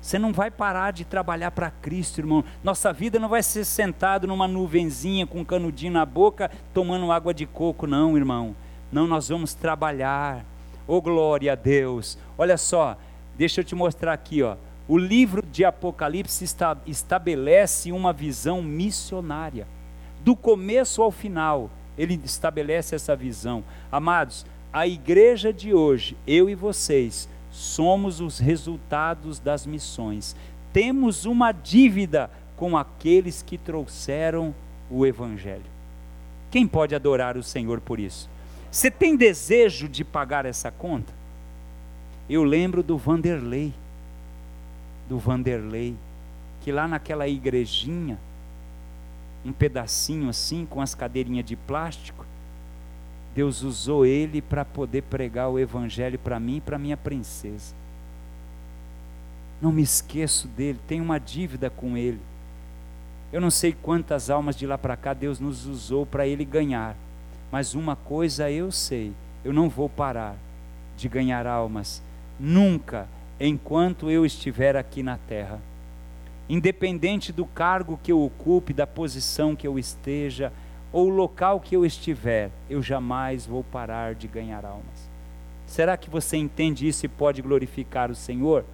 Você 0.02 0.18
não 0.18 0.30
vai 0.30 0.50
parar 0.50 0.90
de 0.90 1.06
trabalhar 1.06 1.52
para 1.52 1.70
Cristo, 1.70 2.18
irmão. 2.18 2.44
Nossa 2.62 2.92
vida 2.92 3.18
não 3.18 3.30
vai 3.30 3.42
ser 3.42 3.64
sentado 3.64 4.26
numa 4.26 4.46
nuvenzinha 4.46 5.26
com 5.26 5.40
um 5.40 5.44
canudinho 5.44 5.94
na 5.94 6.04
boca, 6.04 6.50
tomando 6.74 7.10
água 7.10 7.32
de 7.32 7.46
coco, 7.46 7.86
não, 7.86 8.14
irmão. 8.14 8.54
Não, 8.92 9.06
nós 9.06 9.30
vamos 9.30 9.54
trabalhar. 9.54 10.44
Oh 10.86 11.00
glória 11.00 11.50
a 11.50 11.56
Deus. 11.56 12.18
Olha 12.36 12.58
só, 12.58 12.98
deixa 13.38 13.62
eu 13.62 13.64
te 13.64 13.74
mostrar 13.74 14.12
aqui, 14.12 14.42
ó. 14.42 14.56
O 14.86 14.98
livro 14.98 15.42
de 15.46 15.64
Apocalipse 15.64 16.44
estabelece 16.86 17.90
uma 17.90 18.12
visão 18.12 18.62
missionária. 18.62 19.66
Do 20.22 20.36
começo 20.36 21.02
ao 21.02 21.10
final, 21.10 21.70
ele 21.96 22.20
estabelece 22.22 22.94
essa 22.94 23.16
visão. 23.16 23.64
Amados, 23.90 24.44
a 24.72 24.86
igreja 24.86 25.52
de 25.52 25.72
hoje, 25.72 26.16
eu 26.26 26.50
e 26.50 26.54
vocês, 26.54 27.28
somos 27.50 28.20
os 28.20 28.38
resultados 28.38 29.38
das 29.38 29.64
missões. 29.64 30.36
Temos 30.72 31.24
uma 31.24 31.52
dívida 31.52 32.30
com 32.56 32.76
aqueles 32.76 33.40
que 33.40 33.56
trouxeram 33.56 34.54
o 34.90 35.06
Evangelho. 35.06 35.62
Quem 36.50 36.66
pode 36.66 36.94
adorar 36.94 37.36
o 37.36 37.42
Senhor 37.42 37.80
por 37.80 37.98
isso? 37.98 38.28
Você 38.70 38.90
tem 38.90 39.16
desejo 39.16 39.88
de 39.88 40.04
pagar 40.04 40.44
essa 40.44 40.70
conta? 40.70 41.12
Eu 42.28 42.42
lembro 42.44 42.82
do 42.82 42.98
Vanderlei, 42.98 43.72
do 45.08 45.18
Vanderlei, 45.18 45.94
que 46.60 46.72
lá 46.72 46.88
naquela 46.88 47.28
igrejinha, 47.28 48.18
um 49.44 49.52
pedacinho 49.52 50.28
assim, 50.28 50.66
com 50.66 50.80
as 50.80 50.94
cadeirinhas 50.94 51.44
de 51.44 51.56
plástico, 51.56 52.24
Deus 53.34 53.62
usou 53.62 54.06
ele 54.06 54.40
para 54.40 54.64
poder 54.64 55.02
pregar 55.02 55.50
o 55.50 55.58
evangelho 55.58 56.18
para 56.18 56.38
mim 56.38 56.56
e 56.56 56.60
para 56.60 56.78
minha 56.78 56.96
princesa. 56.96 57.74
Não 59.60 59.72
me 59.72 59.82
esqueço 59.82 60.46
dele, 60.48 60.78
tenho 60.86 61.02
uma 61.02 61.18
dívida 61.18 61.68
com 61.68 61.96
ele. 61.96 62.20
Eu 63.32 63.40
não 63.40 63.50
sei 63.50 63.72
quantas 63.72 64.30
almas 64.30 64.54
de 64.54 64.66
lá 64.66 64.78
para 64.78 64.96
cá 64.96 65.12
Deus 65.12 65.40
nos 65.40 65.66
usou 65.66 66.06
para 66.06 66.26
ele 66.26 66.44
ganhar, 66.44 66.94
mas 67.50 67.74
uma 67.74 67.96
coisa 67.96 68.50
eu 68.50 68.70
sei: 68.70 69.12
eu 69.44 69.52
não 69.52 69.68
vou 69.68 69.88
parar 69.88 70.36
de 70.96 71.08
ganhar 71.08 71.46
almas, 71.46 72.00
nunca, 72.38 73.08
enquanto 73.38 74.10
eu 74.10 74.24
estiver 74.24 74.76
aqui 74.76 75.02
na 75.02 75.16
terra. 75.16 75.60
Independente 76.48 77.32
do 77.32 77.46
cargo 77.46 77.98
que 78.02 78.12
eu 78.12 78.22
ocupe, 78.22 78.72
da 78.72 78.86
posição 78.86 79.56
que 79.56 79.66
eu 79.66 79.78
esteja, 79.78 80.52
ou 80.92 81.08
local 81.08 81.58
que 81.58 81.74
eu 81.74 81.84
estiver, 81.84 82.50
eu 82.70 82.82
jamais 82.82 83.46
vou 83.46 83.64
parar 83.64 84.14
de 84.14 84.28
ganhar 84.28 84.64
almas. 84.64 85.10
Será 85.66 85.96
que 85.96 86.08
você 86.08 86.36
entende 86.36 86.86
isso 86.86 87.04
e 87.04 87.08
pode 87.08 87.42
glorificar 87.42 88.10
o 88.10 88.14
Senhor? 88.14 88.64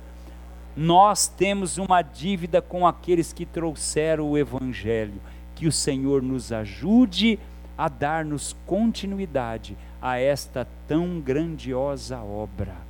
Nós 0.77 1.29
temos 1.29 1.79
uma 1.79 2.03
dívida 2.03 2.61
com 2.61 2.87
aqueles 2.87 3.33
que 3.33 3.47
trouxeram 3.47 4.31
o 4.31 4.37
Evangelho. 4.37 5.21
Que 5.55 5.67
o 5.67 5.73
Senhor 5.73 6.23
nos 6.23 6.53
ajude 6.53 7.39
a 7.77 7.89
dar-nos 7.89 8.55
continuidade 8.67 9.77
a 10.03 10.19
esta 10.19 10.67
tão 10.87 11.21
grandiosa 11.21 12.19
obra. 12.19 12.90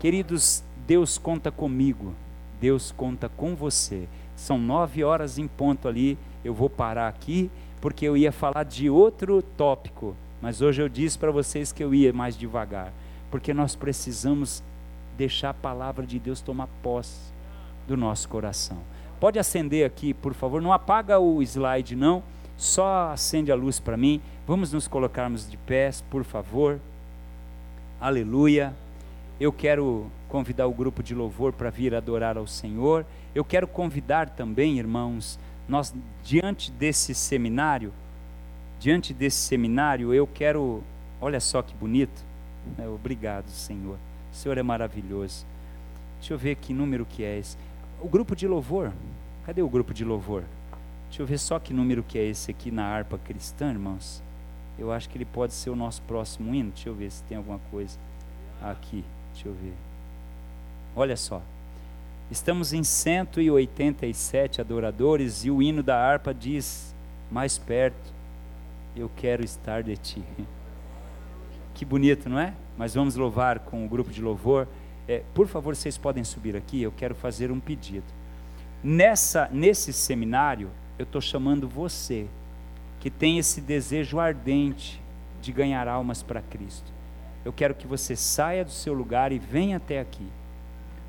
Queridos, 0.00 0.64
Deus 0.86 1.18
conta 1.18 1.52
comigo, 1.52 2.14
Deus 2.58 2.90
conta 2.90 3.28
com 3.28 3.54
você. 3.54 4.08
São 4.34 4.58
nove 4.58 5.04
horas 5.04 5.38
em 5.38 5.46
ponto 5.46 5.86
ali 5.86 6.16
eu 6.42 6.54
vou 6.54 6.70
parar 6.70 7.06
aqui, 7.06 7.50
porque 7.82 8.06
eu 8.06 8.16
ia 8.16 8.32
falar 8.32 8.64
de 8.64 8.88
outro 8.88 9.42
tópico, 9.42 10.16
mas 10.40 10.62
hoje 10.62 10.80
eu 10.80 10.88
disse 10.88 11.18
para 11.18 11.30
vocês 11.30 11.70
que 11.70 11.84
eu 11.84 11.94
ia 11.94 12.14
mais 12.14 12.34
devagar, 12.34 12.92
porque 13.30 13.52
nós 13.52 13.76
precisamos 13.76 14.62
deixar 15.18 15.50
a 15.50 15.54
palavra 15.54 16.06
de 16.06 16.18
Deus 16.18 16.40
tomar 16.40 16.68
posse 16.82 17.30
do 17.86 17.94
nosso 17.94 18.26
coração. 18.26 18.78
Pode 19.20 19.38
acender 19.38 19.84
aqui, 19.84 20.14
por 20.14 20.32
favor, 20.32 20.62
não 20.62 20.72
apaga 20.72 21.18
o 21.18 21.42
slide 21.42 21.94
não, 21.94 22.22
só 22.56 23.10
acende 23.12 23.52
a 23.52 23.54
luz 23.54 23.78
para 23.78 23.98
mim. 23.98 24.20
Vamos 24.46 24.72
nos 24.72 24.88
colocarmos 24.88 25.50
de 25.50 25.58
pés, 25.58 26.02
por 26.10 26.24
favor. 26.24 26.80
Aleluia. 28.00 28.74
Eu 29.40 29.50
quero 29.50 30.10
convidar 30.28 30.66
o 30.66 30.72
grupo 30.72 31.02
de 31.02 31.14
louvor 31.14 31.50
para 31.54 31.70
vir 31.70 31.94
adorar 31.94 32.36
ao 32.36 32.46
Senhor. 32.46 33.06
Eu 33.34 33.42
quero 33.42 33.66
convidar 33.66 34.28
também, 34.28 34.78
irmãos, 34.78 35.38
nós 35.66 35.94
diante 36.22 36.70
desse 36.70 37.14
seminário, 37.14 37.90
diante 38.78 39.14
desse 39.14 39.38
seminário, 39.38 40.12
eu 40.12 40.26
quero, 40.26 40.82
olha 41.18 41.40
só 41.40 41.62
que 41.62 41.74
bonito. 41.74 42.22
É, 42.78 42.86
obrigado, 42.86 43.48
Senhor. 43.48 43.96
O 44.30 44.36
Senhor 44.36 44.58
é 44.58 44.62
maravilhoso. 44.62 45.46
Deixa 46.18 46.34
eu 46.34 46.38
ver 46.38 46.56
que 46.56 46.74
número 46.74 47.06
que 47.06 47.24
é 47.24 47.38
esse. 47.38 47.56
O 47.98 48.08
grupo 48.08 48.36
de 48.36 48.46
louvor. 48.46 48.92
Cadê 49.46 49.62
o 49.62 49.68
grupo 49.70 49.94
de 49.94 50.04
louvor? 50.04 50.44
Deixa 51.08 51.22
eu 51.22 51.26
ver 51.26 51.38
só 51.38 51.58
que 51.58 51.72
número 51.72 52.02
que 52.02 52.18
é 52.18 52.24
esse 52.26 52.50
aqui 52.50 52.70
na 52.70 52.84
harpa 52.84 53.16
cristã, 53.16 53.70
irmãos. 53.70 54.22
Eu 54.78 54.92
acho 54.92 55.08
que 55.08 55.16
ele 55.16 55.24
pode 55.24 55.54
ser 55.54 55.70
o 55.70 55.76
nosso 55.76 56.02
próximo 56.02 56.54
hino. 56.54 56.72
Deixa 56.72 56.90
eu 56.90 56.94
ver 56.94 57.10
se 57.10 57.22
tem 57.22 57.38
alguma 57.38 57.58
coisa 57.70 57.98
aqui. 58.62 59.02
Deixa 59.32 59.48
eu 59.48 59.54
ver. 59.54 59.74
Olha 60.94 61.16
só. 61.16 61.42
Estamos 62.30 62.72
em 62.72 62.84
187 62.84 64.60
adoradores 64.60 65.44
e 65.44 65.50
o 65.50 65.60
hino 65.60 65.82
da 65.82 65.96
harpa 65.96 66.32
diz: 66.32 66.94
Mais 67.30 67.58
perto, 67.58 68.12
eu 68.94 69.10
quero 69.16 69.44
estar 69.44 69.82
de 69.82 69.96
ti. 69.96 70.22
Que 71.72 71.84
bonito, 71.84 72.28
não 72.28 72.38
é? 72.38 72.52
Mas 72.76 72.94
vamos 72.94 73.16
louvar 73.16 73.60
com 73.60 73.86
o 73.86 73.88
grupo 73.88 74.10
de 74.10 74.20
louvor. 74.20 74.68
É, 75.08 75.22
por 75.32 75.46
favor, 75.46 75.74
vocês 75.74 75.96
podem 75.96 76.22
subir 76.22 76.54
aqui. 76.54 76.82
Eu 76.82 76.92
quero 76.92 77.14
fazer 77.14 77.50
um 77.50 77.58
pedido. 77.58 78.04
Nessa, 78.84 79.48
nesse 79.50 79.90
seminário, 79.90 80.68
eu 80.98 81.04
estou 81.04 81.22
chamando 81.22 81.66
você 81.66 82.26
que 82.98 83.08
tem 83.08 83.38
esse 83.38 83.62
desejo 83.62 84.18
ardente 84.18 85.00
de 85.40 85.52
ganhar 85.52 85.88
almas 85.88 86.22
para 86.22 86.42
Cristo. 86.42 86.92
Eu 87.44 87.52
quero 87.52 87.74
que 87.74 87.86
você 87.86 88.14
saia 88.14 88.64
do 88.64 88.70
seu 88.70 88.92
lugar 88.92 89.32
e 89.32 89.38
venha 89.38 89.78
até 89.78 89.98
aqui 90.00 90.26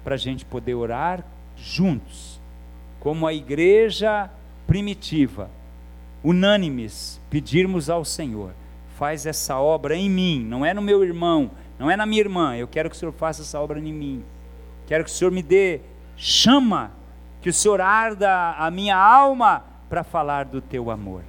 para 0.03 0.15
a 0.15 0.17
gente 0.17 0.45
poder 0.45 0.75
orar 0.75 1.23
juntos, 1.55 2.39
como 2.99 3.27
a 3.27 3.33
igreja 3.33 4.29
primitiva, 4.65 5.49
unânimes, 6.23 7.19
pedirmos 7.29 7.89
ao 7.89 8.05
Senhor: 8.05 8.53
faz 8.97 9.25
essa 9.25 9.59
obra 9.59 9.95
em 9.95 10.09
mim, 10.09 10.43
não 10.43 10.65
é 10.65 10.73
no 10.73 10.81
meu 10.81 11.03
irmão, 11.03 11.51
não 11.77 11.91
é 11.91 11.97
na 11.97 12.05
minha 12.05 12.21
irmã, 12.21 12.55
eu 12.55 12.67
quero 12.67 12.89
que 12.89 12.95
o 12.95 12.99
Senhor 12.99 13.11
faça 13.11 13.41
essa 13.41 13.59
obra 13.59 13.79
em 13.79 13.93
mim, 13.93 14.23
quero 14.87 15.03
que 15.03 15.09
o 15.09 15.13
Senhor 15.13 15.31
me 15.31 15.43
dê 15.43 15.81
chama, 16.15 16.91
que 17.41 17.49
o 17.49 17.53
Senhor 17.53 17.81
arda 17.81 18.51
a 18.51 18.69
minha 18.71 18.95
alma 18.95 19.65
para 19.89 20.03
falar 20.03 20.45
do 20.45 20.61
teu 20.61 20.89
amor. 20.89 21.23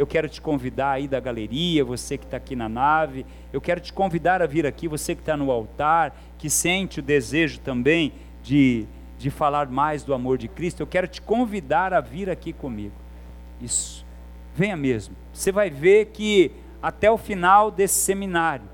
Eu 0.00 0.06
quero 0.06 0.30
te 0.30 0.40
convidar 0.40 0.92
aí 0.92 1.06
da 1.06 1.20
galeria, 1.20 1.84
você 1.84 2.16
que 2.16 2.24
está 2.24 2.38
aqui 2.38 2.56
na 2.56 2.70
nave, 2.70 3.26
eu 3.52 3.60
quero 3.60 3.82
te 3.82 3.92
convidar 3.92 4.40
a 4.40 4.46
vir 4.46 4.64
aqui, 4.66 4.88
você 4.88 5.14
que 5.14 5.20
está 5.20 5.36
no 5.36 5.50
altar, 5.50 6.18
que 6.38 6.48
sente 6.48 7.00
o 7.00 7.02
desejo 7.02 7.60
também 7.60 8.14
de, 8.42 8.86
de 9.18 9.28
falar 9.28 9.68
mais 9.68 10.02
do 10.02 10.14
amor 10.14 10.38
de 10.38 10.48
Cristo, 10.48 10.80
eu 10.80 10.86
quero 10.86 11.06
te 11.06 11.20
convidar 11.20 11.92
a 11.92 12.00
vir 12.00 12.30
aqui 12.30 12.50
comigo. 12.50 12.94
Isso, 13.60 14.06
venha 14.54 14.74
mesmo. 14.74 15.14
Você 15.34 15.52
vai 15.52 15.68
ver 15.68 16.06
que 16.06 16.50
até 16.80 17.10
o 17.10 17.18
final 17.18 17.70
desse 17.70 18.02
seminário, 18.02 18.70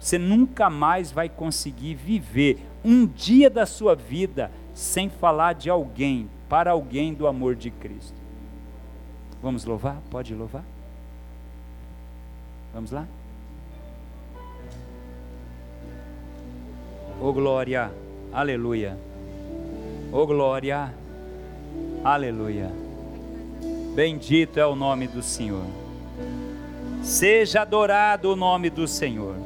você 0.00 0.18
nunca 0.18 0.68
mais 0.68 1.12
vai 1.12 1.28
conseguir 1.28 1.94
viver 1.94 2.58
um 2.84 3.06
dia 3.06 3.48
da 3.48 3.64
sua 3.64 3.94
vida 3.94 4.50
sem 4.72 5.08
falar 5.08 5.52
de 5.52 5.70
alguém, 5.70 6.28
para 6.48 6.72
alguém 6.72 7.14
do 7.14 7.28
amor 7.28 7.54
de 7.54 7.70
Cristo. 7.70 8.23
Vamos 9.44 9.66
louvar? 9.66 10.00
Pode 10.10 10.34
louvar? 10.34 10.64
Vamos 12.72 12.90
lá? 12.90 13.06
Oh 17.20 17.30
glória, 17.30 17.92
aleluia. 18.32 18.96
Oh 20.10 20.26
glória, 20.26 20.94
aleluia. 22.02 22.72
Bendito 23.94 24.58
é 24.58 24.66
o 24.66 24.74
nome 24.74 25.06
do 25.08 25.22
Senhor. 25.22 25.66
Seja 27.02 27.60
adorado 27.60 28.32
o 28.32 28.36
nome 28.36 28.70
do 28.70 28.88
Senhor. 28.88 29.36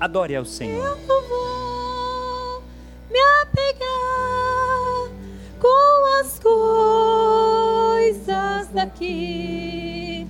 Adore 0.00 0.34
ao 0.34 0.46
Senhor. 0.46 0.82
Eu 0.82 0.96
vou 1.06 2.62
me 3.10 3.20
apegar 3.42 4.31
com 5.62 6.20
as 6.20 6.38
coisas 8.18 8.68
daqui, 8.74 10.26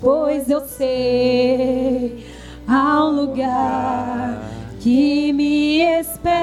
pois 0.00 0.48
eu 0.48 0.60
sei 0.60 2.24
há 2.68 3.04
um 3.04 3.10
lugar 3.16 4.40
que 4.78 5.32
me 5.32 5.80
espera. 6.00 6.38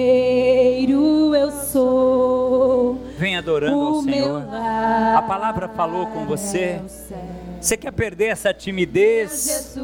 Estrangeiro 0.00 1.34
eu 1.34 1.50
sou. 1.52 2.98
Vem 3.16 3.36
adorando 3.36 3.80
ao 3.80 4.02
Senhor. 4.02 4.42
A 4.52 5.22
palavra 5.22 5.68
falou 5.68 6.06
com 6.06 6.24
você. 6.26 6.80
é. 7.12 7.39
Você 7.60 7.76
quer 7.76 7.92
perder 7.92 8.28
essa 8.28 8.54
timidez? 8.54 9.76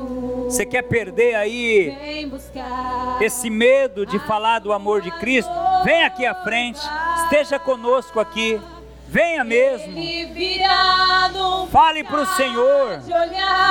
Você 0.45 0.65
quer 0.65 0.83
perder 0.83 1.35
aí 1.35 2.31
esse 3.21 3.51
medo 3.51 4.07
de 4.07 4.19
falar 4.21 4.61
do 4.61 4.73
amor 4.73 5.03
de 5.03 5.11
Cristo? 5.19 5.53
Vem 5.85 6.03
aqui 6.03 6.25
à 6.25 6.35
frente, 6.35 6.81
esteja 7.25 7.59
conosco 7.59 8.19
aqui. 8.19 8.59
Venha 9.09 9.45
mesmo. 9.45 9.95
Fale 11.71 12.03
para 12.03 12.23
o 12.23 12.27
Senhor. 12.27 13.01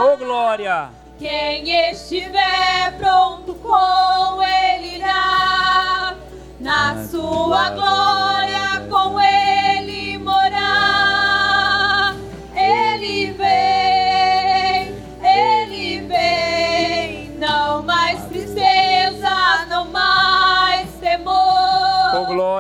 Oh 0.03 0.17
glória. 0.17 0.89
Quem 1.17 1.89
estiver 1.89 2.97
pronto 2.99 3.55
com 3.55 4.43
ele 4.43 4.97
irá, 4.97 6.15
na 6.59 7.05
sua 7.07 7.69
glória 7.69 8.87
com 8.89 9.19
ele 9.19 9.34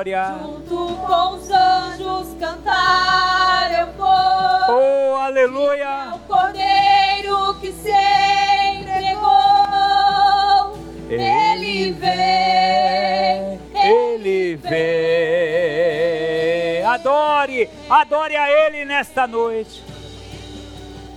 glória. 0.05 0.37
Junto 0.39 0.95
com 0.95 1.29
os 1.35 1.49
anjos 1.49 2.35
cantar 2.39 3.71
eu 3.71 3.87
vou. 3.93 4.05
Oh 4.69 5.15
aleluia. 5.15 6.13
O 6.13 6.19
cordeiro 6.19 7.55
que 7.59 7.71
se 7.71 7.89
entregou, 8.79 9.25
ele 11.09 11.91
vem, 11.93 13.59
Ele 13.73 14.55
vem. 14.57 14.75
Adore, 16.85 17.67
adore 17.89 18.35
a 18.35 18.49
Ele 18.49 18.85
nesta 18.85 19.25
noite. 19.27 19.83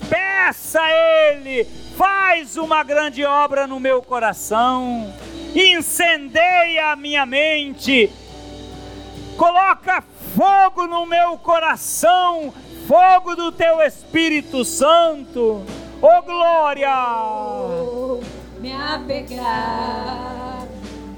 Peça 0.09 0.80
a 0.80 0.91
Ele, 0.91 1.64
faz 1.97 2.57
uma 2.57 2.82
grande 2.82 3.22
obra 3.24 3.66
no 3.66 3.78
meu 3.78 4.01
coração, 4.03 5.14
incendeia 5.55 6.93
a 6.93 6.97
minha 6.97 7.26
mente, 7.26 8.11
coloca 9.39 10.03
fogo 10.36 10.86
no 10.89 11.07
meu 11.07 11.39
coração, 11.39 12.53
fogo 12.89 13.34
do 13.36 13.51
teu 13.53 13.80
Espírito 13.80 14.64
Santo. 14.64 15.62
Oh 16.03 16.22
glória! 16.22 16.89
me 18.59 18.72
apegar 18.72 20.66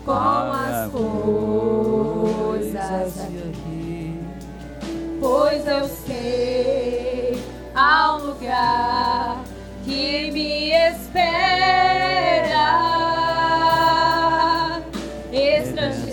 com 0.05 0.13
as 0.13 0.91
coisas 2.61 3.19
aqui, 3.19 4.21
pois 5.19 5.67
eu 5.67 5.89
sei 5.89 7.43
há 7.75 8.17
um 8.17 8.27
lugar 8.27 9.43
que 9.85 10.31
me 10.31 10.71
espera. 10.73 11.71
Estrangeiro 15.33 16.10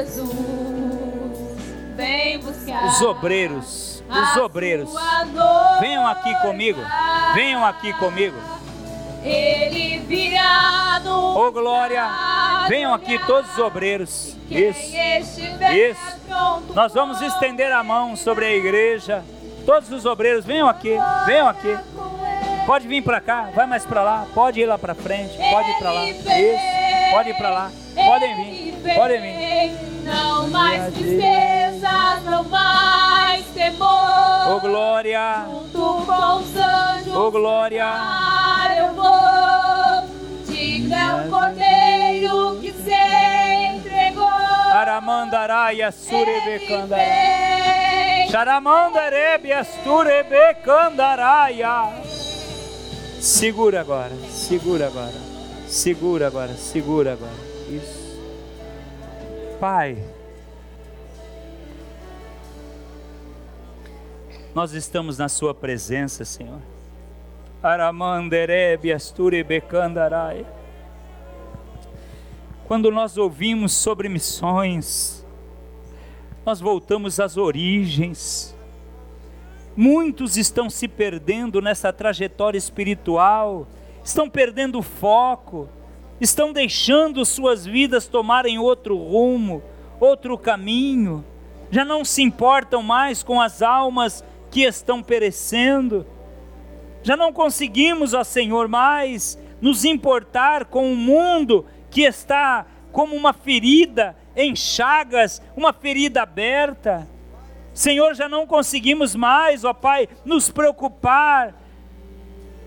Jesus, 0.00 0.26
vem 1.94 2.38
buscar 2.38 2.84
Os 2.86 3.02
obreiros, 3.02 4.02
os 4.08 4.36
obreiros, 4.38 4.90
venham 5.78 6.06
aqui 6.06 6.34
comigo, 6.40 6.80
venham 7.34 7.64
aqui 7.66 7.92
comigo. 7.94 8.36
Ele 9.22 9.98
virá 9.98 11.00
no 11.04 11.36
Oh 11.36 11.52
glória! 11.52 12.02
Venham 12.66 12.94
aqui 12.94 13.18
todos 13.26 13.50
os 13.50 13.58
obreiros. 13.58 14.36
Isso. 14.50 14.96
Isso. 15.70 16.20
Nós 16.74 16.94
vamos 16.94 17.20
estender 17.20 17.70
a 17.70 17.84
mão 17.84 18.16
sobre 18.16 18.46
a 18.46 18.52
igreja. 18.54 19.22
Todos 19.66 19.90
os 19.92 20.06
obreiros, 20.06 20.46
venham 20.46 20.66
aqui, 20.66 20.96
venham 21.26 21.46
aqui. 21.46 21.76
Pode 22.64 22.88
vir 22.88 23.02
para 23.02 23.20
cá, 23.20 23.50
vai 23.54 23.66
mais 23.66 23.84
para 23.84 24.02
lá, 24.02 24.26
pode 24.32 24.60
ir 24.60 24.66
lá 24.66 24.78
para 24.78 24.94
frente, 24.94 25.36
pode 25.36 25.70
ir 25.70 25.78
para 25.78 25.92
lá. 25.92 26.08
Isso. 26.08 27.10
Pode 27.10 27.30
ir 27.30 27.34
para 27.34 27.50
lá. 27.50 27.70
Podem 27.94 28.36
vir, 28.36 28.94
podem 28.94 29.20
vir. 29.20 29.89
Não 30.04 30.48
mais 30.48 30.92
tristezas, 30.94 32.24
não 32.24 32.44
mais 32.44 33.44
temor. 33.46 34.56
Oh 34.56 34.60
glória! 34.60 35.44
Junto 35.46 36.06
com 36.06 36.36
os 36.38 36.56
anjos, 36.56 37.14
Oh 37.14 37.30
glória! 37.30 37.86
eu 38.78 38.94
vou. 38.94 39.10
Diga 40.46 41.26
o 41.26 41.30
cordeiro 41.30 42.58
que 42.60 42.72
se 42.72 42.94
entregou. 43.76 44.24
Aramandaraia 44.26 45.92
surebecandara. 45.92 47.02
Ele 47.02 48.22
vem. 48.22 48.30
Charamandarebia 48.30 49.64
surebecandaraia. 49.84 51.92
Segura 53.20 53.80
agora, 53.80 54.12
segura 54.30 54.86
agora, 54.86 55.12
segura 55.68 56.26
agora, 56.28 56.54
segura 56.54 57.12
agora. 57.12 57.32
Isso. 57.68 57.99
Pai, 59.60 60.02
nós 64.54 64.72
estamos 64.72 65.18
na 65.18 65.28
Sua 65.28 65.54
presença, 65.54 66.24
Senhor. 66.24 66.62
Aramanderebia 67.62 68.98
surebecandaraia. 68.98 70.46
Quando 72.66 72.90
nós 72.90 73.18
ouvimos 73.18 73.74
sobre 73.74 74.08
missões, 74.08 75.26
nós 76.46 76.58
voltamos 76.58 77.20
às 77.20 77.36
origens. 77.36 78.56
Muitos 79.76 80.38
estão 80.38 80.70
se 80.70 80.88
perdendo 80.88 81.60
nessa 81.60 81.92
trajetória 81.92 82.56
espiritual, 82.56 83.66
estão 84.02 84.26
perdendo 84.26 84.78
o 84.78 84.82
foco, 84.82 85.68
estão 86.20 86.52
deixando 86.52 87.24
suas 87.24 87.64
vidas 87.64 88.06
tomarem 88.06 88.58
outro 88.58 88.96
rumo, 88.96 89.62
outro 89.98 90.36
caminho, 90.36 91.24
já 91.70 91.84
não 91.84 92.04
se 92.04 92.22
importam 92.22 92.82
mais 92.82 93.22
com 93.22 93.40
as 93.40 93.62
almas 93.62 94.24
que 94.50 94.62
estão 94.62 95.02
perecendo, 95.02 96.06
já 97.02 97.16
não 97.16 97.32
conseguimos, 97.32 98.12
ó 98.12 98.22
Senhor, 98.22 98.68
mais 98.68 99.38
nos 99.60 99.84
importar 99.84 100.66
com 100.66 100.92
o 100.92 100.96
mundo 100.96 101.64
que 101.90 102.02
está 102.02 102.66
como 102.92 103.14
uma 103.14 103.32
ferida 103.32 104.16
em 104.36 104.54
chagas, 104.54 105.40
uma 105.56 105.72
ferida 105.72 106.22
aberta. 106.22 107.08
Senhor, 107.72 108.14
já 108.14 108.28
não 108.28 108.46
conseguimos 108.46 109.14
mais, 109.14 109.64
ó 109.64 109.72
Pai, 109.72 110.08
nos 110.24 110.50
preocupar 110.50 111.54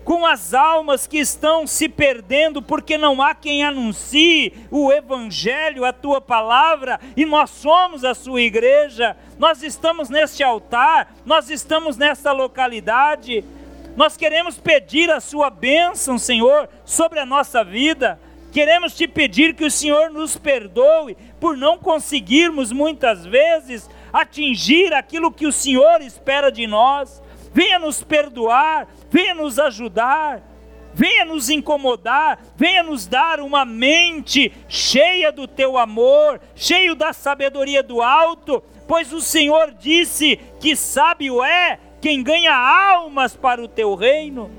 com 0.04 0.26
as 0.26 0.52
almas 0.52 1.06
que 1.06 1.18
estão 1.18 1.66
se 1.66 1.88
perdendo, 1.88 2.60
porque 2.60 2.98
não 2.98 3.22
há 3.22 3.34
quem 3.34 3.64
anuncie 3.64 4.52
o 4.70 4.92
Evangelho, 4.92 5.84
a 5.84 5.92
tua 5.92 6.20
palavra, 6.20 7.00
e 7.16 7.24
nós 7.24 7.50
somos 7.50 8.04
a 8.04 8.14
sua 8.14 8.42
igreja, 8.42 9.16
nós 9.38 9.62
estamos 9.62 10.10
neste 10.10 10.42
altar, 10.42 11.14
nós 11.24 11.48
estamos 11.48 11.96
nesta 11.96 12.32
localidade, 12.32 13.42
nós 13.96 14.16
queremos 14.16 14.58
pedir 14.58 15.10
a 15.10 15.20
sua 15.20 15.48
bênção, 15.48 16.18
Senhor, 16.18 16.68
sobre 16.84 17.20
a 17.20 17.26
nossa 17.26 17.62
vida. 17.62 18.18
Queremos 18.52 18.94
te 18.94 19.06
pedir 19.06 19.54
que 19.54 19.64
o 19.64 19.70
Senhor 19.70 20.10
nos 20.10 20.36
perdoe 20.36 21.16
por 21.40 21.56
não 21.56 21.78
conseguirmos 21.78 22.72
muitas 22.72 23.24
vezes 23.24 23.88
atingir 24.12 24.92
aquilo 24.92 25.32
que 25.32 25.46
o 25.46 25.52
Senhor 25.52 26.00
espera 26.00 26.50
de 26.50 26.66
nós. 26.66 27.22
Venha 27.54 27.78
nos 27.78 28.02
perdoar, 28.02 28.88
venha 29.08 29.32
nos 29.32 29.60
ajudar, 29.60 30.42
venha 30.92 31.24
nos 31.24 31.48
incomodar, 31.48 32.36
venha 32.56 32.82
nos 32.82 33.06
dar 33.06 33.38
uma 33.38 33.64
mente 33.64 34.52
cheia 34.68 35.30
do 35.30 35.46
teu 35.46 35.78
amor, 35.78 36.40
cheio 36.56 36.96
da 36.96 37.12
sabedoria 37.12 37.80
do 37.80 38.02
alto, 38.02 38.60
pois 38.88 39.12
o 39.12 39.20
Senhor 39.20 39.70
disse 39.70 40.36
que 40.58 40.74
sábio 40.74 41.44
é 41.44 41.78
quem 42.00 42.24
ganha 42.24 42.52
almas 42.52 43.36
para 43.36 43.62
o 43.62 43.68
teu 43.68 43.94
reino. 43.94 44.50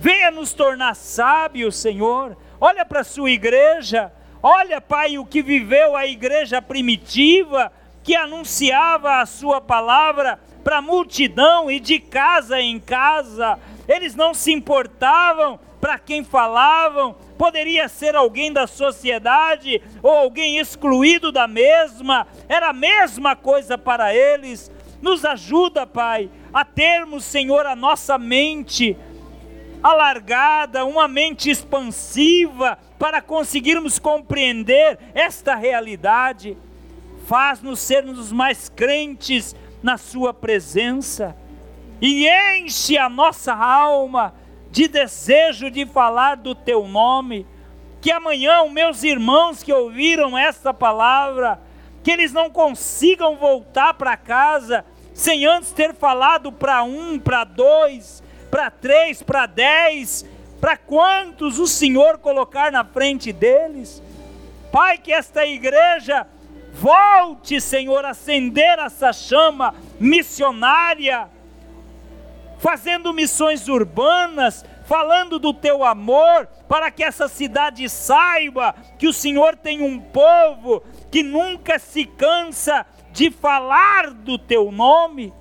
Venha 0.00 0.32
nos 0.32 0.52
tornar 0.52 0.96
sábios, 0.96 1.76
Senhor. 1.76 2.36
Olha 2.60 2.84
para 2.84 3.02
a 3.02 3.04
sua 3.04 3.30
igreja, 3.30 4.12
olha, 4.42 4.80
Pai, 4.80 5.16
o 5.16 5.24
que 5.24 5.42
viveu 5.42 5.94
a 5.96 6.06
igreja 6.06 6.60
primitiva, 6.60 7.70
que 8.02 8.14
anunciava 8.14 9.20
a 9.20 9.26
sua 9.26 9.60
palavra 9.60 10.38
para 10.64 10.78
a 10.78 10.82
multidão 10.82 11.70
e 11.70 11.80
de 11.80 11.98
casa 11.98 12.60
em 12.60 12.78
casa. 12.78 13.58
Eles 13.88 14.14
não 14.14 14.32
se 14.32 14.52
importavam 14.52 15.58
para 15.80 15.98
quem 15.98 16.22
falavam, 16.22 17.16
poderia 17.38 17.88
ser 17.88 18.14
alguém 18.14 18.52
da 18.52 18.66
sociedade 18.66 19.80
ou 20.02 20.10
alguém 20.10 20.58
excluído 20.58 21.32
da 21.32 21.46
mesma, 21.46 22.26
era 22.48 22.68
a 22.68 22.72
mesma 22.72 23.34
coisa 23.34 23.78
para 23.78 24.14
eles. 24.14 24.70
Nos 25.00 25.24
ajuda, 25.24 25.86
Pai, 25.86 26.28
a 26.52 26.64
termos, 26.64 27.24
Senhor, 27.24 27.64
a 27.64 27.74
nossa 27.74 28.18
mente 28.18 28.96
alargada, 29.82 30.84
uma 30.84 31.08
mente 31.08 31.50
expansiva 31.50 32.78
para 32.98 33.22
conseguirmos 33.22 33.98
compreender 33.98 34.98
esta 35.14 35.54
realidade. 35.54 36.56
Faz-nos 37.30 37.78
sermos 37.78 38.32
mais 38.32 38.68
crentes 38.68 39.54
na 39.80 39.96
Sua 39.96 40.34
presença 40.34 41.36
e 42.02 42.28
enche 42.56 42.98
a 42.98 43.08
nossa 43.08 43.54
alma 43.54 44.34
de 44.68 44.88
desejo 44.88 45.70
de 45.70 45.86
falar 45.86 46.34
do 46.34 46.56
teu 46.56 46.88
nome. 46.88 47.46
Que 48.00 48.10
amanhã 48.10 48.68
meus 48.68 49.04
irmãos 49.04 49.62
que 49.62 49.72
ouviram 49.72 50.36
essa 50.36 50.74
palavra, 50.74 51.60
que 52.02 52.10
eles 52.10 52.32
não 52.32 52.50
consigam 52.50 53.36
voltar 53.36 53.94
para 53.94 54.16
casa 54.16 54.84
sem 55.14 55.46
antes 55.46 55.70
ter 55.70 55.94
falado 55.94 56.50
para 56.50 56.82
um, 56.82 57.16
para 57.16 57.44
dois, 57.44 58.24
para 58.50 58.72
três, 58.72 59.22
para 59.22 59.46
dez, 59.46 60.26
para 60.60 60.76
quantos 60.76 61.60
o 61.60 61.68
Senhor 61.68 62.18
colocar 62.18 62.72
na 62.72 62.84
frente 62.84 63.32
deles. 63.32 64.02
Pai, 64.72 64.98
que 64.98 65.12
esta 65.12 65.46
igreja 65.46 66.26
volte, 66.72 67.60
Senhor, 67.60 68.04
a 68.04 68.10
acender 68.10 68.78
essa 68.78 69.12
chama 69.12 69.74
missionária, 69.98 71.28
fazendo 72.58 73.12
missões 73.12 73.68
urbanas, 73.68 74.64
falando 74.86 75.38
do 75.38 75.54
teu 75.54 75.84
amor, 75.84 76.48
para 76.68 76.90
que 76.90 77.04
essa 77.04 77.28
cidade 77.28 77.88
saiba 77.88 78.74
que 78.98 79.06
o 79.06 79.12
Senhor 79.12 79.56
tem 79.56 79.82
um 79.82 80.00
povo 80.00 80.82
que 81.10 81.22
nunca 81.22 81.78
se 81.78 82.04
cansa 82.04 82.86
de 83.12 83.30
falar 83.30 84.10
do 84.10 84.38
teu 84.38 84.70
nome, 84.70 85.32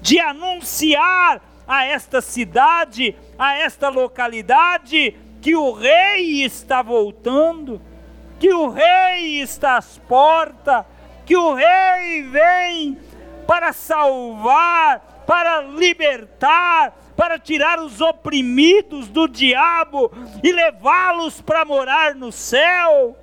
de 0.00 0.18
anunciar 0.18 1.42
a 1.66 1.84
esta 1.84 2.20
cidade, 2.20 3.16
a 3.38 3.54
esta 3.54 3.88
localidade, 3.88 5.14
que 5.40 5.54
o 5.54 5.72
Rei 5.72 6.42
está 6.42 6.82
voltando, 6.82 7.80
que 8.38 8.52
o 8.52 8.68
Rei 8.68 9.40
está 9.40 9.76
às 9.76 9.98
portas, 9.98 10.84
que 11.24 11.36
o 11.36 11.54
Rei 11.54 12.22
vem 12.22 12.98
para 13.46 13.72
salvar, 13.72 15.24
para 15.26 15.62
libertar, 15.62 16.94
para 17.16 17.38
tirar 17.38 17.80
os 17.80 18.00
oprimidos 18.00 19.08
do 19.08 19.26
diabo 19.26 20.12
e 20.42 20.52
levá-los 20.52 21.40
para 21.40 21.64
morar 21.64 22.14
no 22.14 22.30
céu. 22.30 23.16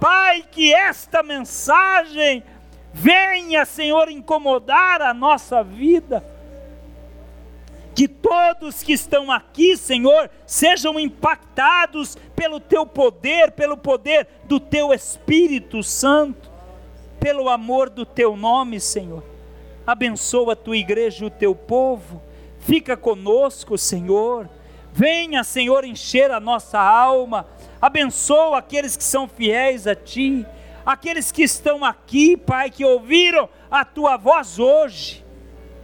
Pai, 0.00 0.44
que 0.50 0.72
esta 0.72 1.22
mensagem 1.22 2.42
venha, 2.92 3.64
Senhor, 3.64 4.10
incomodar 4.10 5.02
a 5.02 5.12
nossa 5.12 5.62
vida. 5.62 6.24
Que 7.98 8.06
todos 8.06 8.80
que 8.80 8.92
estão 8.92 9.28
aqui, 9.28 9.76
Senhor, 9.76 10.30
sejam 10.46 11.00
impactados 11.00 12.16
pelo 12.36 12.60
teu 12.60 12.86
poder, 12.86 13.50
pelo 13.50 13.76
poder 13.76 14.28
do 14.44 14.60
teu 14.60 14.92
Espírito 14.92 15.82
Santo, 15.82 16.48
pelo 17.18 17.48
amor 17.48 17.90
do 17.90 18.06
teu 18.06 18.36
nome, 18.36 18.78
Senhor. 18.78 19.24
Abençoa 19.84 20.52
a 20.52 20.56
tua 20.56 20.76
igreja 20.76 21.24
e 21.24 21.26
o 21.26 21.30
teu 21.30 21.56
povo. 21.56 22.22
Fica 22.60 22.96
conosco, 22.96 23.76
Senhor. 23.76 24.48
Venha, 24.92 25.42
Senhor, 25.42 25.84
encher 25.84 26.30
a 26.30 26.38
nossa 26.38 26.78
alma. 26.78 27.48
Abençoa 27.82 28.58
aqueles 28.58 28.96
que 28.96 29.02
são 29.02 29.26
fiéis 29.26 29.88
a 29.88 29.96
ti 29.96 30.46
aqueles 30.86 31.30
que 31.30 31.42
estão 31.42 31.84
aqui, 31.84 32.34
Pai, 32.34 32.70
que 32.70 32.82
ouviram 32.82 33.46
a 33.70 33.84
tua 33.84 34.16
voz 34.16 34.58
hoje, 34.58 35.22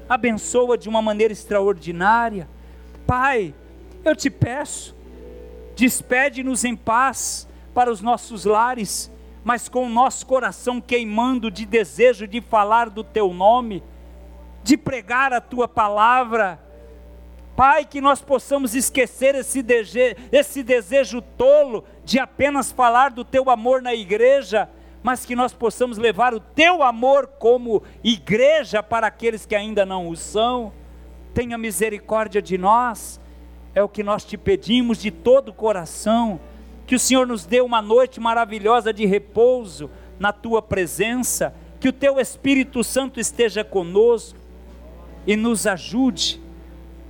abençoa 0.09 0.77
de 0.77 0.89
uma 0.89 1.03
maneira 1.03 1.33
extraordinária. 1.33 2.49
Pai, 3.07 3.55
eu 4.05 4.15
te 4.15 4.31
peço, 4.31 4.95
despede-nos 5.77 6.65
em 6.65 6.77
paz 6.77 7.49
para 7.75 7.91
os 7.91 8.01
nossos 8.01 8.45
lares, 8.45 9.11
mas 9.43 9.69
com 9.69 9.87
o 9.87 9.91
nosso 9.91 10.27
coração 10.27 10.81
queimando 10.81 11.51
de 11.51 11.67
desejo 11.67 12.27
de 12.27 12.41
falar 12.41 12.89
do 12.89 13.05
teu 13.05 13.33
nome, 13.33 13.83
de 14.63 14.77
pregar 14.77 15.33
a 15.33 15.41
tua 15.41 15.69
palavra. 15.69 16.61
Pai, 17.57 17.85
que 17.85 18.01
nós 18.01 18.21
possamos 18.21 18.75
esquecer 18.75 19.35
esse 19.35 19.63
desejo, 19.63 20.17
esse 20.33 20.63
desejo 20.63 21.21
tolo 21.21 21.85
de 22.05 22.19
apenas 22.19 22.73
falar 22.73 23.11
do 23.11 23.25
teu 23.25 23.51
amor 23.51 23.81
na 23.83 23.95
igreja 23.95 24.69
mas 25.05 25.27
que 25.27 25.37
nós 25.37 25.53
possamos 25.53 25.99
levar 25.99 26.33
o 26.33 26.41
teu 26.41 26.83
amor 26.83 27.27
como 27.39 27.83
igreja 28.03 28.83
para 28.83 29.07
aqueles 29.07 29.45
que 29.45 29.55
ainda 29.55 29.85
não 29.85 30.09
o 30.09 30.17
são. 30.17 30.73
Tenha 31.35 31.59
misericórdia 31.59 32.41
de 32.41 32.57
nós, 32.57 33.21
é 33.75 33.83
o 33.83 33.89
que 33.89 34.03
nós 34.03 34.25
te 34.25 34.39
pedimos 34.39 34.97
de 34.97 35.11
todo 35.11 35.51
o 35.51 35.53
coração. 35.53 36.41
Que 36.87 36.95
o 36.95 36.99
Senhor 36.99 37.27
nos 37.27 37.45
dê 37.45 37.61
uma 37.61 37.83
noite 37.83 38.19
maravilhosa 38.19 38.95
de 38.95 39.05
repouso 39.05 39.91
na 40.19 40.33
tua 40.33 40.63
presença, 40.63 41.55
que 41.79 41.89
o 41.89 41.93
teu 41.93 42.19
Espírito 42.19 42.83
Santo 42.83 43.21
esteja 43.21 43.63
conosco 43.63 44.39
e 45.27 45.37
nos 45.37 45.67
ajude 45.67 46.41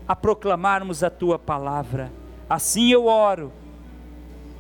a 0.08 0.16
proclamarmos 0.16 1.04
a 1.04 1.10
tua 1.10 1.38
palavra. 1.38 2.10
Assim 2.50 2.90
eu 2.90 3.06
oro, 3.06 3.52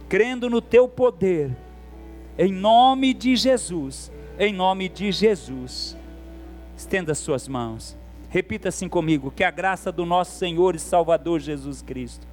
crendo 0.08 0.48
no 0.48 0.60
teu 0.60 0.86
poder 0.86 1.63
em 2.38 2.52
nome 2.52 3.14
de 3.14 3.36
Jesus, 3.36 4.10
em 4.38 4.52
nome 4.52 4.88
de 4.88 5.12
Jesus. 5.12 5.96
Estenda 6.76 7.14
suas 7.14 7.46
mãos. 7.46 7.96
Repita 8.28 8.68
assim 8.68 8.88
comigo: 8.88 9.30
que 9.30 9.44
a 9.44 9.50
graça 9.50 9.92
do 9.92 10.04
nosso 10.04 10.36
Senhor 10.38 10.74
e 10.74 10.78
Salvador 10.78 11.38
Jesus 11.40 11.82
Cristo, 11.82 12.26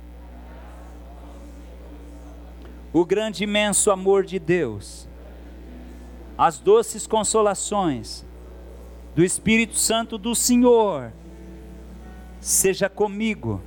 o 2.91 3.05
grande 3.05 3.43
imenso 3.43 3.91
amor 3.91 4.25
de 4.25 4.39
Deus, 4.39 5.07
as 6.37 6.57
doces 6.57 7.05
consolações 7.05 8.25
do 9.15 9.23
Espírito 9.23 9.75
Santo 9.75 10.17
do 10.17 10.33
Senhor, 10.33 11.11
seja 12.39 12.89
comigo, 12.89 13.61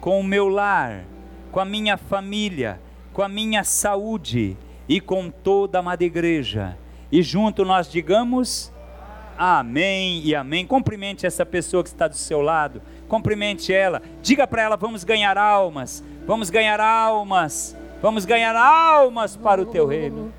com 0.00 0.18
o 0.18 0.24
meu 0.24 0.48
lar, 0.48 1.04
com 1.52 1.60
a 1.60 1.64
minha 1.64 1.96
família, 1.96 2.80
com 3.12 3.22
a 3.22 3.28
minha 3.28 3.62
saúde 3.62 4.56
e 4.88 5.00
com 5.00 5.30
toda 5.30 5.78
a 5.78 5.80
amada 5.80 6.04
igreja. 6.04 6.76
E 7.10 7.22
junto 7.22 7.64
nós 7.64 7.90
digamos 7.90 8.72
amém 9.38 10.22
e 10.24 10.34
amém. 10.34 10.66
Cumprimente 10.66 11.26
essa 11.26 11.44
pessoa 11.44 11.82
que 11.82 11.88
está 11.88 12.08
do 12.08 12.16
seu 12.16 12.40
lado, 12.40 12.82
cumprimente 13.08 13.72
ela. 13.72 14.02
Diga 14.22 14.46
para 14.46 14.62
ela: 14.62 14.76
vamos 14.76 15.04
ganhar 15.04 15.36
almas, 15.38 16.02
vamos 16.26 16.50
ganhar 16.50 16.80
almas, 16.80 17.76
vamos 18.02 18.24
ganhar 18.24 18.56
almas 18.56 19.36
para 19.36 19.60
o 19.60 19.66
teu 19.66 19.86
reino. 19.86 20.32